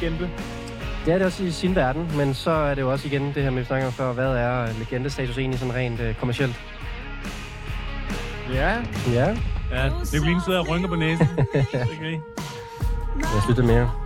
[0.00, 0.30] Det en legende.
[1.04, 3.42] Det er det også i sin verden, men så er det jo også igen det
[3.42, 6.60] her med, vi snakker om før, hvad er legendestatus egentlig sådan rent øh, kommercielt?
[8.54, 8.76] Ja.
[9.12, 9.36] Ja,
[9.70, 11.28] Ja, Nicoline sidder og rynker på næsen.
[11.96, 12.20] Okay.
[13.34, 14.05] jeg det mere.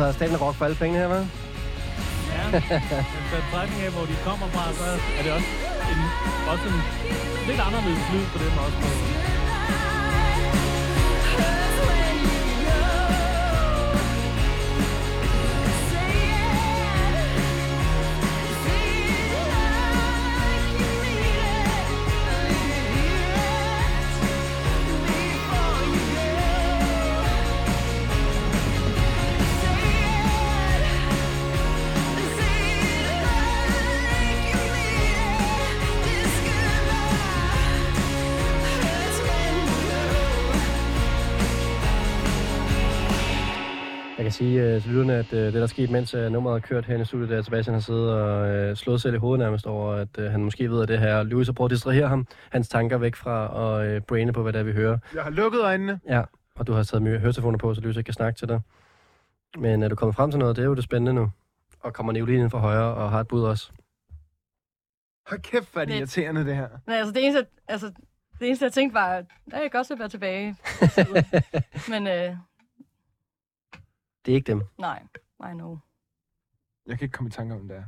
[0.00, 1.26] Altså stadig rock for alle pengene her, hva'?
[2.34, 2.62] Ja, men
[3.30, 3.36] så
[3.86, 4.88] af, hvor de kommer fra, så
[5.18, 5.50] er det også
[5.92, 6.00] en,
[6.52, 6.78] også en
[7.48, 9.27] lidt anderledes lyd på dem også.
[44.38, 46.98] Sige øh, til lytterne, at øh, det, der skete, mens øh, nummeret har kørt her
[46.98, 50.18] i studiet, der Sebastian har siddet og øh, slået sig i hovedet nærmest over, at
[50.18, 52.98] øh, han måske ved, at det her Louis har prøvet at distrahere ham, hans tanker
[52.98, 54.98] væk fra at øh, braine på, hvad det er, vi hører.
[55.14, 56.00] Jeg har lukket øjnene.
[56.08, 56.22] Ja,
[56.54, 58.60] og du har taget mye høretelefoner på, så Louis ikke kan snakke til dig.
[59.58, 61.30] Men er du kommet frem til noget, det er jo det spændende nu.
[61.80, 63.70] Og kommer Nicoline ind fra højre og har et bud også.
[65.26, 66.16] Hold kæft, hvor er det Lidt.
[66.16, 66.68] irriterende, det her.
[66.86, 67.86] Men altså, det eneste, altså,
[68.40, 70.56] det eneste jeg tænkte var, at jeg kan godt være tilbage.
[71.92, 72.36] Men øh,
[74.28, 74.62] Det er ikke dem.
[74.78, 75.02] nej,
[75.40, 75.78] I know.
[76.86, 77.82] Jeg kan ikke komme i tanke om det er.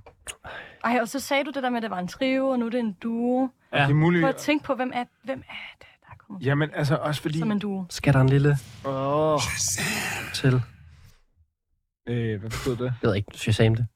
[0.85, 2.67] Ej, og så sagde du det der med, at det var en trio, og nu
[2.67, 3.49] er det en duo.
[3.73, 3.83] Ja.
[3.83, 4.23] Det er muligt.
[4.23, 7.23] Prøv at tænke på, hvem er, hvem er det, der er kommet Jamen, altså også
[7.23, 7.39] fordi...
[7.39, 7.85] som en duo?
[7.91, 9.41] Skal der en lille Åh,
[10.35, 10.55] til?
[12.09, 12.95] øh, hvad betød det?
[13.03, 13.87] Jeg ved ikke, du skal sige det.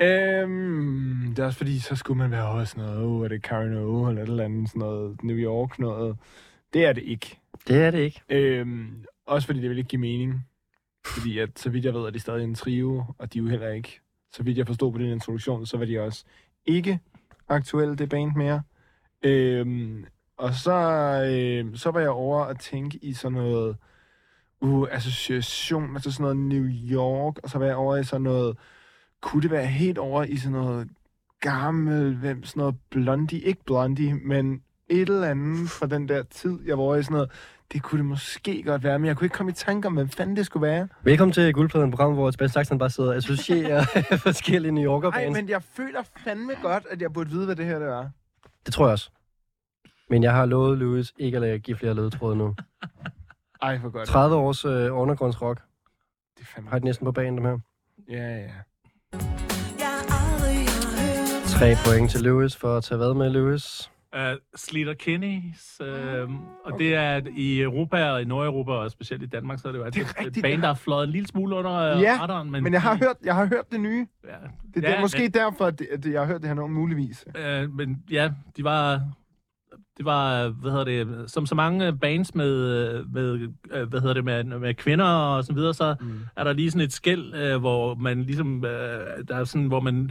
[0.00, 3.42] Øhm, det er også fordi, så skulle man være også sådan noget, oh, er det
[3.42, 6.16] Karen O, eller et eller andet, sådan noget New York noget.
[6.72, 7.40] Det er det ikke.
[7.68, 8.22] Det er det ikke.
[8.28, 10.47] Øhm, også fordi det vil ikke give mening.
[11.16, 13.48] Fordi at, så vidt jeg ved, er de stadig en trio, og de er jo
[13.48, 14.00] heller ikke,
[14.32, 16.24] så vidt jeg forstod på din introduktion, så var de også
[16.66, 17.00] ikke
[17.48, 18.62] aktuelle, det band mere.
[19.22, 20.04] Øhm,
[20.36, 20.72] og så,
[21.32, 23.76] øh, så var jeg over at tænke i sådan noget
[24.60, 28.56] uh, association, altså sådan noget New York, og så var jeg over i sådan noget,
[29.20, 30.88] kunne det være helt over i sådan noget
[31.40, 36.58] gammel, hvem, sådan noget Blondie, ikke Blondie, men et eller andet fra den der tid,
[36.66, 37.30] jeg var over i sådan noget,
[37.72, 40.08] det kunne det måske godt være, men jeg kunne ikke komme i tanke om, hvad
[40.08, 40.88] fanden det skulle være.
[41.02, 43.84] Velkommen til Guldpladen, program, hvor Sebastian Saxon bare sidder og associerer
[44.28, 45.36] forskellige New Yorker Nej, bands.
[45.36, 48.08] men jeg føler fandme godt, at jeg burde vide, hvad det her det er.
[48.66, 49.10] Det tror jeg også.
[50.10, 52.54] Men jeg har lovet Louis ikke at lade- give flere ledetråde nu.
[53.62, 54.08] Ej, for godt.
[54.08, 55.60] 30 års øh, undergrundsrock.
[56.36, 56.70] Det er fandme...
[56.70, 57.58] Har de næsten på banen, dem her.
[58.10, 58.50] Ja, ja.
[61.46, 63.90] Tre point til Louis for at tage hvad med, Louis?
[64.16, 64.20] Uh,
[64.56, 66.30] Slater Kinney's, uh,
[66.64, 69.78] og det er i Europa og i Nordeuropa, og specielt i Danmark, så er det
[69.78, 70.60] jo altid Det er et rigtigt, band, ja.
[70.60, 72.50] der er fløjet en lille smule under øh, Ja, radaren.
[72.50, 74.06] Men, Men jeg har hørt, jeg har hørt det nye.
[74.24, 74.30] Ja,
[74.74, 77.24] Det, er måske derfor, at, det, at jeg har hørt det her nummer muligvis.
[77.36, 79.02] Øh, men ja, de var...
[79.96, 84.24] Det var, hvad hedder det, som så mange bands med, med øh, hvad hedder det,
[84.24, 86.20] med, med kvinder og så videre, så mm.
[86.36, 89.80] er der lige sådan et skæld, øh, hvor man ligesom, øh, der er sådan, hvor
[89.80, 90.10] man,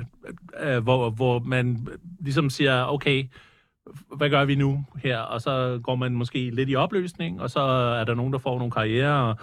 [0.64, 1.88] øh, hvor, hvor man
[2.20, 3.24] ligesom siger, okay,
[4.18, 5.20] hvad gør vi nu her?
[5.20, 7.62] Og så går man måske lidt i opløsning, og så
[8.00, 9.38] er der nogen, der får nogle karriere, og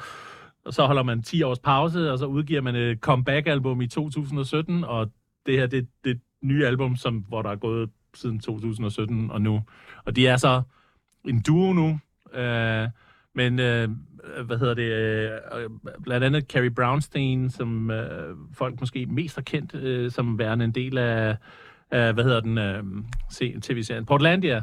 [0.64, 4.84] og så holder man 10 års pause, og så udgiver man et comeback-album i 2017,
[4.84, 5.10] og
[5.46, 9.62] det her, det det nye album, som, hvor der er gået siden 2017 og nu.
[10.04, 10.62] Og de er så
[11.24, 11.98] en duo nu,
[12.34, 12.88] øh,
[13.34, 13.88] men øh,
[14.44, 15.70] hvad hedder det, øh,
[16.02, 20.72] blandt andet Carrie Brownstein, som øh, folk måske mest har kendt øh, som værende en
[20.72, 21.36] del af,
[21.94, 22.84] af hvad hedder den, øh,
[23.30, 24.06] se, tv-serien?
[24.06, 24.62] Portlandia,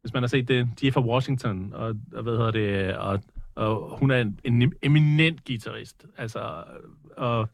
[0.00, 3.20] hvis man har set det, de er fra Washington, og, og hvad hedder det, og,
[3.54, 6.64] og hun er en, en eminent guitarist, altså,
[7.16, 7.48] og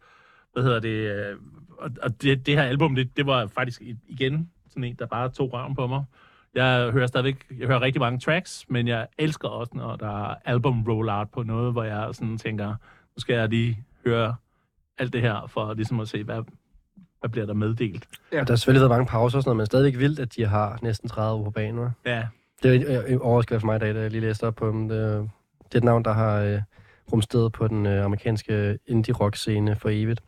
[0.53, 1.37] hvad hedder det, øh,
[1.79, 5.29] og, og det, det her album, det, det var faktisk igen sådan en, der bare
[5.29, 6.05] tog røven på mig.
[6.55, 10.35] Jeg hører stadigvæk, jeg hører rigtig mange tracks, men jeg elsker også, når der er
[10.45, 12.69] album rollout på noget, hvor jeg sådan tænker,
[13.17, 14.35] nu skal jeg lige høre
[14.99, 16.43] alt det her, for ligesom at se, hvad,
[17.23, 18.07] hvad bliver der meddelt.
[18.33, 18.37] Ja.
[18.41, 20.79] Der har selvfølgelig været mange pauser og sådan noget, men stadigvæk vildt, at de har
[20.83, 21.87] næsten 30 år på banen.
[21.87, 21.91] hva'?
[22.11, 22.27] Ja,
[22.63, 24.89] Det er øh, overraskende for mig i dag, da jeg lige læste op på dem.
[24.89, 25.31] Det,
[25.65, 26.61] det er et navn, der har øh,
[27.13, 30.21] rumsteret på den øh, amerikanske indie-rock-scene for evigt.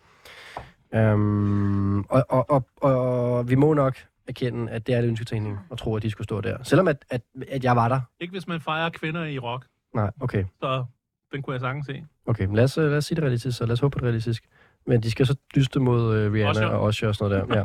[0.93, 3.97] Um, og, og, og, og vi må nok
[4.29, 6.57] erkende, at det er en ønsketænkning at tro, at de skulle stå der.
[6.63, 8.01] Selvom at, at, at jeg var der.
[8.21, 10.45] ikke hvis man fejrer kvinder i rock, Nej, okay.
[10.61, 10.85] så
[11.33, 12.05] den kunne jeg sagtens se.
[12.27, 13.99] Okay, men lad os, øh, lad os sige det realistisk, og lad os håbe på
[13.99, 14.45] det realistisk.
[14.87, 16.67] Men de skal så dyste mod øh, Rihanna Usher.
[16.67, 17.65] og Usher og sådan noget der.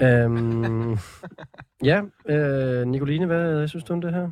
[0.00, 0.98] Ja, um,
[1.90, 4.30] ja øh, Nicoline, hvad synes du om det her?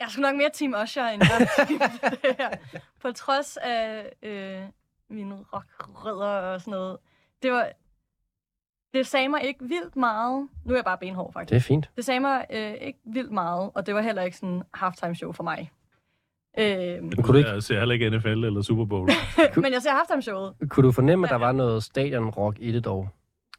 [0.00, 2.50] Jeg er sgu nok mere Team Usher, end det her.
[3.02, 4.62] På trods af øh,
[5.10, 6.98] mine rockrødder og sådan noget.
[7.42, 7.68] Det var...
[8.94, 10.48] Det sagde mig ikke vildt meget.
[10.64, 11.50] Nu er jeg bare benhård, faktisk.
[11.50, 11.90] Det er fint.
[11.96, 15.14] Det sagde mig øh, ikke vildt meget, og det var heller ikke sådan en halftime
[15.14, 15.70] show for mig.
[16.58, 19.10] Øh, Men kunne du ikke, Jeg ser heller ikke NFL eller Super Bowl.
[19.56, 20.54] men jeg ser halftime showet.
[20.68, 23.08] kunne du fornemme, at der var noget stadionrock i det dog?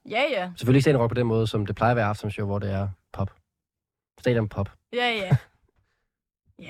[0.10, 0.50] Ja, ja.
[0.58, 2.72] Selvfølgelig ikke stadionrock på den måde, som det plejer at være aften show, hvor det
[2.74, 3.32] er pop.
[4.20, 4.70] Stadion pop.
[4.94, 5.38] Ja, ja.
[6.60, 6.68] Ja.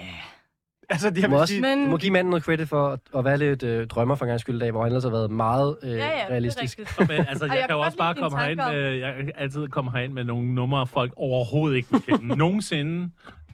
[0.90, 2.88] Altså, det Du jeg må, også, sige, Men- du må give manden noget credit for
[2.90, 5.04] at, at være lidt øh, drømmer for en gang skyld i dag, hvor han ellers
[5.04, 6.78] har været meget øh, Ja, ja, realistisk.
[6.78, 7.06] det er.
[7.08, 9.68] Men, altså, jeg, jeg kan jo kan også bare komme herind med, jeg kan altid
[9.68, 12.36] komme herind med nogle numre, folk overhovedet ikke vil kende.
[12.44, 13.12] Nogensinde.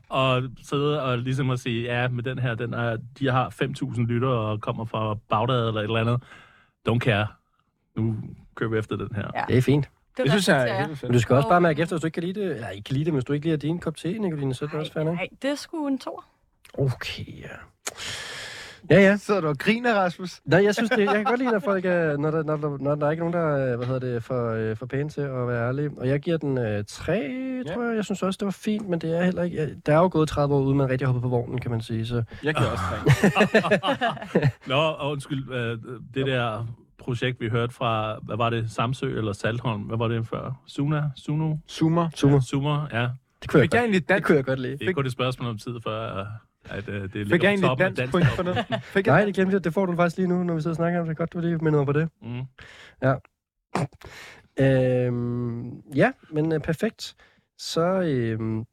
[0.09, 3.49] Og sidde og ligesom at sige, ja, med den her, den er, de har
[3.93, 6.23] 5.000 lytter og kommer fra Bagdad eller et eller andet.
[6.89, 7.27] Don't care.
[7.95, 8.15] Nu
[8.55, 9.27] køber vi efter den her.
[9.35, 9.43] Ja.
[9.47, 9.89] Det er fint.
[10.17, 12.01] Det, det synes jeg er helt Men du skal også Og- bare mærke efter, hvis
[12.01, 12.55] du ikke kan lide det.
[12.55, 14.65] Eller ikke kan lide det, men hvis du ikke lige din kop te, Nicoline, så
[14.65, 15.03] er det også fair.
[15.03, 16.25] Nej, det er sgu en tor.
[16.73, 17.47] Okay, ja.
[18.89, 19.17] Ja, ja.
[19.17, 20.41] Sidder du og griner, Rasmus?
[20.45, 22.77] Nej, jeg synes det, jeg kan godt lide, når folk er, når der, når, der,
[22.77, 25.21] når der er ikke nogen, der er, hvad hedder det, for, øh, for pæne til
[25.21, 25.91] at være ærlige.
[25.97, 27.19] Og jeg giver den øh, tre,
[27.73, 27.95] tror jeg.
[27.95, 29.75] Jeg synes også, det var fint, men det er heller ikke...
[29.85, 32.05] Der er jo gået 30 år uden man rigtig hoppet på vognen, kan man sige.
[32.05, 34.49] Så Jeg giver også tre.
[34.73, 35.77] Nå, og undskyld, øh,
[36.13, 36.65] det der
[36.97, 39.81] projekt, vi hørte fra, hvad var det, Samsø eller Saltholm?
[39.81, 40.61] Hvad var det før?
[40.67, 41.03] Suna?
[41.15, 41.55] Suno?
[41.69, 42.09] Zoomer.
[42.15, 42.39] super.
[42.39, 43.07] Sumer, ja.
[43.41, 44.77] Det kunne jeg, jeg godt, egentlig det kunne jeg godt lide.
[44.77, 46.25] Det er kun et spørgsmål om tid, før
[46.69, 48.55] at, øh, det fik jeg egentlig toppen af dansk point for den?
[48.93, 49.63] Fik jeg Nej, det glemte jeg.
[49.63, 51.17] Det får du faktisk lige nu, når vi sidder og snakker om det.
[51.17, 52.09] Godt, du lige minder mig på det.
[52.21, 52.45] Mm.
[54.59, 57.15] Øhm, ja, men øh, perfekt.
[57.57, 58.65] Så, øhm,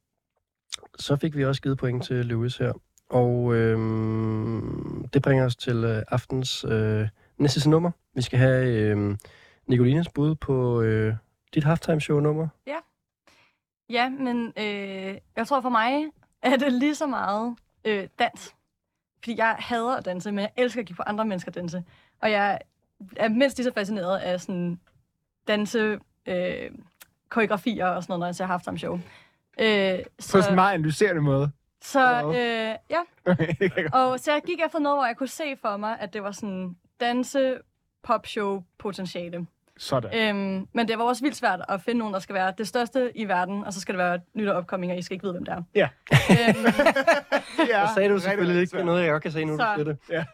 [0.99, 2.73] så fik vi også givet point til Lewis her.
[3.11, 7.09] Og øhm, det bringer os til øh, aftens øh,
[7.39, 7.91] næste nummer.
[8.15, 9.16] Vi skal have øh,
[9.66, 11.15] Nicolines bud på øh,
[11.55, 12.49] dit halftime show nummer.
[13.91, 16.05] Ja, men øh, jeg tror for mig,
[16.43, 18.55] er det lige så meget øh, dans.
[19.19, 21.85] Fordi jeg hader at danse, men jeg elsker at kigge på andre mennesker danse.
[22.20, 22.61] Og jeg
[23.16, 24.81] er mindst lige så fascineret af sådan
[25.48, 26.70] danse, øh,
[27.28, 28.94] koreografier og sådan noget, når jeg ser halftime show.
[29.61, 31.51] Øh, på så, sådan en meget analyserende måde.
[31.82, 32.32] så Wow.
[32.32, 33.01] øh, ja,
[33.32, 36.23] Okay, og så jeg gik efter noget, hvor jeg kunne se for mig, at det
[36.23, 37.59] var sådan danse,
[38.02, 39.47] popshow potentiale.
[39.79, 40.37] Sådan.
[40.37, 43.13] Øhm, men det var også vildt svært at finde nogen, der skal være det største
[43.19, 45.33] i verden, og så skal det være nyt og opkoming, og I skal ikke vide,
[45.33, 45.63] hvem det er.
[45.75, 45.89] Ja.
[46.31, 46.65] Øhm,
[47.71, 48.85] Ja, Og sagde du selvfølgelig ikke.
[48.85, 50.25] Noget, jeg kan se nu, du Så- siger det.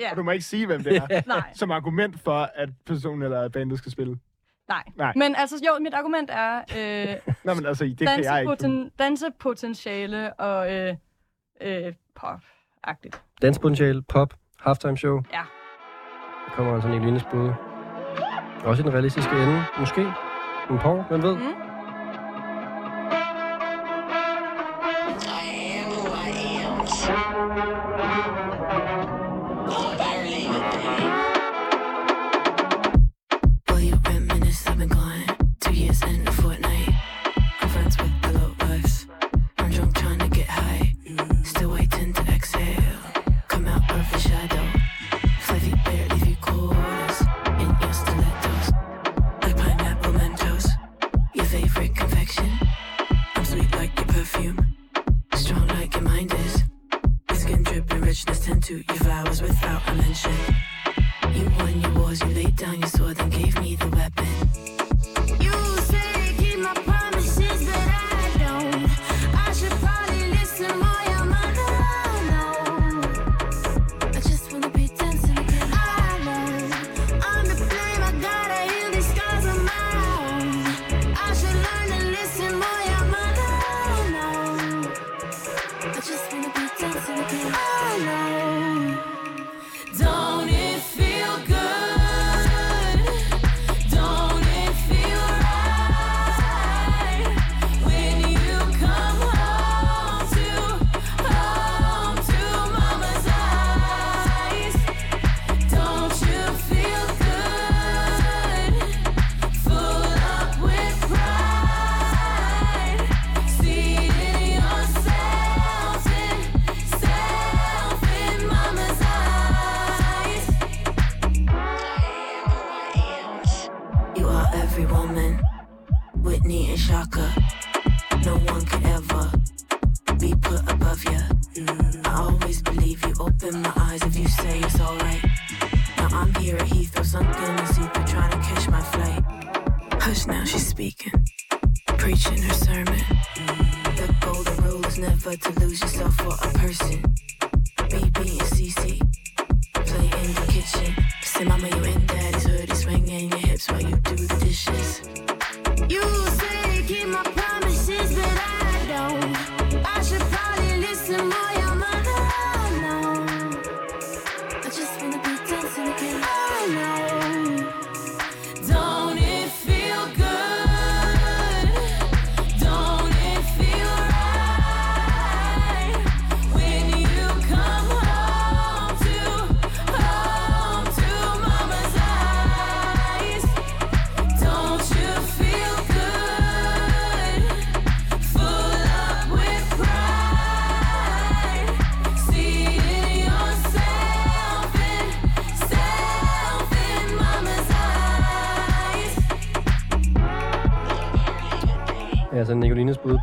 [0.00, 1.20] ja, Og du må ikke sige, hvem det er.
[1.26, 4.18] nej, Som argument for, at personen eller bandet skal spille.
[4.68, 4.82] nej.
[4.96, 5.12] Nej.
[5.16, 8.52] Men altså, jo, mit argument er øh, Nå, men altså, det kan jeg ikke.
[8.52, 10.94] dansepoten- dansepotentiale og øh,
[11.60, 13.22] øh, pop-agtigt.
[13.42, 15.22] Danspotentiale, pop, halftime show.
[15.32, 15.42] Ja.
[16.46, 17.69] Der kommer altså Nicolines bud.
[18.64, 20.00] Også i den realistiske ende, måske.
[20.70, 21.34] En par, hvem ved?
[21.34, 21.69] Mm.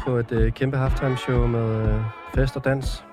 [0.05, 2.01] På et øh, kæmpe halftime show med øh,
[2.35, 3.03] fest og dans.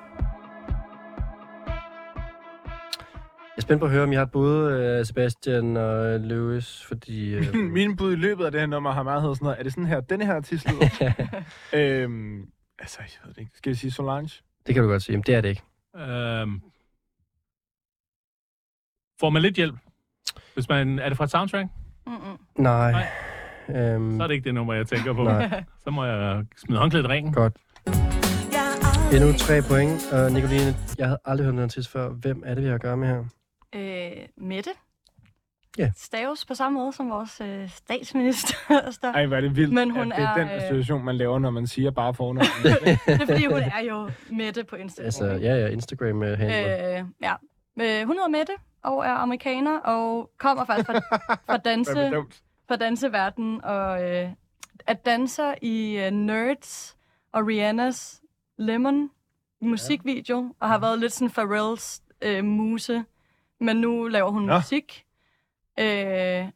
[3.57, 6.85] Jeg er spændt på at høre, om I har et bud, øh, Sebastian og Lewis,
[6.85, 7.35] fordi...
[7.35, 9.59] Øh, Min bud i løbet af det her nummer har meget hedder sådan noget.
[9.59, 11.13] Er det sådan her, denne her artist lyder?
[11.73, 12.49] øhm,
[12.79, 13.53] altså, jeg ved det ikke.
[13.55, 14.43] Skal vi sige Solange?
[14.67, 15.63] det kan du godt sige, men det er det ikke.
[15.97, 16.61] Øhm,
[19.21, 19.75] får man lidt hjælp?
[20.55, 21.69] Hvis man, er det fra et soundtrack?
[22.07, 22.39] Mm-mm.
[22.59, 22.93] Nej.
[22.93, 23.07] Nej.
[23.69, 25.23] Øhm, Så er det ikke det nummer, jeg tænker på.
[25.23, 25.65] Nej.
[25.85, 27.33] Så må jeg smide håndklædet i ringen.
[27.33, 27.57] Godt.
[29.15, 30.13] Endnu tre point.
[30.13, 32.09] Og Nicoline, jeg havde aldrig hørt den artist før.
[32.09, 33.25] Hvem er det, vi har at gøre med her?
[33.75, 34.71] Øh, Mette.
[35.79, 35.91] Ja.
[35.97, 38.55] Staves på samme måde som vores øh, statsminister.
[39.15, 41.17] Ej, hvor er det vildt, Men hun at det er, er, den øh, situation, man
[41.17, 42.47] laver, når man siger bare fornavn.
[42.63, 45.05] det er fordi, hun er jo Mette på Instagram.
[45.05, 46.99] Altså, ja, ja, instagram øh, handler.
[46.99, 47.33] Øh, ja.
[47.81, 48.53] Øh, hun hedder Mette
[48.85, 51.93] og er amerikaner og kommer faktisk fra, fra, er danse,
[52.69, 54.29] fra danseverdenen og øh,
[54.87, 56.97] er danser i øh, Nerds
[57.33, 58.23] og Rihannas
[58.59, 59.11] Lemon
[59.61, 63.05] musikvideo og har været lidt sådan Pharrells øh, muse,
[63.61, 64.55] men nu laver hun Nå.
[64.55, 65.05] musik.
[65.81, 66.49] Øh,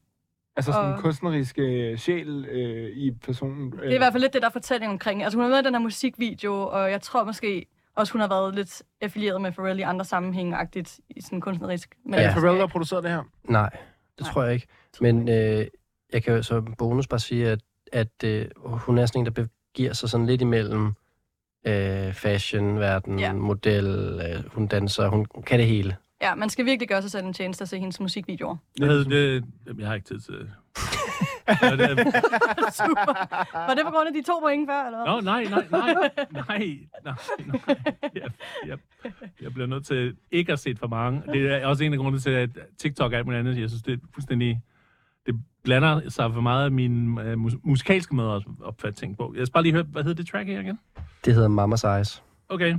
[0.56, 3.72] Altså sådan en kunstnerisk øh, sjæl øh, i personen.
[3.72, 5.22] Det er i hvert fald lidt det, der er fortælling omkring.
[5.22, 8.28] Altså, hun har været i den her musikvideo, og jeg tror måske også, hun har
[8.28, 11.94] været lidt affilieret med Pharrell i andre sammenhæng-agtigt i sådan kunstnerisk.
[12.04, 12.32] Men Er det Ja.
[12.32, 13.22] Pharrell, der har produceret det her?
[13.44, 13.80] Nej, det
[14.20, 14.32] Nej.
[14.32, 14.66] tror jeg ikke.
[15.00, 15.66] Men øh,
[16.12, 17.60] jeg kan jo som bonus bare sige, at,
[17.92, 20.86] at øh, hun er sådan en, der begiver sig sådan lidt imellem
[21.66, 23.32] øh, fashion-verden, Ja.
[23.32, 23.86] model,
[24.30, 25.96] øh, hun danser, hun kan det hele.
[26.22, 28.56] Ja, man skal virkelig gøre sig selv en tjeneste at se hendes musikvideoer.
[28.78, 30.50] Jeg, havde, det, jamen, jeg har ikke tid til det.
[31.62, 33.36] Ja, det er- Super.
[33.66, 35.14] Var det på grund af de to point før, eller hvad?
[35.14, 36.10] Nå, nej, nej, nej, nej,
[36.48, 37.18] nej, nej.
[38.14, 38.30] Jeg,
[38.66, 38.78] jeg,
[39.42, 41.22] jeg bliver nødt til ikke at se for mange.
[41.32, 43.82] Det er også en af grundene til, at TikTok og alt muligt andet, jeg synes,
[43.82, 44.60] det er fuldstændig...
[45.68, 49.34] Blander sig for meget af min uh, mus- musikalske måde at opfatte ting på.
[49.36, 50.78] Jeg skal bare lige høre, hvad hedder det track her igen?
[51.24, 52.22] Det hedder Mama's Eyes.
[52.48, 52.76] Okay,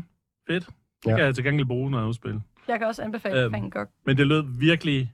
[0.47, 0.65] fedt.
[1.05, 1.15] Det Ja.
[1.15, 2.39] kan jeg til gengæld bruge, når jeg udspiller.
[2.67, 3.53] Jeg kan også anbefale Øhm.
[3.53, 3.87] Van Gogh.
[4.05, 5.13] Men det lød virkelig...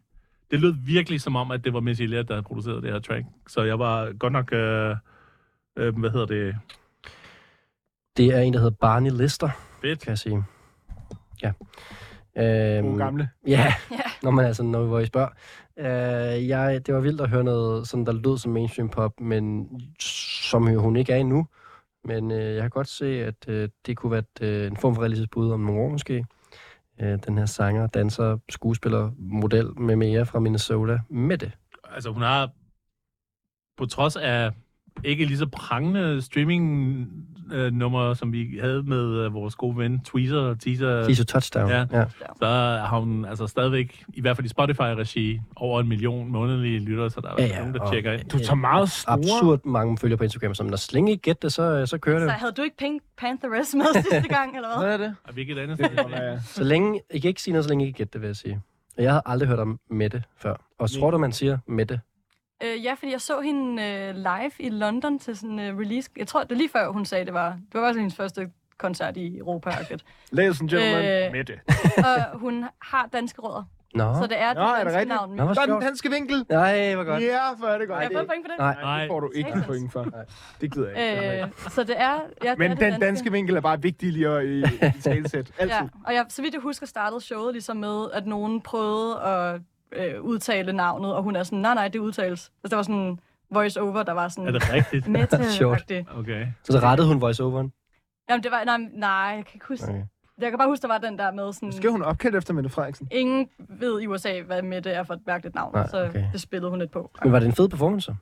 [0.52, 3.00] Det lød virkelig som om, at det var Missy Elliott, der havde produceret det her
[3.00, 3.26] track.
[3.48, 4.54] Så jeg var godt nok...
[4.54, 4.96] Øh,
[5.78, 6.56] øh, hvad hedder det?
[8.18, 9.50] Det er en, der hedder Barney Lister,
[9.82, 10.00] Fedt.
[10.00, 10.44] kan jeg sige.
[11.44, 11.52] Ja.
[12.38, 13.30] Øhm, Gode gamle.
[13.48, 15.30] Ja, Ja når man altså, når vi var i spørg.
[15.80, 19.70] Øh, jeg, det var vildt at høre noget, sådan, der lød som mainstream pop, men
[20.50, 21.48] som jo hun ikke er endnu.
[22.04, 24.96] Men øh, jeg kan godt se, at øh, det kunne være et, øh, en form
[24.96, 26.26] for realistisk om nogle år måske.
[27.02, 31.52] øh, den her sanger, danser, skuespiller, model med mere fra Minnesota, Mette.
[31.84, 32.50] Altså, hun har
[33.78, 34.52] på trods af
[35.04, 37.08] ikke lige så prangende streaming
[37.50, 41.70] streaming-nummer, som vi havde med øh, vores gode ven Tweezer, Teaser, Teaser Touchdown.
[41.70, 41.86] Ja.
[41.94, 42.06] ja.
[42.40, 42.46] så
[42.90, 47.22] har hun altså stadigvæk, i hvert fald i Spotify-regi, over en million månedlige lyttere, så
[47.22, 48.30] der er Ja, ja, nogen, der og- tjekker ind.
[48.30, 49.14] Du tager meget store...
[49.18, 52.30] Absurd mange følger på Instagram, som når slet ikke gætte det, så, så kører det.
[52.30, 54.86] Så havde du ikke Pink Pantheress med sidste gang, eller hvad?
[54.88, 55.16] Hvad er det?
[55.28, 56.40] Og hvilket andet Det sted?
[56.56, 58.36] Så længe, I kan ikke sige noget, så længe I ikke gætte det, vil jeg
[58.36, 58.62] sige.
[58.98, 60.56] Jeg har aldrig hørt om Mette før.
[60.80, 62.00] Og tror du, man siger Mette?
[62.64, 66.10] Øh, ja, fordi jeg så hende øh, live i London til sådan en øh, release.
[66.18, 67.50] Jeg tror, det er lige før, hun sagde, det var.
[67.50, 69.70] Det var faktisk hendes første koncert i Europa.
[70.32, 71.60] Ladies and gentlemen, Øh, Mette.
[72.08, 73.64] og hun har danske rødder.
[73.96, 75.16] Nå, Så det er det Nå, er det danske rigtigt?
[75.16, 75.36] navn.
[75.36, 76.46] Nå, er den danske vinkel.
[76.50, 77.24] Nej, hvor godt.
[77.24, 77.98] Ja, hvor er det godt.
[77.98, 78.60] Har jeg fået point for det?
[78.60, 80.06] Nej, Nej, Det får du ikke point for.
[80.62, 81.44] Det gider jeg ikke.
[81.44, 84.12] Øh, så det er, ja, det Men er den det danske vinkel er bare vigtig
[84.14, 85.52] lige at i, i talsæt.
[85.60, 85.76] Altid.
[85.76, 89.62] Ja, og jeg, så vidt jeg husker, startede showet ligesom med, at nogen prøvede at
[89.92, 92.52] øh, udtale navnet, og hun er sådan, nej, nej, det udtales.
[92.64, 93.20] Altså, der var sådan en
[93.52, 95.06] voice-over, der var Er sådan det rigtigt?
[95.58, 95.92] Sjovt.
[96.16, 96.48] Okay.
[96.64, 97.74] Så, så rettede hun voiceoveren.
[98.30, 99.86] Jamen, det var, nej, nej, jeg kan ikke huske.
[99.86, 100.04] Okay.
[100.38, 101.72] Jeg kan bare huske, der var den der med sådan...
[101.72, 103.08] Skal hun opkaldt efter Mette Frederiksen?
[103.12, 106.26] Ingen ved i USA, hvad Mette er for et mærkeligt navn, Nej, så okay.
[106.32, 107.12] det spillede hun lidt på.
[107.24, 108.16] Men var det en fed performance?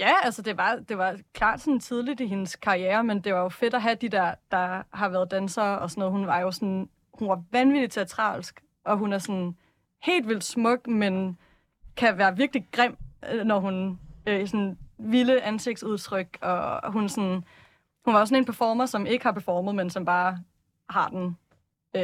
[0.00, 3.40] Ja, altså det var, det var klart sådan tidligt i hendes karriere, men det var
[3.40, 6.12] jo fedt at have de der, der har været dansere og sådan noget.
[6.12, 9.56] Hun var jo sådan, hun var vanvittigt teatralsk, og hun er sådan
[10.04, 11.38] helt vildt smuk, men
[11.96, 12.96] kan være virkelig grim,
[13.32, 17.44] øh, når hun øh, sådan vilde ansigtsudtryk, og hun sådan,
[18.04, 20.38] hun var også sådan en performer, som ikke har performet, men som bare
[20.88, 21.36] har den
[21.96, 22.02] øh,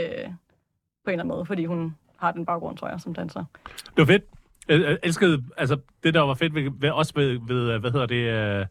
[1.04, 3.44] på en eller anden måde, fordi hun har den baggrund, tror jeg, som danser.
[3.66, 4.24] Det var fedt.
[4.68, 8.06] Jeg elskede, altså det der var fedt ved, ved også ved, ved, øh, hvad hedder
[8.06, 8.14] det,
[8.60, 8.66] øh,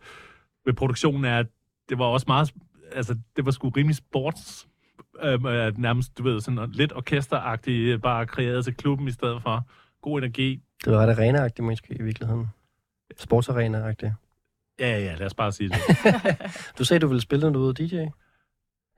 [0.66, 1.48] ved produktionen er, at
[1.90, 2.54] det var også meget,
[2.92, 4.69] altså det var sgu rimelig sports,
[5.24, 9.42] øh, øh, nærmest, du ved, sådan lidt orkesteragtigt, øh, bare kreeret til klubben i stedet
[9.42, 9.68] for.
[10.02, 10.62] God energi.
[10.86, 12.48] Det var ret arena måske i virkeligheden.
[13.20, 14.12] Sportsarena-agtigt.
[14.80, 15.78] Ja, ja, lad os bare sige det.
[16.80, 17.96] Du sagde, du ville spille, når du var DJ.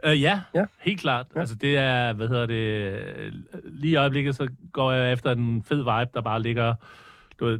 [0.07, 0.65] Uh, ja, Ja.
[0.79, 1.25] helt klart.
[1.29, 1.31] Ja.
[1.35, 1.39] Ja.
[1.39, 3.33] Altså det er, hvad hedder det, øh,
[3.65, 6.75] lige i øjeblikket, så går jeg efter en fed vibe, der bare ligger,
[7.41, 7.59] du ved,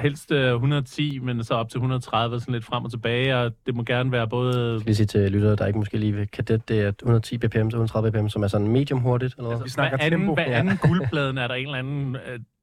[0.00, 3.74] helst øh, 110, men så op til 130, sådan lidt frem og tilbage, og det
[3.74, 4.72] må gerne være både...
[4.72, 7.38] Jeg skal lige sige til lyttere, der ikke måske lige vil kadet, det er 110
[7.38, 9.62] bpm til 130 bpm, som er sådan medium hurtigt, eller hvad?
[9.64, 10.34] Vi snakker hver anden, tempo.
[10.34, 12.20] Hver anden guldpladen er der en eller anden uh,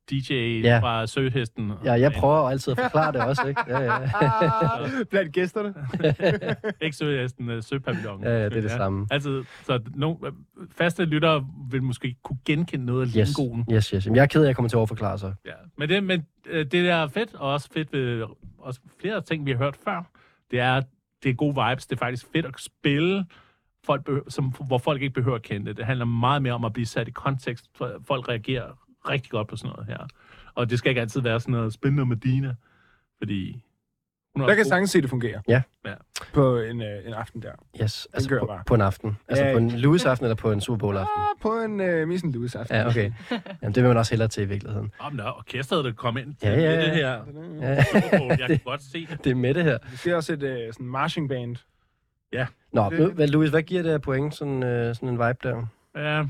[0.09, 0.67] DJ Ja.
[0.69, 0.79] ja.
[0.79, 1.71] fra Søhesten.
[1.85, 3.61] Ja, jeg prøver altid at forklare det også, ikke?
[3.67, 3.99] Ja, ja.
[5.09, 5.73] Blandt gæsterne.
[6.81, 8.23] Ikke Søhesten, uh, Søpavillon.
[8.23, 9.07] Ja, ja, det er det samme.
[9.11, 10.15] Altså, så no,
[10.71, 13.65] faste lyttere vil måske kunne genkende noget af Yes, lingoen.
[13.71, 14.05] yes, yes.
[14.05, 15.33] Jamen, jeg er ked af, at jeg kommer til at overforklare sig.
[15.45, 18.25] Ja, men det, men øh, det der er fedt, og også fedt ved
[18.59, 20.03] også flere ting, vi har hørt før,
[20.51, 20.81] det er,
[21.23, 21.85] det er gode vibes.
[21.87, 23.25] Det er faktisk fedt at spille,
[23.85, 25.77] folk behøver, som, hvor folk ikke behøver at kende det.
[25.77, 27.65] Det handler meget mere om at blive sat i kontekst.
[27.75, 28.67] for Folk reagerer
[29.09, 30.07] rigtig godt på sådan noget her.
[30.55, 32.55] Og det skal ikke altid være sådan noget spændende med Dina,
[33.17, 33.63] fordi...
[34.35, 35.41] Hun er Der kan sagtens se, det fungerer.
[35.47, 35.61] Ja.
[35.85, 35.93] Ja.
[36.33, 37.51] På en, øh, en aften der.
[37.83, 38.63] Yes, altså kører på, bare.
[38.67, 39.17] på en aften.
[39.27, 41.21] Altså Ja, på en Louis-aften eller på en Super Bowl-aften?
[41.21, 42.75] Ah, på en øh, Missen Lewis aften.
[42.75, 43.11] Ja, okay.
[43.61, 44.91] Jamen, det vil man også hellere til i virkeligheden.
[44.99, 46.93] Om der er orkestret, der kommer ind til Ja, ja, det ja.
[46.93, 47.23] her.
[47.61, 47.83] Ja.
[47.83, 48.29] Super Bowl.
[48.39, 49.23] Jeg kan godt se det.
[49.23, 49.77] Det er med det her.
[49.91, 51.55] Vi ser også et øh, sådan marching band.
[52.73, 53.11] Nå, Det- det...
[53.13, 55.65] hvad, Louis, hvad giver det af point, sådan, øh, sådan en vibe der?
[55.95, 56.23] Ja.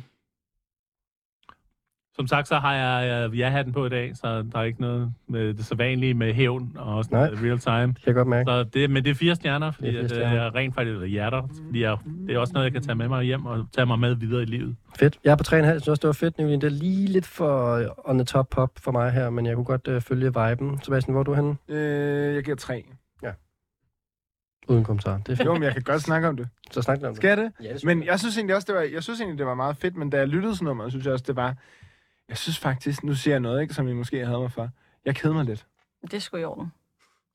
[2.15, 5.13] Som sagt, så har jeg øh, ja-hatten på i dag, så der er ikke noget
[5.27, 7.27] med det så vanlige med hævn og sådan Nej.
[7.49, 7.87] real time.
[7.87, 8.47] Det kan jeg godt mærke.
[8.47, 10.43] Så det, men det er fire stjerner, fordi Det er fire det er, stjerner.
[10.43, 11.47] jeg rent faktisk eller hjerter.
[11.65, 11.97] Fordi jeg,
[12.27, 14.41] det er også noget, jeg kan tage med mig hjem og tage mig med videre
[14.41, 14.75] i livet.
[14.99, 15.19] Fedt.
[15.23, 15.55] Jeg er på 3,5.
[15.55, 16.61] Jeg synes også, det var fedt, Nicolene.
[16.61, 19.55] Det er lige lidt for øh, on the top pop for mig her, men jeg
[19.55, 20.79] kunne godt øh, følge viben.
[20.83, 21.55] Sebastian, hvor er du henne?
[21.67, 22.83] Øh, jeg giver tre.
[24.67, 25.17] Uden kommentar.
[25.17, 25.45] Det er fint.
[25.45, 26.47] Jo, men jeg kan godt snakke om det.
[26.71, 27.17] Så snak lidt om det.
[27.17, 27.51] Skal jeg det?
[27.63, 29.77] Ja, det Men jeg synes egentlig også, det var, jeg synes egentlig, det var meget
[29.77, 31.55] fedt, men da jeg lyttede til nummeret, synes jeg også, det var...
[32.31, 34.69] Jeg synes faktisk, nu siger jeg noget, ikke, som I måske havde mig for.
[35.05, 35.67] Jeg kedede mig lidt.
[36.11, 36.71] Det skulle i orden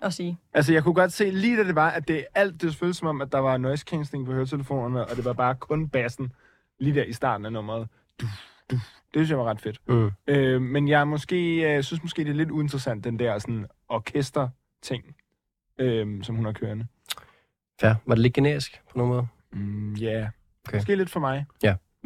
[0.01, 0.39] at sige.
[0.53, 3.09] Altså, jeg kunne godt se, lige da det var, at det alt, det føltes som
[3.09, 6.33] om, at der var noise cancelling på høretelefonerne, og det var bare kun bassen
[6.79, 7.89] lige der i starten af nummeret.
[8.21, 8.27] Du,
[8.71, 8.77] du.
[8.77, 9.81] Det synes jeg var ret fedt.
[9.89, 10.11] Mm.
[10.27, 15.17] Øh, men jeg måske, jeg synes måske, det er lidt uinteressant, den der sådan orkester-ting,
[15.79, 16.87] øh, som hun har kørende.
[17.81, 17.95] Fair.
[18.07, 19.27] Var det lidt generisk på nogen måde?
[19.53, 20.29] Mm, ja, yeah.
[20.69, 20.77] Okay.
[20.77, 21.47] måske lidt for mig.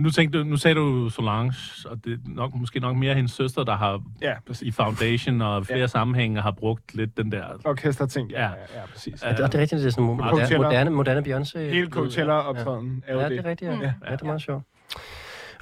[0.03, 1.55] Nu, tænkte, du- nu sagde du Solange,
[1.87, 4.63] og det er nok, måske nok mere hendes søster, der har Ja, præcis.
[4.69, 5.83] i Foundation og flere Ja.
[5.83, 5.87] ja.
[5.87, 7.45] sammenhænge har brugt lidt den der...
[7.65, 8.47] Orkester-ting, ja, Ja.
[8.49, 9.23] ja, ja præcis.
[9.23, 9.29] Ja.
[9.29, 11.59] Ja, det, og det er rigtigt, det er sådan moderne, moderne, moderne Beyoncé.
[11.59, 13.31] Hele Coachella-optræden er jo Ja, det.
[13.39, 13.77] det er rigtigt, ja.
[13.77, 13.83] Mm.
[13.83, 13.93] ja.
[14.07, 14.65] ja det er meget sjovt.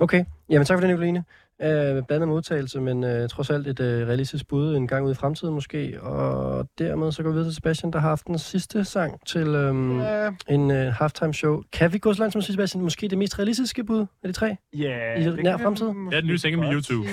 [0.00, 1.24] Okay, jamen tak for det, Nicoline.
[1.62, 5.14] Øh, blandet modtagelse, men øh, trods alt et øh, realistisk bud en gang ud i
[5.14, 6.00] fremtiden måske.
[6.02, 9.46] Og dermed så går vi videre til Sebastian, der har haft den sidste sang til
[9.48, 10.30] øhm, Ja.
[10.48, 11.62] en øh, halftime show.
[11.72, 14.28] Kan vi gå så langt som at sige, Sebastian, måske det mest realistiske bud af
[14.28, 14.56] de tre?
[14.76, 15.86] Ja, I det nær fremtid?
[16.12, 17.08] Ja, den nye single med YouTube.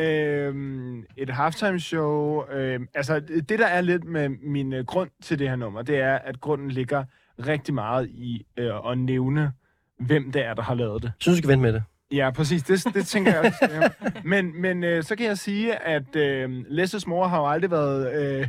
[0.00, 2.42] øhm, et halftime show.
[2.52, 5.96] Øhm, altså, det der er lidt med min øh, grund til det her nummer, det
[6.00, 7.04] er, at grunden ligger
[7.46, 9.52] rigtig meget i øh, at nævne,
[10.00, 11.12] hvem det er, der har lavet det.
[11.18, 11.82] Synes du skal vente med det?
[12.11, 12.63] Ja, præcis.
[12.63, 13.89] Det, det tænker jeg også.
[14.23, 18.21] men men øh, så kan jeg sige, at øh, Lesses mor har jo aldrig været...
[18.21, 18.47] Øh,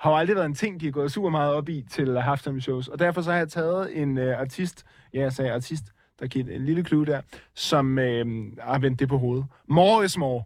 [0.00, 2.60] har jo aldrig været en ting, de er gået super meget op i til halftime
[2.60, 2.88] shows.
[2.88, 4.84] Og derfor så har jeg taget en øh, artist,
[5.14, 5.84] ja, jeg sagde artist,
[6.20, 7.20] der giver et, en lille clue der,
[7.54, 8.26] som øh,
[8.60, 9.44] har vendt det på hovedet.
[9.68, 10.44] More is more.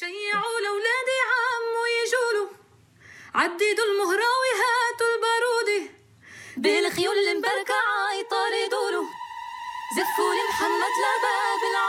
[0.00, 2.48] شيعوا لولادي عم ويجولوا
[3.34, 5.82] عددوا المهراوي هاتوا البارودي
[6.56, 7.78] بالخيول المبركة
[8.10, 9.04] عيطاردوا له
[9.96, 11.83] زفوا لمحمد لباب العمودي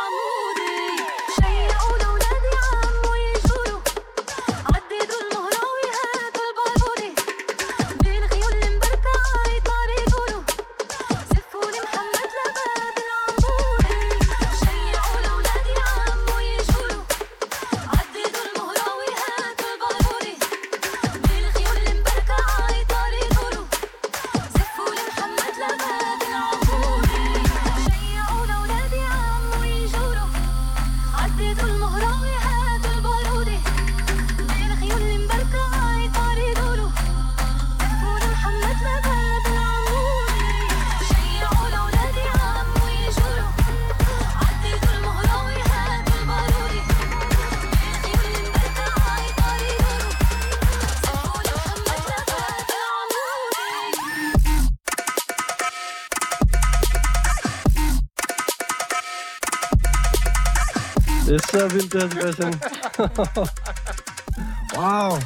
[64.76, 65.18] wow.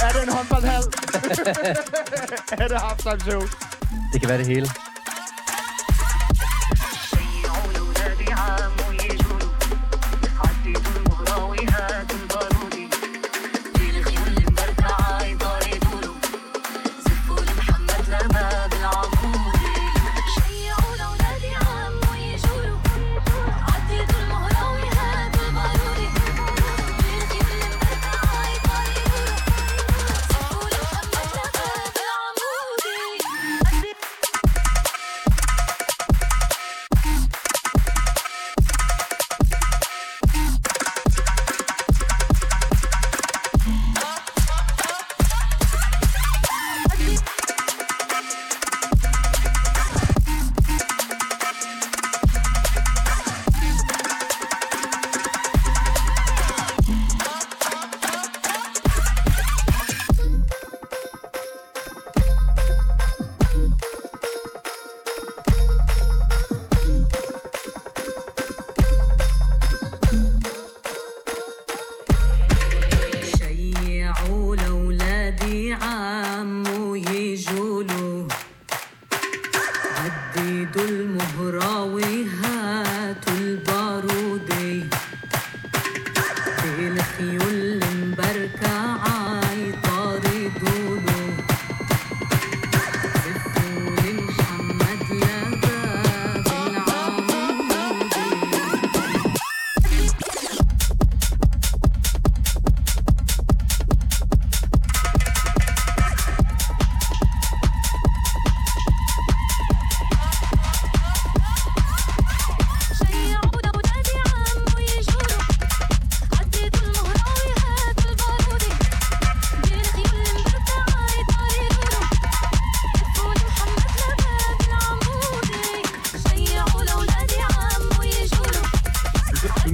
[0.00, 0.82] Er det en håndboldhal?
[2.62, 3.42] er det halftime show?
[4.12, 4.68] Det kan være det hele.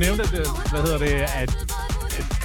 [0.05, 0.31] Nævnte, at,
[0.71, 1.51] hvad hedder det, at,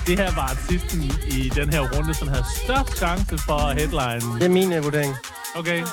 [0.07, 4.35] det her var artisten i den her runde, som havde størst chance for headline.
[4.39, 5.15] Det er min vurdering.
[5.55, 5.85] Okay, er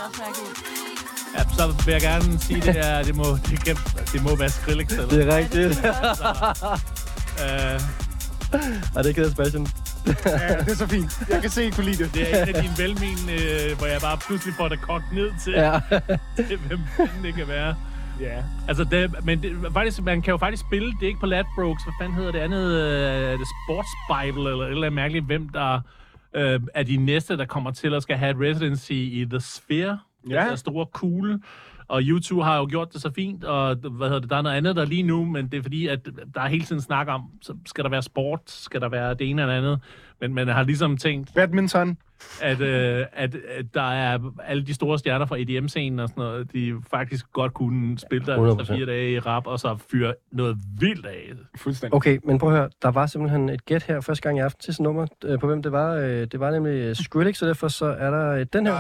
[1.38, 3.76] ja, så vil jeg gerne sige, det her, det må, det kan,
[4.12, 4.90] det må være Skrillex.
[4.90, 5.78] Eller, Det er rigtigt.
[7.44, 7.80] øh,
[8.94, 9.66] Og det er af Sebastian.
[10.06, 11.12] Ja, det er så fint.
[11.30, 12.14] Jeg kan se, at I kunne lide det.
[12.14, 15.30] det er en af dine velmenende, øh, hvor jeg bare pludselig får det kogt ned
[15.44, 15.78] til, Ja.
[16.36, 16.80] til hvem
[17.22, 17.74] det kan være.
[18.20, 18.42] Ja.
[18.68, 21.84] Altså, det, men det, faktisk, man kan jo faktisk spille det ikke på Ladbrokes.
[21.84, 22.66] Hvad fanden hedder det andet?
[22.66, 25.80] Uh, det Sports Bible eller et eller andet mærkeligt, hvem der
[26.34, 29.98] øh, er de næste, der kommer til at skal have et residency i The Sphere.
[30.30, 30.40] Ja.
[30.40, 31.40] Den der store kugle.
[31.88, 34.56] Og YouTube har jo gjort det så fint, og hvad hedder det, der er noget
[34.56, 37.22] andet der lige nu, men det er fordi, at der er hele tiden snak om,
[37.42, 39.80] så skal der være sport, skal der være det ene eller andet.
[40.20, 41.98] Men man har ligesom tænkt, Badminton.
[42.42, 46.52] At, øh, at, at der er alle de store stjerner fra EDM-scenen og sådan noget,
[46.52, 48.60] de faktisk godt kunne spille der 100%.
[48.60, 51.32] efter fire dage i rap, og så fyre noget vildt af.
[51.56, 51.94] Fuldstændig.
[51.94, 54.60] Okay, men prøv at høre, der var simpelthen et gæt her første gang i aften
[54.60, 55.94] til sådan nummer, øh, på hvem det var.
[55.94, 58.74] Øh, det var nemlig øh, Skrillex, så derfor så er der øh, den her.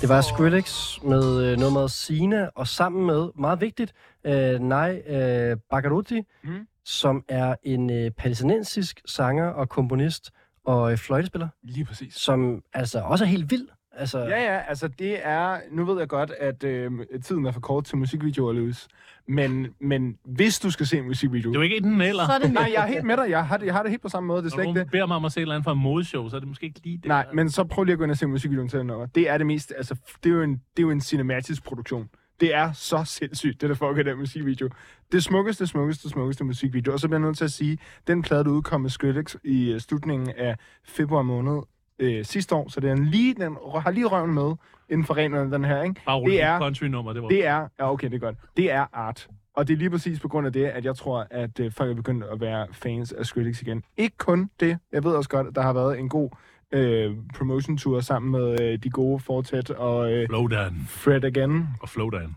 [0.00, 3.92] Det var Skrillex med øh, nummeret Sina, og sammen med, meget vigtigt,
[4.26, 6.66] øh, Nej øh, Bagaruti, mm.
[6.84, 10.30] som er en øh, palæstinensisk sanger og komponist
[10.64, 12.14] og øh, fløjtespiller, Lige præcis.
[12.14, 13.68] som altså også er helt vild.
[13.96, 15.58] Altså, Ja, ja, altså det er...
[15.70, 16.90] Nu ved jeg godt, at øh,
[17.24, 18.88] tiden er for kort til musikvideoer, Louis.
[19.28, 21.50] Men, men hvis du skal se en musikvideo...
[21.50, 22.26] Det er jo ikke enten eller.
[22.26, 23.30] Så er det Nej, jeg er helt med dig.
[23.30, 24.42] Jeg har det, jeg har det helt på samme måde.
[24.42, 24.90] Det er Når slet ikke det.
[24.90, 26.66] beder mig om at se et eller andet fra en modeshow, så er det måske
[26.66, 27.04] ikke lige det.
[27.06, 27.32] Nej, der.
[27.32, 29.06] men så prøv lige at gå ind og se musikvideoen til den nummer.
[29.06, 29.72] Det er det mest...
[29.76, 32.08] Altså, det er jo en, det er jo en cinematisk produktion.
[32.40, 34.68] Det er så sindssygt, det der foregår i den musikvideo.
[35.14, 36.92] Det smukkeste, smukkeste, smukkeste musikvideo.
[36.92, 39.72] Og så bliver jeg nødt til at sige, den plade, der udkom med Skrillex i
[39.72, 41.62] øh, slutningen af februar måned
[41.98, 44.52] øh, sidste år, så det er lige, den har lige røven med
[44.90, 46.00] inden for renen den her, ikke?
[46.06, 47.28] Bare det er- country-nummer, det var...
[47.28, 48.36] Det er, ja okay, det er godt.
[48.56, 49.28] Det er art.
[49.56, 51.90] Og det er lige præcis på grund af det, at jeg tror, at øh, folk
[51.90, 53.82] er begyndt at være fans af Skrillex igen.
[53.96, 54.78] Ikke kun det.
[54.92, 56.30] Jeg ved også godt, at der har været en god
[56.72, 60.86] øh, promotion tour sammen med øh, de gode Fortet og øh, Flowdan.
[60.88, 61.68] Fred Again.
[61.80, 62.36] Og Flowdan.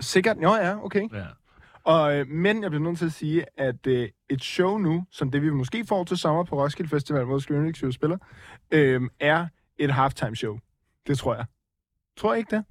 [0.00, 0.36] Sikkert.
[0.42, 1.08] Jo, ja, okay.
[1.12, 1.24] Ja.
[1.84, 5.30] Og, øh, men jeg bliver nødt til at sige, at øh, et show nu, som
[5.30, 8.18] det vi måske får til sommer på Roskilde Festival, hvor Skrillex jo spiller,
[8.70, 9.46] øh, er
[9.78, 10.58] et halftime show.
[11.06, 11.44] Det tror jeg.
[12.16, 12.64] Tror I ikke det?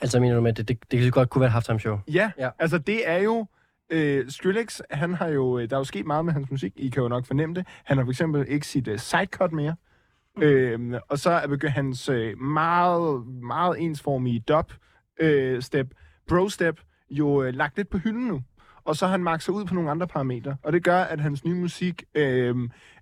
[0.00, 1.98] Altså mener du med, at det, det, det kan godt kunne være et halftime show?
[2.08, 2.44] Ja, ja.
[2.44, 2.50] Ja.
[2.58, 3.46] altså det er jo...
[3.90, 5.58] Øh, Skrillex, han har jo...
[5.58, 6.72] øh, Der er jo sket meget med hans musik.
[6.76, 7.66] I kan jo nok fornemme det.
[7.84, 9.74] Han har for eksempel ikke sit uh, sidecut mere.
[10.36, 10.42] Mm.
[10.42, 14.72] Øh, og så er begyndt hans øh, meget, meget ensformige dub
[15.20, 15.94] øh, step,
[16.28, 16.80] bro step,
[17.10, 18.42] jo øh, lagt lidt på hylden nu.
[18.84, 20.56] Og så har han magt sig ud på nogle andre parametre.
[20.62, 22.56] Og det gør, at hans nye musik øh,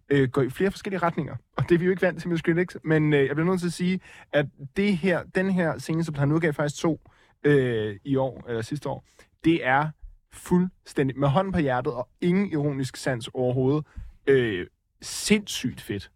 [0.09, 1.37] øh, går i flere forskellige retninger.
[1.57, 2.75] Og det er vi jo ikke vant til med Skrillex.
[2.85, 4.01] Men øh, jeg bliver nødt til at sige,
[4.33, 7.01] at det her, den her single, som han udgav faktisk to
[7.45, 9.05] øh, i år, eller sidste år,
[9.45, 9.89] det er
[10.33, 13.85] fuldstændig med hånden på hjertet og ingen ironisk sans overhovedet.
[14.27, 14.67] Øh,
[15.03, 16.11] sindssygt fedt.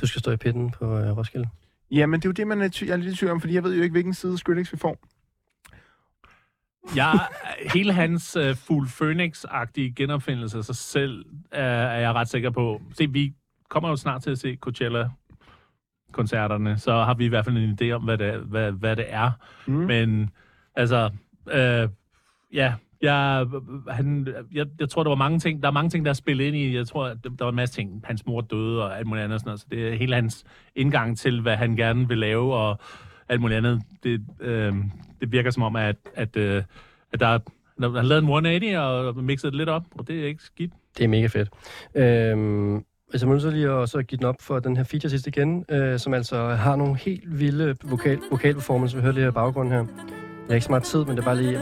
[0.00, 1.48] Du skal stå i pitten på øh, Roskilde.
[1.90, 3.54] Jamen, det er jo det, man er, ty- jeg er lidt i tvivl om, fordi
[3.54, 4.98] jeg ved jo ikke, hvilken side Skrillex vi får.
[6.96, 7.12] Ja,
[7.72, 12.82] hele hans uh, Fugl Phoenix-agtige genopfindelse af sig selv, uh, er jeg ret sikker på.
[12.94, 13.32] Se, vi
[13.70, 17.90] kommer jo snart til at se Coachella-koncerterne, så har vi i hvert fald en idé
[17.90, 19.30] om, hvad det, hvad, hvad det er.
[19.66, 19.72] Mm.
[19.72, 20.30] Men
[20.74, 21.10] altså,
[21.50, 21.88] øh,
[22.52, 23.46] ja, jeg,
[23.88, 26.44] han, jeg, jeg tror, der var mange ting, der er mange ting, der er spillet
[26.44, 26.76] ind i.
[26.76, 28.02] Jeg tror, der var en masse ting.
[28.04, 29.60] Hans mor døde og alt muligt andet sådan noget.
[29.60, 30.44] Så det er hele hans
[30.74, 32.80] indgang til, hvad han gerne vil lave og
[33.28, 33.82] alt muligt andet.
[34.02, 34.74] Det, øh,
[35.20, 36.62] det virker som om, at, at, øh,
[37.12, 37.38] at der er
[37.82, 40.72] han har lavet en 180 og mixet det lidt op, og det er ikke skidt.
[40.98, 41.48] Det er mega fedt.
[41.94, 42.76] Øhm,
[43.12, 45.26] altså, jeg må så lige at så give den op for den her feature sidst
[45.26, 48.96] igen, øh, som altså har nogle helt vilde vokal, vokalperformance.
[48.96, 49.78] Vi hører lige her i baggrunden her.
[49.78, 49.86] Jeg
[50.48, 51.60] har ikke så meget tid, men det er bare lige...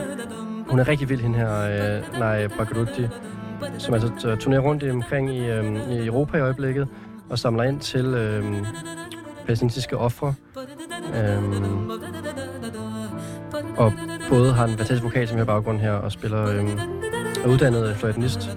[0.68, 3.06] Hun er rigtig vild, hende her, øh, Nej Bagaruti,
[3.78, 6.88] som altså turnerer rundt i, omkring i, øh, i Europa i øjeblikket,
[7.30, 8.44] og samler ind til øh,
[9.44, 10.34] palæstinensiske ofre.
[11.14, 11.90] Øhm,
[13.76, 13.92] og
[14.28, 16.78] både har en fantastisk vokal, som jeg baggrund i her, og spiller øhm,
[17.44, 18.50] er uddannet fløjtenist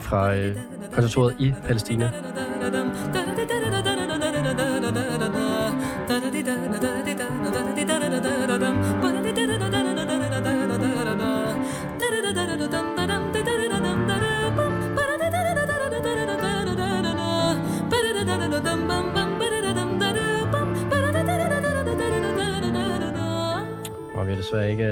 [0.00, 0.56] fra øh,
[0.92, 2.10] konservatoriet i Palæstina.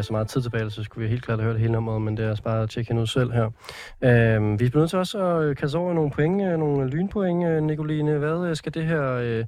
[0.02, 2.16] Ikke så meget tid tilbage, så skulle vi helt klart have hørt hele nummeret, men
[2.16, 3.44] det er altså bare at tjekke hende ud selv her.
[3.44, 7.44] Øhm, vi er nødt til også at øh, kaste over nogle point, øh, nogle lynpoint,
[7.46, 8.18] øh, Nicoline.
[8.18, 9.44] Hvad øh, skal det her øh,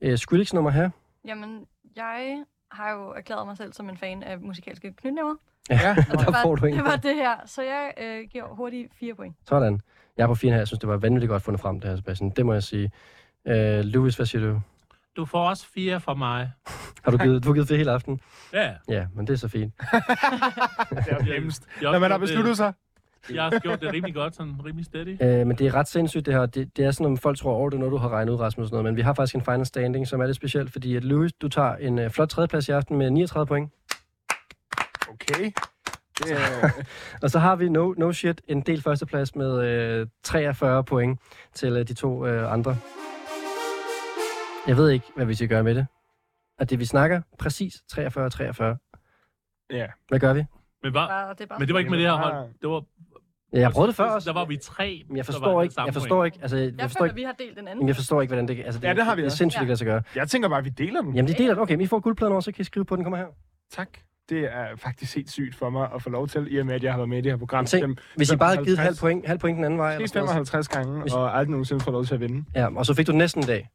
[0.00, 0.90] øh, Skrillex-nummer have?
[1.24, 1.64] Jamen,
[1.96, 5.34] jeg har jo erklæret mig selv som en fan af musikalske knytnæver.
[5.70, 6.74] Ja, Og Der var, får du en.
[6.74, 9.36] det var det her, så jeg øh, giver hurtigt fire point.
[9.48, 9.80] Sådan.
[10.16, 10.48] Jeg er på 4,5.
[10.48, 12.30] Jeg synes, det var vanvittigt godt fundet frem, det her, Sebastian.
[12.30, 12.90] Det må jeg sige.
[13.48, 14.60] Øh, Louis, hvad siger du?
[15.18, 16.52] Du får også fire fra mig.
[17.04, 18.20] Har du givet, du har givet det hele aften?
[18.52, 18.72] Ja.
[18.88, 19.74] Ja, men det er så fint.
[20.90, 21.66] det er nemmest.
[21.82, 22.72] Jeg Når man har besluttet sig.
[23.34, 25.22] Jeg har gjort det rimelig godt, sådan rimelig steady.
[25.22, 26.46] Øh, men det er ret sindssygt, det her.
[26.46, 28.38] Det, det er sådan, at folk tror over det, er noget du har regnet ud,
[28.38, 28.64] Rasmus.
[28.64, 28.84] og Sådan noget.
[28.84, 31.48] Men vi har faktisk en final standing, som er lidt specielt, fordi at Louis, du
[31.48, 33.72] tager en øh, flot tredjeplads i aften med 39 point.
[35.08, 35.52] Okay.
[36.30, 36.70] Er,
[37.22, 41.20] Og så har vi no, no shit en del førsteplads med øh, 43 point
[41.54, 42.76] til øh, de to øh, andre.
[44.68, 45.86] Jeg ved ikke, hvad vi skal gøre med det.
[46.58, 48.76] Og det, vi snakker, præcis 43 43.
[49.70, 49.86] Ja.
[50.08, 50.44] Hvad gør vi?
[50.82, 52.34] Men, var, Bare, det bare men det var ikke med det her hold.
[52.62, 52.82] Det var,
[53.52, 54.30] Ja, jeg prøvet det før også.
[54.32, 55.02] Der var vi tre.
[55.08, 57.16] Men jeg der forstår var ikke, jeg forstår ikke, altså, jeg, Jeg forstår føler, ikke,
[57.16, 57.68] vi har delt en anden.
[57.78, 58.62] Jamen, jeg forstår ikke, hvordan det...
[58.64, 59.36] Altså, det, Ja, det har vi Det er også.
[59.36, 59.74] sindssygt, Ja.
[59.74, 60.02] sig gøre.
[60.14, 61.14] Jeg tænker bare, at vi deler den.
[61.16, 61.62] Jamen, de deler den.
[61.62, 63.04] Okay, vi får guldpladen over, så kan I skrive på den.
[63.04, 63.26] Kommer her.
[63.70, 63.88] Tak.
[64.28, 66.82] Det er faktisk helt sygt for mig at få lov til, i og med, at
[66.82, 67.64] jeg har været med i det her program.
[67.66, 69.94] Tænk, Dem- Hvis I bare havde givet 55 halv point, halv point den anden vej.
[69.94, 70.10] noget.
[70.10, 72.44] 55 gange, Hvis- og aldrig nogensinde får lov til at vinde.
[72.54, 73.68] Ja, og så fik du den næsten en dag.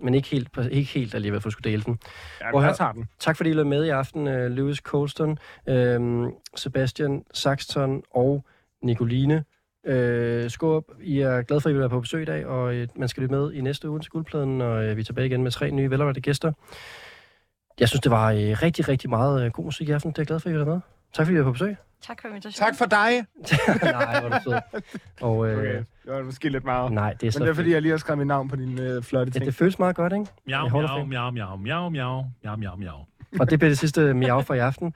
[0.00, 1.98] Men ikke helt, ikke helt alligevel, for at skulle dele den.
[2.40, 3.08] Ja, Prøv men at jeg tager den.
[3.18, 5.38] Tak fordi I lød med i aften, uh, Lewis Colston,
[5.70, 8.44] uh, Sebastian Saxton og
[8.82, 9.44] Nicoline.
[9.88, 12.76] Uh, Skåb, I er glade for, at I vil være på besøg i dag, og
[12.76, 15.26] uh, man skal lytte med i næste uge til guldpladen, og uh, vi er tilbage
[15.26, 16.52] igen med tre nye velvalgte gæster.
[17.80, 20.10] Jeg synes, det var uh, rigtig, rigtig meget uh, god musik i aften.
[20.10, 20.80] Det er jeg glad for, at I var med.
[21.14, 21.76] Tak fordi I var på besøg.
[22.02, 22.66] Tak for invitationen.
[22.74, 23.26] Tak for dig.
[23.92, 24.80] Nej, hvor er du sød.
[25.20, 26.92] Og, uh, Okay, det var måske lidt meget.
[26.92, 28.56] Nej, det er så Men det er fordi, jeg lige har skrevet mit navn på
[28.56, 29.46] din øh, flotte Ja, ting.
[29.46, 30.26] det føles meget godt, ikke?
[30.46, 32.94] Miau, miau, miau, miau, miau, miau, miau, miau.
[33.40, 34.94] Og det bliver det sidste miau for i aften.